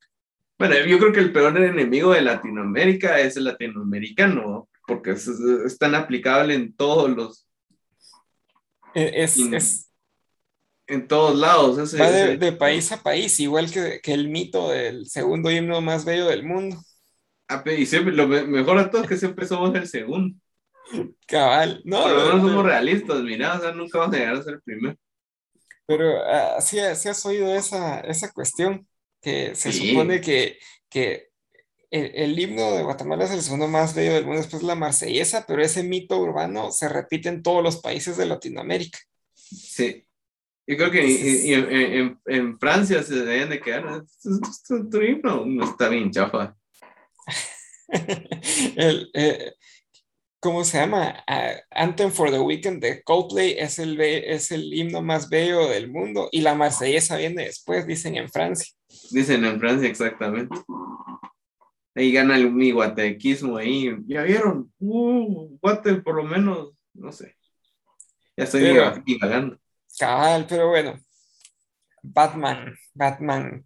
Bueno, 0.58 0.76
yo 0.86 1.00
creo 1.00 1.14
que 1.14 1.20
el 1.20 1.32
peor 1.32 1.58
enemigo 1.58 2.12
de 2.12 2.22
Latinoamérica 2.22 3.20
es 3.20 3.38
el 3.38 3.46
latinoamericano, 3.46 4.68
porque 4.86 5.12
es, 5.12 5.28
es, 5.28 5.78
tan 5.78 5.96
aplicable 5.96 6.54
en 6.54 6.76
todos 6.76 7.10
los. 7.10 7.48
E, 8.94 9.24
es, 9.24 9.38
es, 9.38 9.90
en 10.88 11.08
todos 11.08 11.38
lados. 11.38 11.96
Va 12.00 12.12
de, 12.12 12.52
país 12.52 12.92
a 12.92 13.02
país, 13.02 13.40
igual 13.40 13.72
que, 13.72 14.02
que, 14.02 14.14
el 14.14 14.28
mito 14.28 14.70
del 14.70 15.08
segundo 15.08 15.50
himno 15.50 15.80
más 15.80 16.04
bello 16.04 16.28
del 16.28 16.44
mundo. 16.44 16.78
Ah, 17.48 17.64
y 17.66 17.86
siempre, 17.86 18.14
lo 18.14 18.28
mejor 18.28 18.78
a 18.78 18.92
todos 18.92 19.06
es 19.06 19.10
que 19.10 19.18
siempre 19.18 19.46
somos 19.46 19.74
el 19.76 19.88
segundo. 19.88 20.38
Cabal, 21.28 21.82
no. 21.86 22.04
Pero 22.04 22.38
no 22.38 22.48
somos 22.48 22.66
realistas, 22.66 23.22
mira, 23.22 23.58
o 23.58 23.62
sea, 23.62 23.72
nunca 23.72 24.00
vamos 24.00 24.16
a 24.16 24.20
llegar 24.20 24.36
a 24.36 24.44
ser 24.44 24.54
el 24.56 24.62
primero. 24.62 24.98
Pero 25.86 26.24
así 26.56 26.80
ah, 26.80 26.92
has 26.92 27.26
oído 27.26 27.54
esa, 27.56 28.00
esa 28.02 28.32
cuestión, 28.32 28.88
que 29.22 29.56
se 29.56 29.74
supone 29.74 30.22
que, 30.22 30.60
que 30.90 31.30
el, 31.92 32.12
el, 32.14 32.40
himno 32.40 32.74
de 32.74 32.84
Guatemala 32.84 33.26
es 33.26 33.32
el 33.32 33.42
segundo 33.42 33.68
más 33.68 33.96
bello 33.96 34.14
del 34.14 34.26
mundo 34.26 34.42
después 34.42 34.64
la 34.64 34.76
marsellesa, 34.76 35.46
pero 35.48 35.62
ese 35.62 35.84
mito 35.84 36.20
urbano 36.20 36.72
se 36.72 36.88
repite 36.90 37.30
en 37.30 37.42
todos 37.42 37.64
los 37.64 37.78
países 37.78 38.18
de 38.18 38.28
Latinoamérica. 38.28 39.00
Sí, 39.34 40.06
yo 40.68 40.78
creo 40.78 40.92
que 40.92 41.56
en, 41.56 42.20
en, 42.28 42.60
Francia 42.60 43.02
se 43.02 43.16
deben 43.26 43.50
de 43.50 43.60
quedar. 43.60 44.04
Tu 44.92 45.02
himno 45.02 45.44
no 45.44 45.64
está 45.64 45.90
bien 45.90 46.12
chafa. 46.12 46.56
el, 48.76 49.10
eh, 49.16 49.54
¿Cómo 50.42 50.64
se 50.64 50.78
llama? 50.78 51.24
Anthem 51.72 52.12
for 52.12 52.32
the 52.32 52.40
Weekend 52.40 52.82
de 52.82 53.04
Coldplay 53.04 53.56
es 53.58 53.78
el, 53.78 54.00
es 54.00 54.52
el 54.52 54.74
himno 54.74 55.02
más 55.02 55.30
bello 55.30 55.68
del 55.68 55.92
mundo 55.92 56.30
y 56.32 56.42
la 56.42 56.56
marsellesa 56.56 57.18
viene 57.18 57.44
después, 57.44 57.86
dicen 57.86 58.16
en 58.16 58.30
Francia. 58.30 58.74
Dicen 59.12 59.44
en 59.44 59.60
Francia, 59.60 59.90
exactamente. 59.90 60.56
Ahí 61.94 62.14
gana 62.14 62.38
el 62.38 62.52
mi 62.54 62.72
guatequismo 62.72 63.58
ahí. 63.58 63.94
¿Ya 64.08 64.24
vieron? 64.24 64.72
Uh, 64.80 65.58
guate 65.62 65.96
por 65.96 66.16
lo 66.16 66.24
menos, 66.24 66.74
no 66.94 67.12
sé. 67.12 67.36
Ya 68.38 68.46
estoy 68.46 68.62
divagando. 69.06 69.60
Cabal, 69.98 70.46
pero 70.48 70.70
bueno. 70.70 70.98
Batman, 72.02 72.74
Batman. 72.94 73.66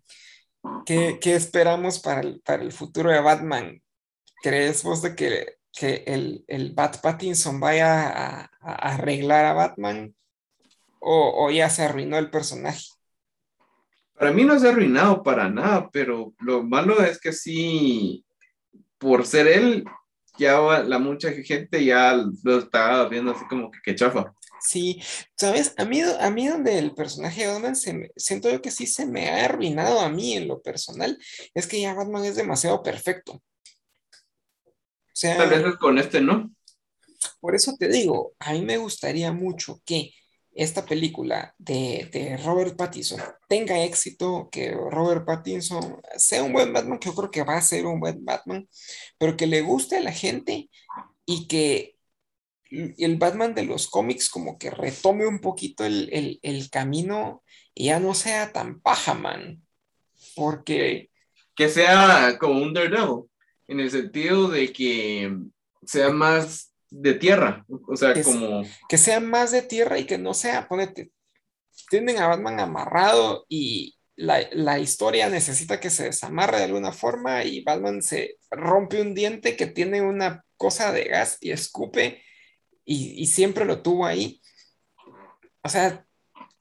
¿Qué, 0.86 1.20
qué 1.22 1.36
esperamos 1.36 2.00
para 2.00 2.22
el, 2.22 2.42
para 2.42 2.64
el, 2.64 2.72
futuro 2.72 3.12
de 3.12 3.20
Batman? 3.20 3.82
¿Crees 4.42 4.82
vos 4.82 5.04
de 5.04 5.16
que, 5.16 5.58
que 5.74 6.04
el, 6.06 6.46
el 6.48 6.74
Bat 6.74 7.02
Pattinson 7.02 7.60
vaya 7.60 8.08
a, 8.08 8.52
a 8.62 8.94
arreglar 8.94 9.46
a 9.46 9.54
Batman? 9.54 10.16
O, 11.00 11.46
¿O, 11.46 11.52
ya 11.52 11.70
se 11.70 11.84
arruinó 11.84 12.18
el 12.18 12.30
personaje? 12.30 12.86
Para 14.14 14.32
mí 14.32 14.46
no 14.46 14.58
se 14.58 14.68
ha 14.68 14.72
arruinado 14.72 15.22
para 15.22 15.50
nada, 15.50 15.90
pero 15.92 16.34
lo 16.40 16.64
malo 16.64 17.04
es 17.04 17.20
que 17.20 17.34
sí, 17.34 18.24
por 18.98 19.26
ser 19.26 19.48
él, 19.48 19.84
ya 20.38 20.60
la 20.84 21.00
mucha 21.00 21.32
gente 21.32 21.84
ya 21.84 22.16
lo 22.44 22.60
está 22.60 23.06
viendo 23.10 23.32
así 23.32 23.46
como 23.50 23.70
que, 23.70 23.80
que 23.84 23.96
chafa. 23.96 24.34
Sí, 24.62 25.02
sabes, 25.36 25.74
a 25.78 25.84
mí, 25.84 26.02
a 26.02 26.30
mí 26.30 26.48
donde 26.48 26.80
el 26.80 26.94
personaje 26.94 27.42
de 27.42 27.52
Batman 27.52 27.76
se 27.76 28.12
siento 28.16 28.50
yo 28.50 28.62
que 28.62 28.72
sí 28.72 28.88
se 28.88 29.06
me 29.06 29.30
ha 29.30 29.46
arruinado 29.46 30.00
a 30.00 30.08
mí 30.08 30.38
en 30.38 30.48
lo 30.48 30.62
personal, 30.62 31.20
es 31.54 31.68
que 31.68 31.82
ya 31.82 31.94
Batman 31.94 32.24
es 32.24 32.38
demasiado 32.38 32.82
perfecto. 32.82 33.42
O 35.14 35.16
sea, 35.16 35.38
Tal 35.38 35.50
vez 35.50 35.76
con 35.78 36.00
este, 36.00 36.22
¿no? 36.22 36.52
Por 37.40 37.56
eso 37.56 37.76
te 37.78 37.88
digo, 37.88 38.34
a 38.40 38.54
mí 38.54 38.62
me 38.64 38.78
gustaría 38.78 39.32
mucho 39.32 39.80
que 39.86 40.12
esta 40.56 40.86
película 40.86 41.54
de, 41.58 42.10
de, 42.12 42.38
Robert 42.38 42.76
Pattinson 42.76 43.22
tenga 43.48 43.84
éxito, 43.84 44.50
que 44.52 44.72
Robert 44.72 45.26
Pattinson 45.26 46.02
sea 46.16 46.44
un 46.44 46.54
buen 46.54 46.74
Batman, 46.74 47.00
que 47.00 47.10
yo 47.10 47.16
creo 47.16 47.32
que 47.32 47.44
va 47.44 47.58
a 47.58 47.62
ser 47.62 47.86
un 47.86 48.00
buen 48.00 48.24
Batman, 48.26 48.68
pero 49.18 49.38
que 49.38 49.48
le 49.48 49.62
guste 49.62 49.98
a 49.98 50.02
la 50.02 50.12
gente 50.12 50.70
y 51.26 51.48
que 51.48 51.96
el 52.70 53.18
Batman 53.18 53.54
de 53.54 53.66
los 53.66 53.88
cómics 53.88 54.30
como 54.30 54.58
que 54.58 54.72
retome 54.72 55.28
un 55.28 55.40
poquito 55.40 55.86
el, 55.86 56.40
el 56.42 56.70
camino 56.70 57.44
y 57.76 57.86
ya 57.86 58.00
no 58.00 58.14
sea 58.14 58.52
tan 58.52 58.80
paja, 58.80 59.14
man. 59.14 59.64
Porque... 60.36 61.10
Que 61.56 61.70
sea 61.70 62.38
como 62.40 62.60
un 62.62 62.74
Daredevil, 62.74 63.26
en 63.68 63.80
el 63.80 63.92
sentido 63.92 64.48
de 64.48 64.72
que 64.72 65.36
sea 65.86 66.10
más 66.10 66.74
de 66.90 67.14
tierra, 67.16 67.66
o 67.88 67.96
sea, 67.96 68.14
como... 68.22 68.64
Que 68.88 68.98
sea 68.98 69.20
más 69.20 69.52
de 69.52 69.62
tierra 69.62 69.98
y 69.98 70.06
que 70.06 70.18
no 70.18 70.34
sea, 70.34 70.68
ponete, 70.68 71.12
tienen 71.90 72.18
a 72.20 72.28
Batman 72.28 72.60
amarrado 72.60 73.46
y 73.50 73.96
la, 74.16 74.48
la, 74.52 74.80
historia 74.80 75.28
necesita 75.30 75.80
que 75.80 75.90
se 75.90 76.06
desamarre 76.06 76.58
de 76.58 76.66
alguna 76.66 76.92
forma 76.92 77.44
y 77.44 77.64
Batman 77.64 78.02
se 78.04 78.38
rompe 78.52 79.02
un 79.02 79.16
diente 79.16 79.56
que 79.56 79.66
tiene 79.66 80.02
una 80.02 80.46
cosa 80.56 80.92
de 80.92 81.06
gas 81.06 81.38
y 81.42 81.52
escupe 81.52 82.22
y, 82.86 83.22
y 83.22 83.26
siempre 83.26 83.66
lo 83.66 83.82
tuvo 83.82 84.06
ahí. 84.06 84.40
O 85.64 85.70
sea, 85.70 86.06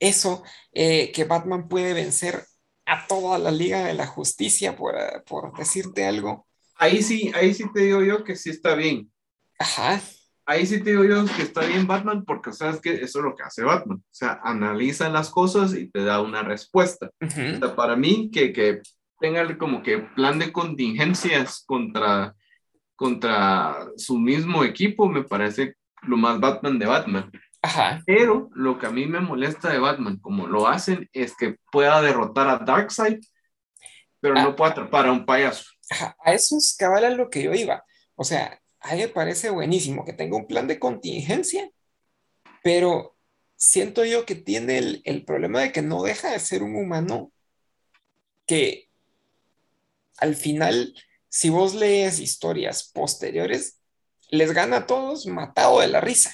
eso, 0.02 0.42
eh, 0.72 1.12
que 1.12 1.24
Batman 1.24 1.68
puede 1.68 1.92
vencer 1.92 2.44
a 2.86 3.06
toda 3.06 3.38
la 3.38 3.50
Liga 3.50 3.84
de 3.84 3.94
la 3.94 4.06
Justicia, 4.06 4.76
por, 4.76 4.94
por 5.24 5.56
decirte 5.56 6.04
algo. 6.04 6.46
Ahí 6.82 7.00
sí, 7.00 7.30
ahí 7.36 7.54
sí 7.54 7.64
te 7.72 7.82
digo 7.82 8.02
yo 8.02 8.24
que 8.24 8.34
sí 8.34 8.50
está 8.50 8.74
bien. 8.74 9.08
Ajá. 9.56 10.00
Ahí 10.44 10.66
sí 10.66 10.82
te 10.82 10.90
digo 10.90 11.04
yo 11.04 11.24
que 11.26 11.42
está 11.42 11.64
bien 11.64 11.86
Batman 11.86 12.24
porque 12.24 12.52
sabes 12.52 12.80
que 12.80 12.94
eso 12.94 13.20
es 13.20 13.24
lo 13.24 13.36
que 13.36 13.44
hace 13.44 13.62
Batman. 13.62 13.98
O 13.98 14.10
sea, 14.10 14.40
analiza 14.42 15.08
las 15.08 15.30
cosas 15.30 15.74
y 15.74 15.88
te 15.92 16.02
da 16.02 16.20
una 16.20 16.42
respuesta. 16.42 17.08
o 17.20 17.30
sea, 17.30 17.76
para 17.76 17.94
mí, 17.94 18.32
que, 18.32 18.52
que 18.52 18.80
tenga 19.20 19.56
como 19.58 19.80
que 19.84 19.98
plan 19.98 20.40
de 20.40 20.50
contingencias 20.50 21.62
contra, 21.64 22.34
contra 22.96 23.86
su 23.96 24.18
mismo 24.18 24.64
equipo, 24.64 25.08
me 25.08 25.22
parece 25.22 25.76
lo 26.02 26.16
más 26.16 26.40
Batman 26.40 26.80
de 26.80 26.86
Batman. 26.86 27.30
Ajá. 27.62 28.02
Pero 28.04 28.50
lo 28.54 28.76
que 28.80 28.86
a 28.86 28.90
mí 28.90 29.06
me 29.06 29.20
molesta 29.20 29.72
de 29.72 29.78
Batman, 29.78 30.18
como 30.18 30.48
lo 30.48 30.66
hacen, 30.66 31.08
es 31.12 31.36
que 31.36 31.58
pueda 31.70 32.02
derrotar 32.02 32.48
a 32.48 32.58
Darkseid, 32.58 33.20
pero 34.18 34.34
no 34.34 34.48
ah. 34.48 34.56
pueda 34.56 34.72
atrapar 34.72 35.06
a 35.06 35.12
un 35.12 35.24
payaso. 35.24 35.71
Ajá. 35.92 36.16
A 36.24 36.32
eso 36.32 36.56
lo 37.16 37.30
que 37.30 37.42
yo 37.42 37.54
iba. 37.54 37.84
O 38.14 38.24
sea, 38.24 38.60
a 38.80 38.94
mí 38.94 39.00
me 39.02 39.08
parece 39.08 39.50
buenísimo 39.50 40.04
que 40.04 40.12
tenga 40.12 40.36
un 40.36 40.46
plan 40.46 40.66
de 40.66 40.78
contingencia, 40.78 41.70
pero 42.62 43.16
siento 43.56 44.04
yo 44.04 44.24
que 44.26 44.34
tiene 44.34 44.78
el, 44.78 45.02
el 45.04 45.24
problema 45.24 45.60
de 45.60 45.72
que 45.72 45.82
no 45.82 46.02
deja 46.02 46.32
de 46.32 46.40
ser 46.40 46.62
un 46.62 46.76
humano 46.76 47.32
que 48.46 48.88
al 50.18 50.36
final, 50.36 50.94
si 51.28 51.50
vos 51.50 51.74
lees 51.74 52.20
historias 52.20 52.90
posteriores, 52.92 53.78
les 54.30 54.52
gana 54.52 54.78
a 54.78 54.86
todos 54.86 55.26
matado 55.26 55.80
de 55.80 55.88
la 55.88 56.00
risa 56.00 56.32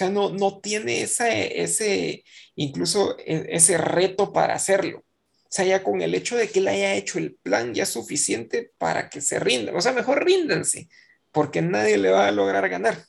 sea, 0.00 0.10
no, 0.10 0.30
no 0.30 0.60
tiene 0.60 1.02
ese, 1.02 1.62
ese, 1.62 2.24
incluso 2.56 3.18
e, 3.18 3.46
ese 3.50 3.78
reto 3.78 4.32
para 4.32 4.54
hacerlo. 4.54 5.04
O 5.50 5.52
sea, 5.52 5.64
ya 5.64 5.82
con 5.82 6.00
el 6.00 6.14
hecho 6.14 6.36
de 6.36 6.48
que 6.48 6.60
él 6.60 6.68
haya 6.68 6.94
hecho 6.94 7.18
el 7.18 7.34
plan 7.34 7.74
ya 7.74 7.82
es 7.82 7.88
suficiente 7.88 8.70
para 8.78 9.10
que 9.10 9.20
se 9.20 9.40
rindan. 9.40 9.74
O 9.74 9.80
sea, 9.80 9.92
mejor 9.92 10.24
ríndanse, 10.24 10.88
porque 11.32 11.60
nadie 11.60 11.98
le 11.98 12.12
va 12.12 12.28
a 12.28 12.30
lograr 12.30 12.68
ganar. 12.68 13.04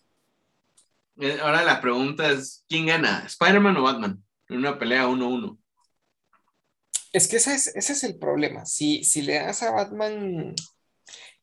Ahora 1.39 1.63
la 1.63 1.79
pregunta 1.79 2.31
es, 2.31 2.65
¿quién 2.67 2.87
gana? 2.87 3.23
¿Spider-Man 3.27 3.77
o 3.77 3.83
Batman? 3.83 4.23
En 4.49 4.57
una 4.57 4.79
pelea 4.79 5.05
1-1. 5.05 5.55
Es 7.13 7.27
que 7.27 7.37
ese 7.37 7.53
es, 7.53 7.67
ese 7.75 7.93
es 7.93 8.03
el 8.03 8.17
problema. 8.17 8.65
Si, 8.65 9.03
si 9.03 9.21
le 9.21 9.35
das 9.35 9.61
a 9.61 9.69
Batman 9.69 10.55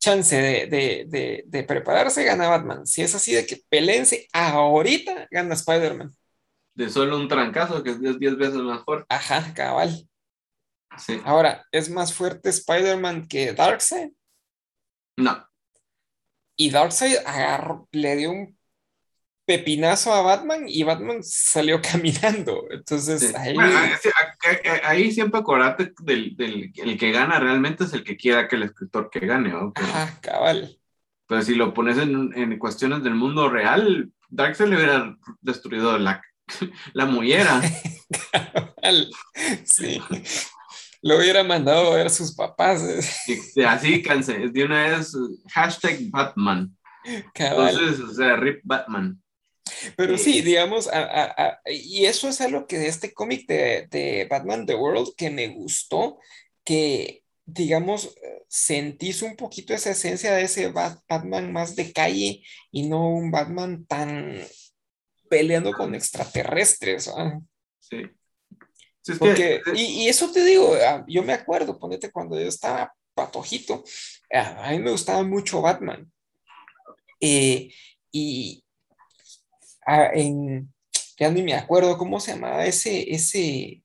chance 0.01 0.35
de, 0.35 1.65
prepararse, 1.69 2.25
gana 2.25 2.49
Batman. 2.49 2.87
Si 2.87 3.03
es 3.03 3.15
así 3.15 3.35
de 3.35 3.47
que 3.47 3.63
pelense 3.69 4.27
ahorita, 4.33 5.29
gana 5.31 5.55
Spider-Man. 5.55 6.11
De 6.75 6.89
solo 6.91 7.17
un 7.17 7.29
trancazo, 7.29 7.85
que 7.85 7.91
es 7.91 8.01
10 8.01 8.37
veces 8.37 8.57
más 8.57 8.83
fuerte. 8.85 9.07
Ajá, 9.09 9.55
cabal. 9.55 10.09
Sí. 10.99 11.21
Ahora, 11.25 11.67
¿es 11.73 11.91
más 11.91 12.13
fuerte 12.13 12.51
Spider-Man 12.51 13.27
que 13.29 13.53
Darkseid? 13.53 14.11
No. 15.17 15.47
Y 16.57 16.71
Darkseid 16.71 17.19
agarró, 17.25 17.89
le 17.93 18.17
dio 18.17 18.31
un 18.31 18.59
pepinazo 19.49 20.13
a 20.13 20.21
Batman 20.21 20.65
y 20.67 20.83
Batman 20.83 21.23
salió 21.23 21.81
caminando. 21.93 22.67
Entonces 22.71 23.35
ahí... 23.35 23.57
ahí 24.85 25.11
siempre 25.11 25.41
acordate 25.41 25.95
del, 26.01 26.37
del, 26.37 26.71
el 26.77 26.99
que 26.99 27.11
gana 27.13 27.41
realmente 27.41 27.85
es 27.85 27.93
el 27.95 28.05
que 28.05 28.17
quiera 28.17 28.47
que 28.47 28.57
el 28.57 28.65
escritor 28.65 29.09
que 29.11 29.21
gane. 29.21 29.49
¿no? 29.49 29.73
Ajá, 29.75 30.19
cabal. 30.21 30.79
Pero 31.27 31.43
si 31.43 31.55
lo 31.55 31.73
pones 31.73 31.97
en, 31.99 32.33
en 32.37 32.59
cuestiones 32.59 33.03
del 33.03 33.15
mundo 33.15 33.49
real, 33.49 34.11
Darkseid 34.29 34.69
le 34.69 34.77
hubiera 34.77 35.17
destruido 35.41 35.97
la, 35.99 36.23
la 36.93 37.07
mullera. 37.07 37.61
cabal. 38.33 39.11
Sí. 39.65 40.03
Lo 41.03 41.19
hubiera 41.19 41.45
mandado 41.45 41.93
a 41.93 41.97
ver 41.97 42.07
a 42.07 42.11
sus 42.11 42.35
papás. 42.35 42.83
Así, 43.67 44.03
canse. 44.03 44.49
De 44.49 44.65
una 44.65 44.97
vez, 44.97 45.13
hashtag 45.53 46.11
Batman. 46.11 46.77
Cabal. 47.35 47.75
Entonces, 47.75 48.01
o 48.01 48.15
sea, 48.15 48.37
RIP 48.37 48.61
Batman. 48.65 49.21
Pero 49.97 50.19
sí, 50.19 50.41
digamos, 50.41 50.89
y 51.67 52.07
eso 52.07 52.29
es 52.29 52.41
algo 52.41 52.67
que 52.67 52.79
de 52.79 52.89
este 52.89 53.13
cómic 53.13 53.47
de, 53.47 54.27
Batman 54.29 54.67
The 54.67 54.75
World 54.75 55.15
que 55.17 55.31
me 55.31 55.49
gustó, 55.49 56.19
que, 56.65 57.23
digamos, 57.45 58.15
sentís 58.49 59.23
un 59.23 59.37
poquito 59.37 59.75
esa 59.75 59.91
esencia 59.91 60.33
de 60.35 60.43
ese 60.43 60.73
Batman 60.73 61.53
más 61.53 61.77
de 61.77 61.93
calle 61.93 62.43
y 62.71 62.89
no 62.89 63.09
un 63.11 63.31
Batman 63.31 63.85
tan 63.87 64.41
peleando 65.29 65.73
con 65.73 65.95
extraterrestres. 65.95 67.11
Sí. 67.81 68.03
Y, 69.75 70.09
eso 70.09 70.31
te 70.31 70.45
digo, 70.45 70.75
ah, 70.87 71.05
yo 71.09 71.23
me 71.23 71.33
acuerdo, 71.33 71.79
ponete 71.79 72.11
cuando 72.11 72.39
yo 72.39 72.47
estaba 72.47 72.93
patojito, 73.15 73.85
ah, 74.33 74.69
a 74.69 74.71
mí 74.73 74.79
me 74.79 74.91
gustaba 74.91 75.23
mucho 75.23 75.63
Batman. 75.63 76.11
Eh, 77.21 77.73
y, 78.13 78.65
en, 79.87 80.73
ya 81.19 81.31
ni 81.31 81.43
me 81.43 81.55
acuerdo 81.55 81.99
cómo 81.99 82.21
se 82.21 82.33
llamaba 82.33 82.67
ese, 82.67 83.13
ese, 83.13 83.83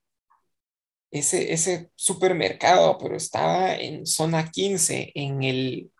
ese, 1.11 1.53
ese 1.53 1.91
supermercado, 1.95 2.97
pero 2.97 3.15
estaba 3.15 3.75
en 3.75 4.05
zona 4.05 4.51
15, 4.51 5.11
en 5.15 5.43
el, 5.43 5.91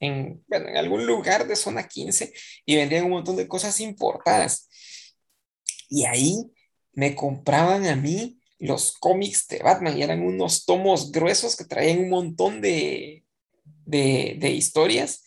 en, 0.00 0.44
bueno, 0.48 0.68
en 0.68 0.76
algún 0.76 1.06
lugar 1.06 1.46
de 1.46 1.56
zona 1.56 1.86
15 1.86 2.32
y 2.66 2.76
vendían 2.76 3.04
un 3.04 3.12
montón 3.12 3.36
de 3.36 3.48
cosas 3.48 3.78
importadas. 3.80 4.68
Y 5.88 6.04
ahí 6.06 6.50
me 6.92 7.14
compraban 7.14 7.86
a 7.86 7.96
mí 7.96 8.38
los 8.58 8.96
cómics 8.98 9.48
de 9.48 9.58
Batman 9.58 9.98
y 9.98 10.02
eran 10.02 10.22
unos 10.22 10.64
tomos 10.64 11.10
gruesos 11.10 11.56
que 11.56 11.64
traían 11.64 11.98
un 12.00 12.10
montón 12.10 12.60
de, 12.60 13.24
de, 13.84 14.36
de 14.38 14.50
historias 14.50 15.24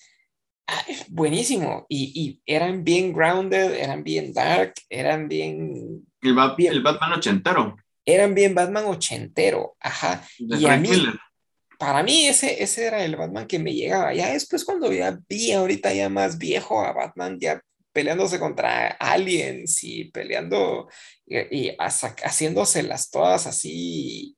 Ah, 0.68 0.84
buenísimo. 1.10 1.86
Y, 1.90 2.42
eran 2.46 2.84
bien 2.84 3.14
grounded, 3.14 3.74
eran 3.74 4.04
bien 4.04 4.34
dark, 4.34 4.74
eran 4.90 5.28
bien... 5.28 6.06
El, 6.22 6.38
el 6.58 6.82
Batman 6.82 7.14
ochentero. 7.14 7.78
Eran 8.04 8.34
bien 8.34 8.56
Batman 8.56 8.86
ochentero, 8.86 9.76
ajá. 9.80 10.24
y 10.38 10.66
a 10.68 10.78
mí, 10.78 10.90
para 11.80 12.04
mí 12.04 12.28
ese, 12.28 12.62
ese 12.62 12.86
era 12.86 13.04
el 13.04 13.16
Batman 13.16 13.48
que 13.48 13.60
me 13.60 13.74
llegaba. 13.74 14.14
Ya 14.14 14.32
después 14.32 14.64
cuando 14.64 14.92
ya 14.92 15.20
vi 15.28 15.52
ahorita 15.52 15.94
ya 15.94 16.10
más 16.10 16.38
viejo 16.38 16.82
a 16.82 16.94
Batman 16.94 17.40
ya 17.40 17.62
peleándose 17.96 18.40
contra 18.40 18.88
aliens 19.00 19.82
y 19.86 20.12
peleando 20.12 20.90
y, 21.26 21.70
y 21.70 21.78
haciéndoselas 21.80 23.10
todas 23.10 23.48
así, 23.48 24.38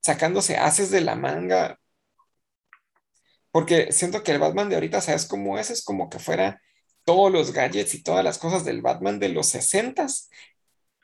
sacándose 0.00 0.56
haces 0.56 0.90
de 0.90 1.02
la 1.02 1.14
manga, 1.14 1.78
porque 3.52 3.92
siento 3.92 4.22
que 4.22 4.32
el 4.32 4.38
Batman 4.38 4.70
de 4.70 4.76
ahorita, 4.76 5.02
¿sabes 5.02 5.26
cómo 5.26 5.58
es? 5.58 5.70
Es 5.70 5.84
como 5.84 6.08
que 6.08 6.18
fuera 6.18 6.60
todos 7.04 7.30
los 7.30 7.52
gadgets 7.52 7.94
y 7.94 8.02
todas 8.02 8.24
las 8.24 8.38
cosas 8.38 8.64
del 8.64 8.80
Batman 8.80 9.20
de 9.20 9.28
los 9.28 9.48
60 9.48 10.06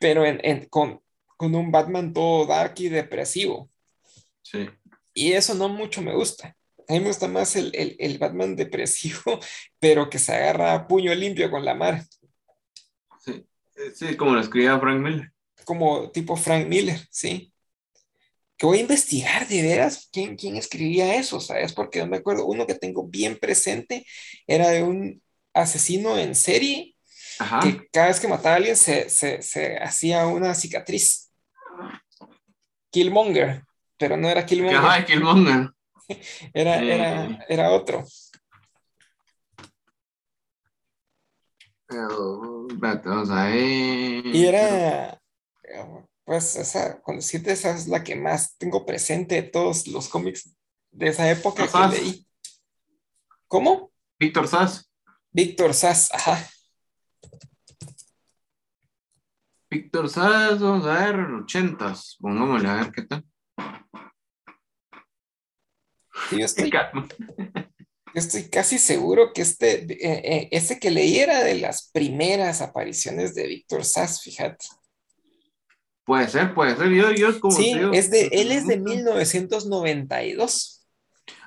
pero 0.01 0.25
con, 0.71 1.03
un 1.39 1.71
Batman 1.71 2.15
todo 2.15 2.47
dark 2.47 2.75
y 2.79 2.89
depresivo. 2.89 3.69
Sí. 4.43 4.67
Y 5.13 5.33
eso 5.33 5.55
no 5.55 5.69
mucho 5.69 6.01
me 6.01 6.15
gusta. 6.15 6.57
A 6.91 6.95
mí 6.95 7.01
me 7.01 7.07
gusta 7.07 7.29
más 7.29 7.55
el, 7.55 7.73
el, 7.75 8.19
Batman 8.19 8.57
depresivo, 8.57 9.39
pero 9.79 10.11
que 10.11 10.19
se 10.19 10.35
agarra 10.35 10.75
a 10.75 10.87
puño 10.89 11.15
limpio 11.15 11.51
con 11.51 11.65
la 11.65 11.75
mar. 11.75 12.03
Sí, 13.25 13.47
sí 13.95 14.17
como 14.17 14.35
lo 14.35 14.41
escribía 14.41 14.79
Frank 14.79 15.01
Miller. 15.01 15.33
Como 15.65 16.11
tipo 16.11 16.37
Frank 16.37 16.67
Miller, 16.67 17.01
sí 17.11 17.51
que 18.61 18.67
voy 18.67 18.77
a 18.77 18.83
investigar 18.83 19.49
de 19.49 19.63
veras 19.63 20.11
quién, 20.13 20.37
quién 20.37 20.55
escribía 20.55 21.15
eso, 21.15 21.41
¿sabes? 21.41 21.73
Porque 21.73 22.01
no 22.01 22.09
me 22.09 22.19
acuerdo, 22.19 22.45
uno 22.45 22.67
que 22.67 22.75
tengo 22.75 23.09
bien 23.09 23.39
presente 23.39 24.05
era 24.47 24.69
de 24.69 24.83
un 24.83 25.23
asesino 25.55 26.19
en 26.19 26.35
serie 26.35 26.95
que 27.63 27.89
cada 27.91 28.09
vez 28.09 28.21
que 28.21 28.29
mataba 28.29 28.57
a 28.57 28.57
alguien 28.59 28.77
se, 28.77 29.09
se, 29.09 29.41
se 29.41 29.79
hacía 29.79 30.27
una 30.27 30.55
cicatriz. 30.55 31.33
Killmonger, 32.91 33.65
pero 33.97 34.19
no 34.19 34.29
era 34.29 34.45
Killmonger. 34.45 34.77
Ajá, 34.77 35.07
Killmonger. 35.07 35.71
era, 36.55 36.83
era, 36.83 37.45
era 37.49 37.71
otro. 37.71 38.05
vamos 43.05 43.31
a 43.31 43.45
ver. 43.47 44.27
Y 44.27 44.47
era, 44.47 45.21
pues, 46.25 46.57
esa, 46.57 47.01
con 47.03 47.17
decirte, 47.17 47.53
esa 47.53 47.71
es 47.71 47.89
la 47.89 48.05
que 48.05 48.17
más 48.17 48.57
tengo 48.57 48.87
presente 48.87 49.35
de 49.37 49.43
todos 49.43 49.87
los 49.89 50.09
cómics 50.09 50.55
de 50.91 51.09
esa 51.09 51.31
época 51.31 51.67
que 51.67 51.97
leí. 51.97 52.27
¿Cómo? 53.49 53.91
Víctor 54.19 54.47
Sass. 54.49 54.91
Víctor 55.33 55.75
Sass, 55.75 56.13
ajá. 56.13 56.49
Víctor 59.71 60.09
Sass, 60.09 60.61
vamos 60.61 60.87
a 60.87 61.07
ver, 61.07 61.21
ochentas. 61.21 62.17
Pongámosle 62.21 62.69
a 62.69 62.75
ver 62.75 62.93
qué 62.93 63.03
tal. 63.03 63.25
Yo, 66.31 66.45
estoy, 66.45 66.71
estoy 68.15 68.49
casi 68.49 68.79
seguro 68.79 69.33
que 69.33 69.43
este, 69.43 69.85
eh, 69.85 70.23
eh, 70.25 70.49
ese 70.53 70.79
que 70.79 70.91
leí 70.91 71.19
era 71.19 71.43
de 71.43 71.57
las 71.57 71.91
primeras 71.93 72.61
apariciones 72.61 73.35
de 73.35 73.47
Víctor 73.47 73.85
Sass, 73.85 74.23
fíjate. 74.23 74.67
Puede 76.05 76.29
ser, 76.29 76.55
puede 76.55 76.77
ser. 76.77 76.91
Yo, 76.91 77.13
yo 77.13 77.41
como 77.41 77.57
sí, 77.57 77.75
es 77.93 78.11
de, 78.11 78.29
él 78.33 78.51
es 78.51 78.67
de 78.67 78.79
1992. 78.79 80.87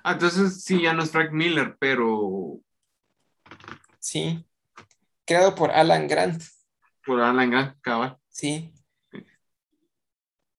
Ah, 0.04 0.14
entonces 0.14 0.64
sí, 0.64 0.82
ya 0.82 0.94
no 0.94 1.04
es 1.04 1.12
Frank 1.12 1.32
Miller, 1.32 1.76
pero. 1.80 2.60
Sí. 4.00 4.46
Creado 5.26 5.56
por 5.56 5.72
Alan 5.72 6.08
Grant. 6.08 6.42
Por 7.06 7.20
Alan 7.20 7.50
Grant, 7.50 7.78
cabal. 7.82 8.18
Sí. 8.30 8.72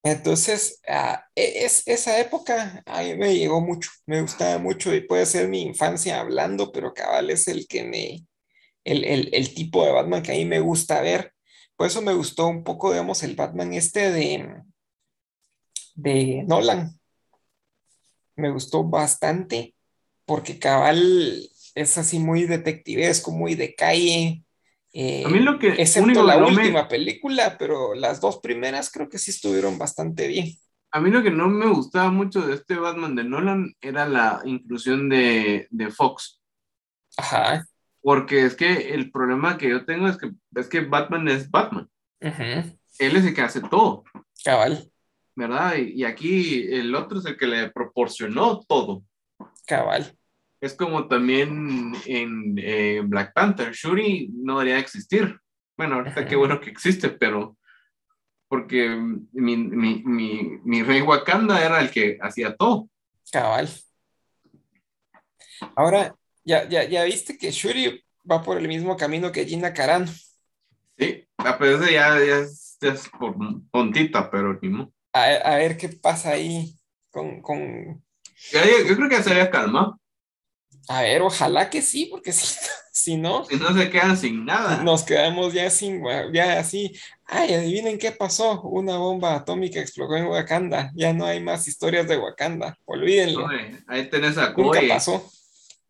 Entonces, 0.04 0.80
ah, 0.88 1.24
e, 1.34 1.64
es, 1.64 1.82
esa 1.86 2.20
época 2.20 2.82
a 2.86 3.02
mí 3.02 3.16
me 3.16 3.34
llegó 3.36 3.60
mucho, 3.60 3.90
me 4.06 4.20
gustaba 4.22 4.58
mucho 4.58 4.94
y 4.94 5.00
puede 5.00 5.26
ser 5.26 5.48
mi 5.48 5.62
infancia 5.62 6.20
hablando, 6.20 6.72
pero 6.72 6.94
cabal 6.94 7.30
es 7.30 7.48
el 7.48 7.66
que 7.66 7.84
me, 7.84 8.26
el, 8.84 9.04
el, 9.04 9.30
el, 9.34 9.54
tipo 9.54 9.84
de 9.84 9.92
Batman 9.92 10.22
que 10.22 10.32
a 10.32 10.36
mí 10.36 10.44
me 10.44 10.60
gusta 10.60 11.00
ver. 11.00 11.32
Por 11.76 11.86
eso 11.88 12.02
me 12.02 12.14
gustó 12.14 12.46
un 12.48 12.64
poco, 12.64 12.92
digamos, 12.92 13.22
el 13.22 13.36
Batman 13.36 13.74
este 13.74 14.12
de, 14.12 14.62
de 15.96 16.44
Nolan 16.46 16.98
me 18.36 18.50
gustó 18.50 18.84
bastante 18.84 19.74
porque 20.24 20.58
Cabal 20.58 21.48
es 21.74 21.98
así 21.98 22.18
muy 22.18 22.44
detectivesco, 22.44 23.30
muy 23.30 23.54
de 23.54 23.74
calle. 23.74 24.43
Eh, 24.96 25.24
a 25.26 25.28
mí 25.28 25.40
lo 25.40 25.58
que 25.58 25.70
excepto 25.70 26.22
la 26.22 26.38
última 26.38 26.86
película, 26.86 27.56
pero 27.58 27.94
las 27.94 28.20
dos 28.20 28.38
primeras 28.38 28.90
creo 28.90 29.08
que 29.08 29.18
sí 29.18 29.32
estuvieron 29.32 29.76
bastante 29.76 30.28
bien. 30.28 30.52
A 30.92 31.00
mí 31.00 31.10
lo 31.10 31.22
que 31.22 31.32
no 31.32 31.48
me 31.48 31.66
gustaba 31.66 32.10
mucho 32.10 32.46
de 32.46 32.54
este 32.54 32.76
Batman 32.76 33.16
de 33.16 33.24
Nolan 33.24 33.74
era 33.80 34.06
la 34.06 34.40
inclusión 34.44 35.08
de, 35.08 35.66
de 35.70 35.90
Fox. 35.90 36.40
Ajá. 37.16 37.66
Porque 38.00 38.44
es 38.44 38.54
que 38.54 38.94
el 38.94 39.10
problema 39.10 39.58
que 39.58 39.68
yo 39.68 39.84
tengo 39.84 40.06
es 40.06 40.16
que, 40.16 40.30
es 40.54 40.68
que 40.68 40.80
Batman 40.80 41.26
es 41.26 41.50
Batman. 41.50 41.90
Él 42.20 43.16
es 43.16 43.24
el 43.24 43.34
que 43.34 43.42
hace 43.42 43.60
todo. 43.60 44.04
Cabal. 44.44 44.88
¿verdad? 45.34 45.76
Y, 45.76 46.04
aquí 46.04 46.66
el 46.72 46.94
otro 46.94 47.18
es 47.18 47.26
el 47.26 47.36
que 47.36 47.46
le 47.46 47.70
proporcionó 47.70 48.60
todo. 48.60 49.02
Cabal. 49.66 50.16
Es 50.64 50.72
como 50.72 51.06
también 51.08 51.92
en 52.06 52.54
eh, 52.56 53.02
Black 53.04 53.34
Panther, 53.34 53.72
Shuri 53.72 54.30
no 54.32 54.58
debería 54.58 54.78
existir. 54.78 55.38
Bueno, 55.76 55.96
ahorita 55.96 56.24
qué 56.24 56.36
bueno 56.36 56.58
que 56.58 56.70
existe, 56.70 57.10
pero 57.10 57.58
porque 58.48 58.88
mi, 58.88 59.58
mi, 59.58 60.02
mi, 60.02 60.58
mi, 60.64 60.82
rey 60.82 61.02
Wakanda 61.02 61.62
era 61.62 61.82
el 61.82 61.90
que 61.90 62.16
hacía 62.18 62.56
todo. 62.56 62.88
Cabal. 63.30 63.68
Ahora, 65.76 66.16
ya, 66.44 66.66
ya, 66.66 66.84
ya 66.84 67.04
viste 67.04 67.36
que 67.36 67.50
Shuri 67.50 68.02
va 68.30 68.42
por 68.42 68.56
el 68.56 68.66
mismo 68.66 68.96
camino 68.96 69.32
que 69.32 69.44
Gina 69.44 69.74
Carano. 69.74 70.10
Sí, 70.96 71.28
a 71.36 71.58
pesar 71.58 71.80
de 71.80 71.92
ya, 71.92 72.24
ya, 72.24 72.38
es, 72.38 72.78
por 73.18 73.36
puntita, 73.70 74.30
pero 74.30 74.58
a, 75.12 75.56
ver 75.56 75.76
qué 75.76 75.90
pasa 75.90 76.30
ahí 76.30 76.74
con... 77.10 77.42
con... 77.42 78.02
Yo, 78.50 78.96
creo 78.96 79.10
que 79.10 79.22
se 79.22 79.30
había 79.30 79.50
calmado. 79.50 80.00
A 80.88 81.02
ver, 81.02 81.22
ojalá 81.22 81.70
que 81.70 81.82
sí, 81.82 82.06
porque 82.10 82.32
si, 82.32 82.56
si 82.92 83.16
no... 83.16 83.44
Si 83.44 83.56
no 83.56 83.74
se 83.74 83.90
quedan 83.90 84.16
sin 84.16 84.44
nada. 84.44 84.82
Nos 84.82 85.02
quedamos 85.02 85.52
ya 85.52 85.70
sin, 85.70 86.02
ya 86.32 86.58
así, 86.58 86.92
ay, 87.26 87.54
adivinen 87.54 87.98
qué 87.98 88.12
pasó, 88.12 88.62
una 88.62 88.96
bomba 88.96 89.34
atómica 89.34 89.80
explotó 89.80 90.16
en 90.16 90.26
Wakanda, 90.26 90.90
ya 90.94 91.12
no 91.12 91.26
hay 91.26 91.42
más 91.42 91.66
historias 91.68 92.08
de 92.08 92.18
Wakanda, 92.18 92.78
olvídenlo. 92.84 93.46
ahí 93.86 94.08
tenés 94.08 94.36
a 94.38 94.52
Nunca 94.52 94.80
pasó. 94.88 95.30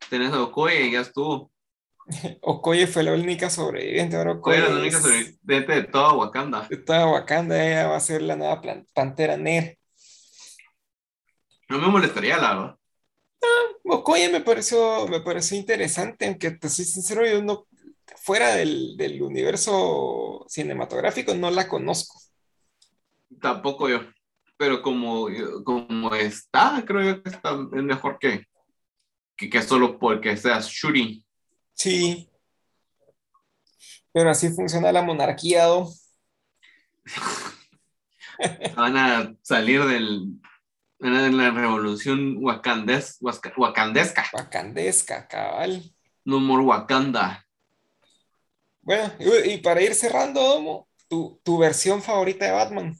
Tenés 0.09 0.33
a 0.33 0.43
Okoye, 0.43 0.91
ya 0.91 1.01
estuvo. 1.01 1.51
Okoye 2.43 2.87
fue 2.87 3.03
la 3.03 3.13
única 3.13 3.49
sobreviviente. 3.49 4.17
Ahora 4.17 4.33
Okoye 4.33 4.61
fue 4.61 4.71
la 4.71 4.81
única 4.81 5.01
sobreviviente 5.01 5.73
de 5.73 5.83
toda 5.85 6.13
Wakanda. 6.13 6.67
De 6.69 6.77
toda 6.77 7.07
Wakanda, 7.07 7.65
ella 7.65 7.89
va 7.89 7.97
a 7.97 8.01
ser 8.01 8.23
la 8.23 8.37
nueva 8.37 8.61
pantera 8.93 9.37
negra. 9.37 9.75
No 11.69 11.79
me 11.79 11.89
molestaría, 11.89 12.37
la 12.37 12.55
verdad. 12.55 12.77
No, 13.85 13.95
Okoye 13.95 14.29
me 14.29 14.41
pareció, 14.41 15.07
me 15.09 15.21
pareció 15.21 15.57
interesante, 15.57 16.27
aunque 16.27 16.53
te 16.53 16.69
soy 16.69 16.85
sincero, 16.85 17.27
yo 17.27 17.43
no, 17.43 17.67
fuera 18.17 18.55
del, 18.55 18.97
del 18.97 19.23
universo 19.23 20.45
cinematográfico, 20.49 21.35
no 21.35 21.51
la 21.51 21.69
conozco. 21.69 22.19
Tampoco 23.41 23.89
yo. 23.89 24.01
Pero 24.57 24.83
como, 24.83 25.27
como 25.65 26.15
está, 26.15 26.83
creo 26.87 27.03
yo 27.03 27.23
que 27.23 27.31
está, 27.31 27.51
es 27.51 27.83
mejor 27.83 28.19
que, 28.19 28.47
que, 29.37 29.51
que 29.51 29.63
solo 29.63 29.99
porque 29.99 30.37
seas 30.37 30.69
Shuri. 30.69 31.25
Sí. 31.75 32.31
Pero 34.13 34.31
así 34.31 34.49
funciona 34.51 34.93
la 34.93 35.03
monarquía, 35.03 35.67
¿no? 35.67 35.91
Van 38.77 38.97
a 38.97 39.35
salir 39.43 39.85
del, 39.85 40.41
de 41.11 41.31
la 41.31 41.51
revolución 41.51 42.37
wakandes, 42.39 43.19
wakandesca. 43.21 44.27
Wakandesca, 44.33 45.29
cabal. 45.29 45.83
No 46.25 46.41
more 46.41 46.63
Wakanda. 46.63 47.47
Bueno, 48.81 49.13
y, 49.45 49.59
para 49.59 49.83
ir 49.83 49.95
cerrando, 49.95 50.41
Domo, 50.41 50.89
tu, 51.09 51.41
tu, 51.43 51.59
versión 51.59 52.03
favorita 52.03 52.45
de 52.45 52.53
Batman. 52.53 52.99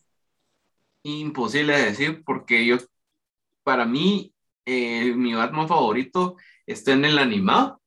Imposible 1.03 1.77
de 1.77 1.85
decir 1.85 2.23
porque 2.25 2.65
yo, 2.65 2.79
para 3.63 3.85
mí, 3.85 4.35
eh, 4.65 5.13
mi 5.15 5.35
Batman 5.35 5.69
favorito 5.69 6.37
está 6.67 6.93
en 6.93 7.05
el 7.05 7.19
animado 7.19 7.81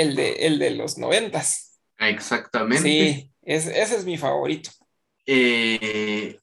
el 0.00 0.16
de, 0.16 0.32
el 0.46 0.58
de 0.58 0.70
los 0.70 0.98
noventas. 0.98 1.78
Exactamente. 1.98 2.82
Sí, 2.82 3.30
ese 3.42 3.82
es 3.82 4.04
mi 4.04 4.16
favorito. 4.16 4.70
Eh, 5.26 6.38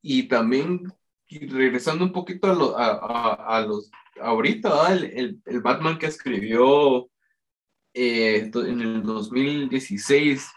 y 0.00 0.22
también, 0.24 0.92
regresando 1.40 2.04
un 2.04 2.12
poquito 2.12 2.76
a, 2.76 3.60
los, 3.66 3.90
ahorita, 4.20 4.92
el, 4.92 5.40
el, 5.44 5.60
Batman 5.60 5.98
que 5.98 6.06
escribió 6.06 7.08
eh, 7.94 8.50
en 8.54 8.80
el 8.80 9.02
2016, 9.02 10.48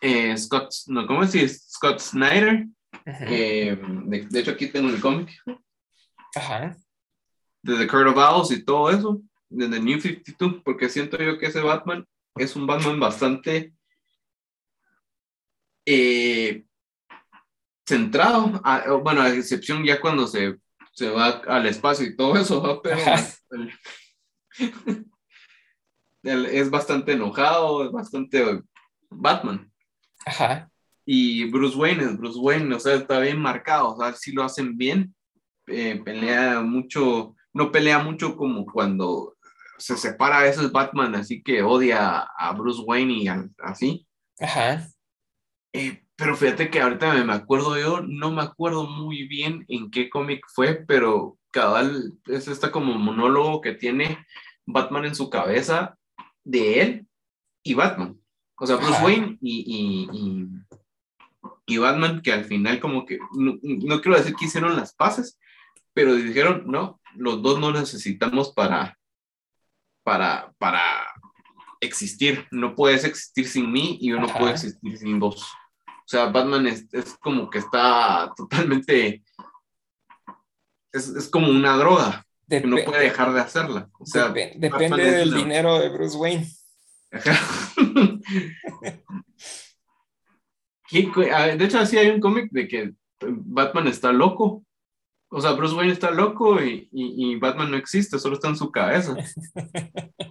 eh, 0.00 0.36
Scott, 0.36 0.70
no, 0.86 1.06
¿cómo? 1.06 1.26
Scott 1.26 1.98
Snyder. 2.00 2.66
de, 3.04 4.28
hecho, 4.32 4.52
aquí 4.52 4.68
tengo 4.68 4.88
el 4.88 5.00
cómic. 5.00 5.30
Ajá. 6.34 6.76
De 7.62 7.78
The 7.78 7.86
Court 7.86 8.08
of 8.08 8.16
Owls 8.16 8.50
y 8.50 8.64
todo 8.64 8.90
eso 8.90 9.22
de 9.54 9.68
The 9.68 9.80
New 9.80 10.00
52, 10.00 10.62
porque 10.64 10.88
siento 10.88 11.16
yo 11.18 11.38
que 11.38 11.46
ese 11.46 11.60
Batman 11.60 12.06
es 12.36 12.56
un 12.56 12.66
Batman 12.66 12.98
bastante 12.98 13.72
centrado, 17.86 18.62
bueno, 19.02 19.22
a 19.22 19.28
excepción 19.30 19.84
ya 19.84 20.00
cuando 20.00 20.26
se, 20.26 20.56
se, 20.92 21.10
va 21.10 21.42
al 21.46 21.66
espacio 21.66 22.06
y 22.06 22.16
todo 22.16 22.36
eso, 22.40 22.80
pero 22.82 22.98
es 26.50 26.70
bastante 26.70 27.12
enojado, 27.12 27.84
es 27.84 27.92
bastante 27.92 28.62
Batman. 29.10 29.70
Ajá. 30.26 30.70
Y 31.06 31.50
Bruce 31.50 31.76
Wayne 31.76 32.04
es 32.04 32.16
Bruce 32.16 32.38
Wayne, 32.38 32.74
o 32.74 32.80
sea, 32.80 32.94
está 32.94 33.18
bien 33.18 33.38
marcado, 33.38 33.94
o 33.94 33.98
sea, 33.98 34.14
si 34.14 34.32
lo 34.32 34.42
hacen 34.42 34.78
bien, 34.78 35.14
eh, 35.66 36.00
pelea 36.02 36.60
mucho, 36.60 37.36
no 37.52 37.70
pelea 37.70 37.98
mucho 37.98 38.36
como 38.36 38.64
cuando 38.64 39.36
se 39.76 39.96
separa 39.98 40.38
a 40.38 40.42
veces 40.44 40.72
Batman, 40.72 41.14
así 41.14 41.42
que 41.42 41.62
odia 41.62 42.20
a 42.20 42.52
Bruce 42.52 42.80
Wayne 42.86 43.12
y 43.14 43.28
así. 43.58 44.06
Ajá. 44.40 44.88
Eh, 45.74 46.03
pero 46.16 46.36
fíjate 46.36 46.70
que 46.70 46.80
ahorita 46.80 47.12
me 47.24 47.32
acuerdo 47.32 47.78
yo, 47.78 48.00
no 48.02 48.30
me 48.30 48.42
acuerdo 48.42 48.86
muy 48.86 49.26
bien 49.26 49.64
en 49.68 49.90
qué 49.90 50.08
cómic 50.08 50.44
fue, 50.52 50.74
pero 50.86 51.38
cabal 51.50 52.12
es 52.26 52.48
este 52.48 52.70
como 52.70 52.94
monólogo 52.94 53.60
que 53.60 53.72
tiene 53.72 54.24
Batman 54.66 55.06
en 55.06 55.14
su 55.14 55.28
cabeza 55.30 55.96
de 56.44 56.80
él 56.80 57.06
y 57.62 57.74
Batman. 57.74 58.20
O 58.56 58.66
sea, 58.66 58.76
Bruce 58.76 59.02
Wayne 59.02 59.38
y, 59.40 60.08
y, 60.12 60.48
y, 61.66 61.78
Batman 61.78 62.22
que 62.22 62.32
al 62.32 62.44
final 62.44 62.78
como 62.78 63.04
que, 63.04 63.18
no, 63.32 63.58
no 63.62 64.00
quiero 64.00 64.16
decir 64.16 64.34
que 64.36 64.44
hicieron 64.44 64.76
las 64.76 64.94
paces, 64.94 65.40
pero 65.92 66.14
dijeron, 66.14 66.64
no, 66.66 67.00
los 67.16 67.42
dos 67.42 67.58
no 67.58 67.72
necesitamos 67.72 68.52
para, 68.52 68.98
para, 70.04 70.52
para 70.58 70.80
existir. 71.80 72.46
No 72.50 72.74
puedes 72.74 73.04
existir 73.04 73.48
sin 73.48 73.72
mí 73.72 73.98
y 74.00 74.10
yo 74.10 74.20
no 74.20 74.26
Ajá. 74.26 74.38
puedo 74.38 74.52
existir 74.52 74.96
sin 74.98 75.18
vos. 75.18 75.52
O 76.04 76.06
sea, 76.06 76.26
Batman 76.26 76.66
es, 76.66 76.86
es 76.92 77.14
como 77.18 77.48
que 77.48 77.58
está 77.58 78.32
totalmente... 78.36 79.22
Es, 80.92 81.08
es 81.08 81.28
como 81.28 81.48
una 81.48 81.76
droga, 81.76 82.24
que 82.48 82.60
no 82.60 82.76
puede 82.84 83.04
dejar 83.04 83.32
de 83.32 83.40
hacerla. 83.40 83.88
O 83.98 84.06
sea, 84.06 84.28
depende 84.28 85.02
del 85.10 85.28
una- 85.30 85.36
dinero 85.38 85.78
de 85.80 85.88
Bruce 85.88 86.16
Wayne. 86.16 86.46
Ajá. 87.10 87.72
¿Qué 90.88 91.10
cu- 91.10 91.22
a 91.32 91.46
ver, 91.46 91.58
de 91.58 91.64
hecho, 91.64 91.78
así 91.78 91.96
hay 91.98 92.10
un 92.10 92.20
cómic 92.20 92.50
de 92.52 92.68
que 92.68 92.92
Batman 93.20 93.88
está 93.88 94.12
loco. 94.12 94.64
O 95.30 95.40
sea, 95.40 95.52
Bruce 95.52 95.74
Wayne 95.74 95.92
está 95.92 96.10
loco 96.10 96.62
y, 96.62 96.88
y- 96.92 97.32
y 97.32 97.36
Batman 97.36 97.70
no 97.70 97.76
existe, 97.76 98.18
solo 98.18 98.34
está 98.34 98.48
en 98.48 98.56
su 98.56 98.70
cabeza. 98.70 99.16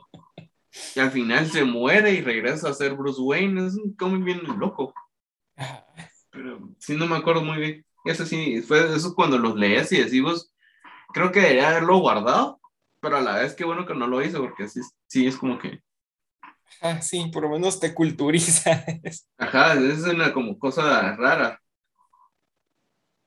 Y 0.96 1.00
al 1.00 1.12
final 1.12 1.46
se 1.52 1.64
muere 1.64 2.14
y 2.14 2.22
regresa 2.22 2.70
a 2.70 2.74
ser 2.74 2.96
Bruce 2.96 3.22
Wayne. 3.22 3.68
Es 3.68 3.76
un 3.76 3.94
cómic 3.96 4.24
bien 4.24 4.42
loco. 4.60 4.92
Pero 6.32 6.70
sí, 6.80 6.96
no 6.96 7.06
me 7.08 7.18
acuerdo 7.18 7.44
muy 7.44 7.58
bien. 7.58 7.86
Eso 8.06 8.26
sí, 8.26 8.62
fue 8.62 8.96
eso 8.96 9.16
cuando 9.16 9.38
los 9.38 9.56
lees 9.56 9.92
y 9.92 9.98
decimos, 10.00 10.54
creo 11.14 11.32
que 11.32 11.40
debería 11.42 11.70
haberlo 11.70 12.00
guardado, 12.00 12.60
pero 13.00 13.18
a 13.18 13.22
la 13.22 13.38
vez 13.38 13.54
qué 13.56 13.64
bueno 13.64 13.86
que 13.86 13.94
no 13.94 14.08
lo 14.08 14.22
hizo, 14.22 14.42
porque 14.42 14.68
sí, 14.68 14.82
sí 15.08 15.28
es 15.28 15.38
como 15.38 15.58
que 15.60 15.82
Ajá, 16.82 17.02
sí, 17.02 17.30
por 17.32 17.44
lo 17.44 17.50
menos 17.50 17.80
te 17.80 17.94
culturiza. 17.94 18.86
Ajá, 19.38 19.74
es 19.74 20.04
una 20.04 20.34
como 20.34 20.58
cosa 20.58 21.16
rara. 21.16 21.60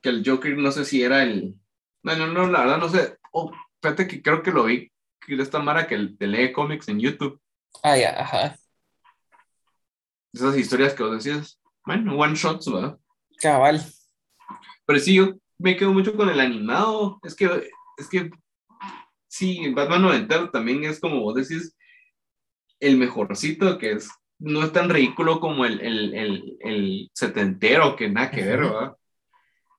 Que 0.03 0.09
el 0.11 0.23
Joker 0.27 0.57
no 0.57 0.71
sé 0.73 0.85
si 0.85 1.03
era 1.03 1.23
el. 1.23 1.55
No, 2.03 2.17
no, 2.17 2.27
no, 2.27 2.47
la 2.49 2.61
verdad 2.61 2.79
no 2.79 2.89
sé. 2.89 3.17
Oh, 3.33 3.53
fíjate 3.83 4.07
que 4.07 4.23
creo 4.23 4.43
que 4.43 4.51
lo 4.51 4.65
vi. 4.65 4.91
Que 5.21 5.37
de 5.37 5.43
esta 5.43 5.59
Mara 5.59 5.87
que 5.87 5.97
te 6.19 6.27
lee 6.27 6.53
cómics 6.53 6.89
en 6.89 7.01
YouTube. 7.01 7.41
Ah, 7.83 7.97
ya, 7.97 8.11
ajá. 8.21 8.59
Esas 10.33 10.57
historias 10.57 10.95
que 10.95 11.03
vos 11.03 11.13
decías. 11.13 11.59
Bueno, 11.87 12.17
one 12.17 12.35
shots, 12.35 12.71
¿verdad? 12.71 12.99
Cabal. 13.41 13.81
Pero 14.85 14.99
sí, 14.99 15.15
yo 15.15 15.35
me 15.59 15.77
quedo 15.77 15.93
mucho 15.93 16.17
con 16.17 16.29
el 16.29 16.41
animado. 16.41 17.19
Es 17.23 17.35
que, 17.35 17.71
es 17.97 18.09
que. 18.09 18.31
Sí, 19.29 19.73
Batman 19.73 20.03
noventero 20.03 20.51
también 20.51 20.85
es 20.85 21.01
como 21.01 21.21
vos 21.21 21.37
decís. 21.37 21.77
El 22.81 22.99
mejorcito 22.99 23.79
que 23.79 23.93
es. 23.93 24.11
No 24.39 24.63
es 24.63 24.73
tan 24.73 24.91
ridículo 24.91 25.41
como 25.41 25.65
el, 25.65 25.81
el, 25.81 26.15
el, 26.15 26.57
el 26.61 27.11
setentero, 27.15 27.97
que 27.97 28.11
nada 28.11 28.31
que 28.31 28.45
ver. 28.45 28.61
¿verdad? 28.61 28.97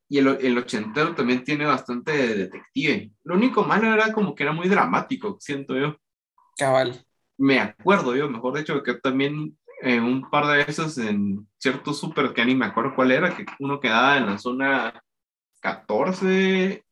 Y 0.10 0.20
el, 0.20 0.28
el 0.28 0.58
ochentero 0.58 1.14
también 1.14 1.44
tiene 1.44 1.66
bastante 1.66 2.12
de 2.12 2.36
detective. 2.36 3.12
Lo 3.24 3.36
único 3.36 3.64
malo 3.64 3.94
era 3.94 4.14
como 4.14 4.34
que 4.34 4.44
era 4.44 4.54
muy 4.54 4.68
dramático, 4.68 5.38
siento 5.40 5.78
yo. 5.78 5.98
Cabal. 6.58 7.06
Me 7.38 7.60
acuerdo 7.60 8.16
yo, 8.16 8.30
mejor 8.30 8.58
dicho, 8.58 8.82
que 8.82 8.96
también 8.96 9.57
eh, 9.82 10.00
un 10.00 10.30
par 10.30 10.48
de 10.48 10.66
veces 10.66 10.98
en 10.98 11.48
ciertos 11.58 12.00
super 12.00 12.34
que 12.34 12.46
ni 12.46 12.56
me 12.56 12.66
acuerdo 12.66 12.94
cuál 12.96 13.12
era, 13.12 13.36
que 13.36 13.46
uno 13.60 13.80
quedaba 13.80 14.18
en 14.18 14.26
la 14.28 14.38
zona 14.38 15.02
14, 15.62 16.84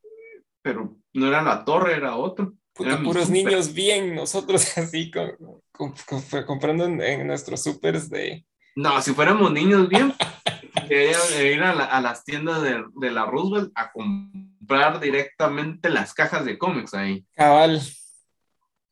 pero 0.61 0.95
no 1.13 1.27
era 1.27 1.41
la 1.41 1.63
torre, 1.65 1.95
era 1.95 2.15
otro. 2.15 2.53
Puta, 2.73 3.01
puros 3.01 3.27
súper. 3.27 3.45
niños 3.45 3.73
bien, 3.73 4.15
nosotros 4.15 4.77
así 4.77 5.09
con, 5.09 5.31
con- 5.71 5.93
con- 6.05 6.43
comprando 6.45 6.85
en, 6.85 7.01
en 7.01 7.27
nuestros 7.27 7.63
supers 7.63 8.09
de... 8.09 8.45
No, 8.75 9.01
si 9.01 9.13
fuéramos 9.13 9.51
niños 9.53 9.87
bien, 9.87 10.13
deberíamos 10.89 11.29
de 11.29 11.53
ir 11.53 11.63
a, 11.63 11.73
la- 11.73 11.85
a 11.85 12.01
las 12.01 12.25
tiendas 12.25 12.61
de, 12.61 12.83
de 12.95 13.11
la 13.11 13.25
Roosevelt 13.25 13.71
a 13.75 13.91
comprar 13.93 14.99
directamente 14.99 15.89
las 15.89 16.13
cajas 16.13 16.43
de 16.43 16.57
cómics 16.57 16.93
ahí. 16.93 17.25
Cabal. 17.35 17.81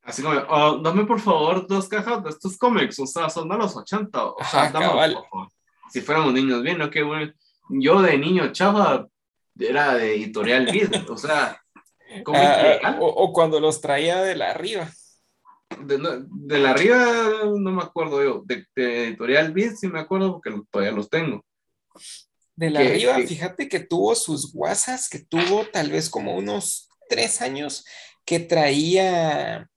Así 0.04 0.22
como, 0.22 0.38
"Oh, 0.50 0.78
dame 0.80 1.06
por 1.06 1.20
favor 1.20 1.66
dos 1.68 1.88
cajas 1.88 2.24
de 2.24 2.30
estos 2.30 2.58
cómics, 2.58 3.00
o 3.00 3.06
sea, 3.08 3.30
son 3.30 3.48
de 3.50 3.58
los 3.58 3.76
80. 3.76 4.26
O 4.26 4.36
sea, 4.40 4.64
Ajá, 4.64 4.72
dame, 4.72 5.14
por 5.16 5.30
favor. 5.30 5.48
Si 5.92 6.02
fuéramos 6.02 6.34
niños 6.34 6.62
bien, 6.62 6.78
¿no? 6.78 6.90
Qué 6.90 7.04
bueno. 7.04 7.32
Yo 7.70 8.02
de 8.02 8.18
niño 8.18 8.52
chava 8.52 9.08
era 9.58 9.94
de 9.96 10.16
editorial 10.16 10.66
Vid, 10.72 11.10
o 11.10 11.18
sea, 11.18 11.62
cómic 12.24 12.42
Ah, 12.44 12.64
legal. 12.64 12.98
o, 13.00 13.06
o 13.08 13.32
cuando 13.32 13.60
los 13.60 13.80
traía 13.80 14.22
de 14.22 14.36
la 14.36 14.50
arriba. 14.52 14.90
De, 15.80 16.60
la 16.60 16.70
arriba 16.72 16.98
no 17.58 17.72
me 17.72 17.82
acuerdo 17.82 18.24
yo, 18.24 18.42
de, 18.46 18.66
de 18.76 19.08
editorial 19.08 19.54
Vid 19.54 19.72
sí 19.76 19.88
me 19.88 20.00
acuerdo 20.02 20.34
porque 20.34 20.52
todavía 20.70 20.92
los 20.94 21.10
tengo. 21.10 21.44
De 22.56 22.70
la 22.70 22.82
Que- 22.82 22.88
arriba, 22.90 23.16
que- 23.16 23.28
fíjate 23.28 23.70
que 23.70 23.80
tuvo 23.80 24.14
sus 24.16 24.52
guasas, 24.54 25.08
que 25.10 25.20
tuvo 25.20 25.66
tal 25.72 25.90
vez 25.92 26.10
como 26.10 26.36
unos 26.36 26.90
tres 27.10 27.42
años, 27.42 27.86
que 28.26 28.40
traía 28.40 29.70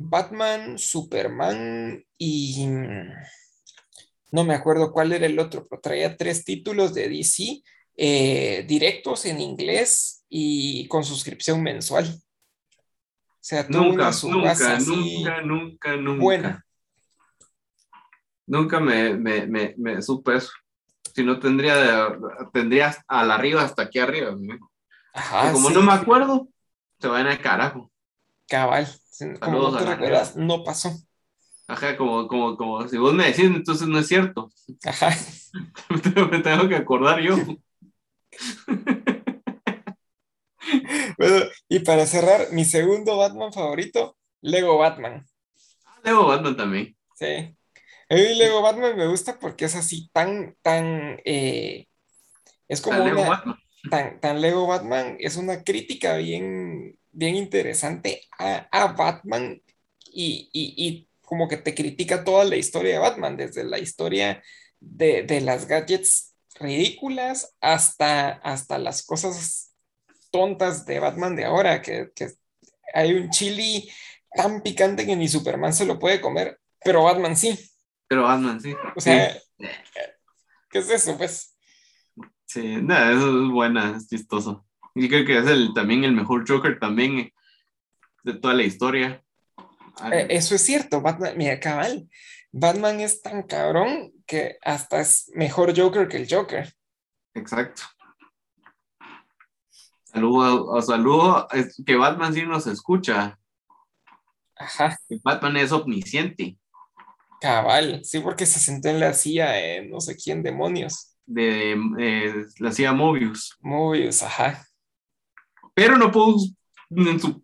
Batman, 0.00 0.78
Superman 0.78 2.04
y 2.16 2.66
no 4.30 4.44
me 4.44 4.54
acuerdo 4.54 4.92
cuál 4.92 5.12
era 5.12 5.26
el 5.26 5.38
otro, 5.38 5.66
pero 5.68 5.80
traía 5.80 6.16
tres 6.16 6.44
títulos 6.44 6.94
de 6.94 7.08
DC 7.08 7.62
eh, 7.96 8.64
directos 8.68 9.24
en 9.26 9.40
inglés 9.40 10.24
y 10.28 10.86
con 10.88 11.04
suscripción 11.04 11.62
mensual. 11.62 12.06
O 12.06 13.40
sea, 13.40 13.66
tuvo 13.66 13.82
Nunca, 13.82 14.08
una 14.24 14.52
nunca, 14.52 14.76
así 14.76 15.22
nunca, 15.22 15.40
nunca, 15.42 15.96
nunca. 15.96 16.22
buena. 16.22 16.64
Nunca 18.46 18.80
me, 18.80 19.14
me, 19.14 19.46
me, 19.46 19.74
me 19.76 20.02
supe 20.02 20.36
eso. 20.36 20.50
Si 21.14 21.22
no 21.24 21.38
tendría, 21.38 21.76
de- 21.76 22.18
tendría 22.52 22.96
a 23.08 23.24
la 23.24 23.34
arriba 23.34 23.62
hasta 23.62 23.82
aquí 23.82 23.98
arriba. 23.98 24.34
¿no? 24.38 24.70
Ajá, 25.12 25.52
como 25.52 25.68
sí, 25.68 25.74
no 25.74 25.82
me 25.82 25.92
acuerdo, 25.92 26.48
se 27.00 27.08
van 27.08 27.26
al 27.26 27.40
carajo. 27.40 27.90
cabal. 28.46 28.86
Como 29.40 29.58
no 29.58 29.76
te 29.76 29.84
recuerdas, 29.84 30.36
no 30.36 30.62
pasó. 30.64 30.92
Ajá, 31.66 31.96
como, 31.96 32.26
como, 32.28 32.56
como 32.56 32.88
si 32.88 32.96
vos 32.96 33.12
me 33.12 33.26
decís, 33.26 33.44
entonces 33.44 33.86
no 33.88 33.98
es 33.98 34.08
cierto. 34.08 34.50
Ajá. 34.84 35.10
me 36.30 36.38
tengo 36.40 36.68
que 36.68 36.76
acordar 36.76 37.20
yo. 37.20 37.36
Bueno, 41.18 41.46
y 41.68 41.80
para 41.80 42.06
cerrar, 42.06 42.52
mi 42.52 42.64
segundo 42.64 43.16
Batman 43.16 43.52
favorito, 43.52 44.16
Lego 44.40 44.78
Batman. 44.78 45.26
Lego 46.04 46.26
Batman 46.26 46.56
también. 46.56 46.96
Sí. 47.14 47.56
A 48.10 48.14
mí 48.14 48.34
Lego 48.36 48.62
Batman 48.62 48.96
me 48.96 49.06
gusta 49.08 49.38
porque 49.38 49.64
es 49.64 49.74
así 49.74 50.08
tan, 50.12 50.56
tan, 50.62 51.20
eh, 51.24 51.86
es 52.68 52.80
como 52.80 53.02
una, 53.02 53.28
Batman. 53.28 53.56
tan, 53.90 54.20
tan 54.20 54.40
Lego 54.40 54.66
Batman, 54.66 55.16
es 55.18 55.36
una 55.36 55.64
crítica 55.64 56.16
bien, 56.16 56.98
bien 57.18 57.34
interesante 57.34 58.22
a, 58.38 58.68
a 58.70 58.92
Batman 58.92 59.60
y, 60.12 60.48
y, 60.52 60.74
y 60.76 61.08
como 61.20 61.48
que 61.48 61.56
te 61.56 61.74
critica 61.74 62.22
toda 62.22 62.44
la 62.44 62.56
historia 62.56 62.92
de 62.92 62.98
Batman, 63.00 63.36
desde 63.36 63.64
la 63.64 63.78
historia 63.78 64.40
de, 64.78 65.24
de 65.24 65.40
las 65.40 65.66
gadgets 65.66 66.36
ridículas 66.60 67.56
hasta, 67.60 68.30
hasta 68.30 68.78
las 68.78 69.04
cosas 69.04 69.74
tontas 70.30 70.86
de 70.86 71.00
Batman 71.00 71.34
de 71.34 71.44
ahora, 71.44 71.82
que, 71.82 72.10
que 72.14 72.28
hay 72.94 73.14
un 73.14 73.30
chili 73.30 73.90
tan 74.32 74.62
picante 74.62 75.04
que 75.04 75.16
ni 75.16 75.26
Superman 75.26 75.72
se 75.72 75.86
lo 75.86 75.98
puede 75.98 76.20
comer, 76.20 76.60
pero 76.84 77.02
Batman 77.02 77.36
sí. 77.36 77.58
Pero 78.06 78.22
Batman, 78.22 78.60
sí. 78.60 78.74
O 78.96 79.00
sea, 79.00 79.34
sí, 79.34 79.40
¿qué 80.70 80.78
es 80.78 80.90
eso? 80.90 81.18
Pues 81.18 81.56
sí. 82.46 82.76
nada, 82.80 83.10
eso 83.10 83.44
es 83.44 83.50
buena, 83.50 83.96
es 83.96 84.08
chistoso. 84.08 84.67
Y 85.00 85.08
creo 85.08 85.24
que 85.24 85.38
es 85.38 85.46
el, 85.46 85.72
también 85.74 86.02
el 86.02 86.10
mejor 86.10 86.44
Joker 86.46 86.76
también 86.80 87.18
eh, 87.20 87.34
de 88.24 88.34
toda 88.34 88.52
la 88.52 88.64
historia. 88.64 89.22
Ah, 90.00 90.10
eh, 90.12 90.26
eso 90.30 90.56
es 90.56 90.62
cierto, 90.62 91.00
Batman, 91.00 91.34
mira, 91.36 91.60
cabal, 91.60 92.08
Batman 92.50 92.98
es 92.98 93.22
tan 93.22 93.44
cabrón 93.44 94.12
que 94.26 94.58
hasta 94.60 95.00
es 95.00 95.30
mejor 95.36 95.78
Joker 95.78 96.08
que 96.08 96.16
el 96.16 96.26
Joker. 96.28 96.74
Exacto. 97.34 97.82
Saludo, 100.02 100.82
saludo, 100.82 101.46
es 101.52 101.80
que 101.86 101.94
Batman 101.94 102.34
sí 102.34 102.42
nos 102.42 102.66
escucha. 102.66 103.38
Ajá, 104.56 104.98
que 105.08 105.20
Batman 105.22 105.58
es 105.58 105.70
omnisciente. 105.70 106.58
cabal, 107.40 108.04
sí, 108.04 108.18
porque 108.18 108.46
se 108.46 108.58
sentó 108.58 108.88
en 108.88 108.98
la 108.98 109.14
silla 109.14 109.52
no 109.88 110.00
sé 110.00 110.16
quién 110.16 110.42
demonios. 110.42 111.14
De, 111.24 111.76
eh, 112.00 112.46
la 112.58 112.70
hacía 112.70 112.92
Mobius. 112.92 113.56
Mobius, 113.60 114.24
ajá. 114.24 114.67
Pero 115.78 115.96
no 115.96 116.10
pudo 116.10 116.34
en 116.90 117.20
su, 117.20 117.40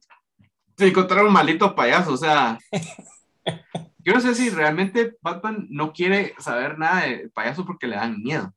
encontrar 0.78 1.24
un 1.24 1.32
maldito 1.32 1.72
payaso. 1.72 2.14
O 2.14 2.16
sea, 2.16 2.59
yo 3.99 4.12
no 4.12 4.20
sé 4.20 4.35
si 4.35 4.51
realmente 4.51 5.16
Batman 5.20 5.68
no 5.70 5.93
quiere 5.93 6.35
saber 6.41 6.76
nada 6.76 7.07
de 7.07 7.28
payaso 7.28 7.64
porque 7.64 7.87
le 7.87 7.95
dan 7.95 8.20
miedo. 8.20 8.53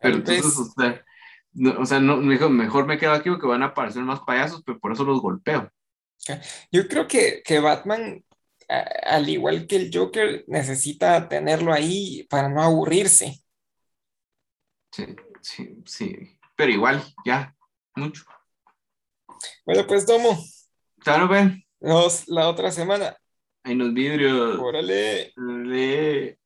Pero 0.00 0.16
entonces, 0.16 0.58
o 0.58 0.64
sea, 0.64 1.04
no, 1.52 1.78
o 1.80 1.84
sea, 1.84 2.00
no, 2.00 2.16
mejor 2.16 2.86
me 2.86 2.96
quedo 2.96 3.12
aquí 3.12 3.28
porque 3.28 3.46
van 3.46 3.62
a 3.62 3.66
aparecer 3.66 4.02
más 4.02 4.20
payasos, 4.20 4.62
pero 4.64 4.78
por 4.78 4.92
eso 4.92 5.04
los 5.04 5.20
golpeo. 5.20 5.70
Yo 6.72 6.88
creo 6.88 7.06
que, 7.06 7.42
que 7.44 7.60
Batman, 7.60 8.24
a- 8.70 9.16
al 9.16 9.28
igual 9.28 9.66
que 9.66 9.76
el 9.76 9.90
Joker, 9.92 10.46
necesita 10.48 11.28
tenerlo 11.28 11.74
ahí 11.74 12.26
para 12.30 12.48
no 12.48 12.62
aburrirse. 12.62 13.44
Sí, 14.92 15.14
sí, 15.42 15.82
sí. 15.84 16.38
Pero 16.56 16.72
igual, 16.72 17.04
ya, 17.26 17.54
mucho. 17.96 18.24
Bueno, 19.66 19.86
pues 19.86 20.06
Domo, 20.06 20.38
Ya 21.04 21.18
no 21.18 21.28
ven. 21.28 21.62
nos 21.80 22.28
la 22.28 22.48
otra 22.48 22.70
semana. 22.70 23.16
Hay 23.62 23.74
unos 23.74 23.94
vidrios. 23.94 24.58
Órale. 24.58 25.32
Órale. 25.36 26.38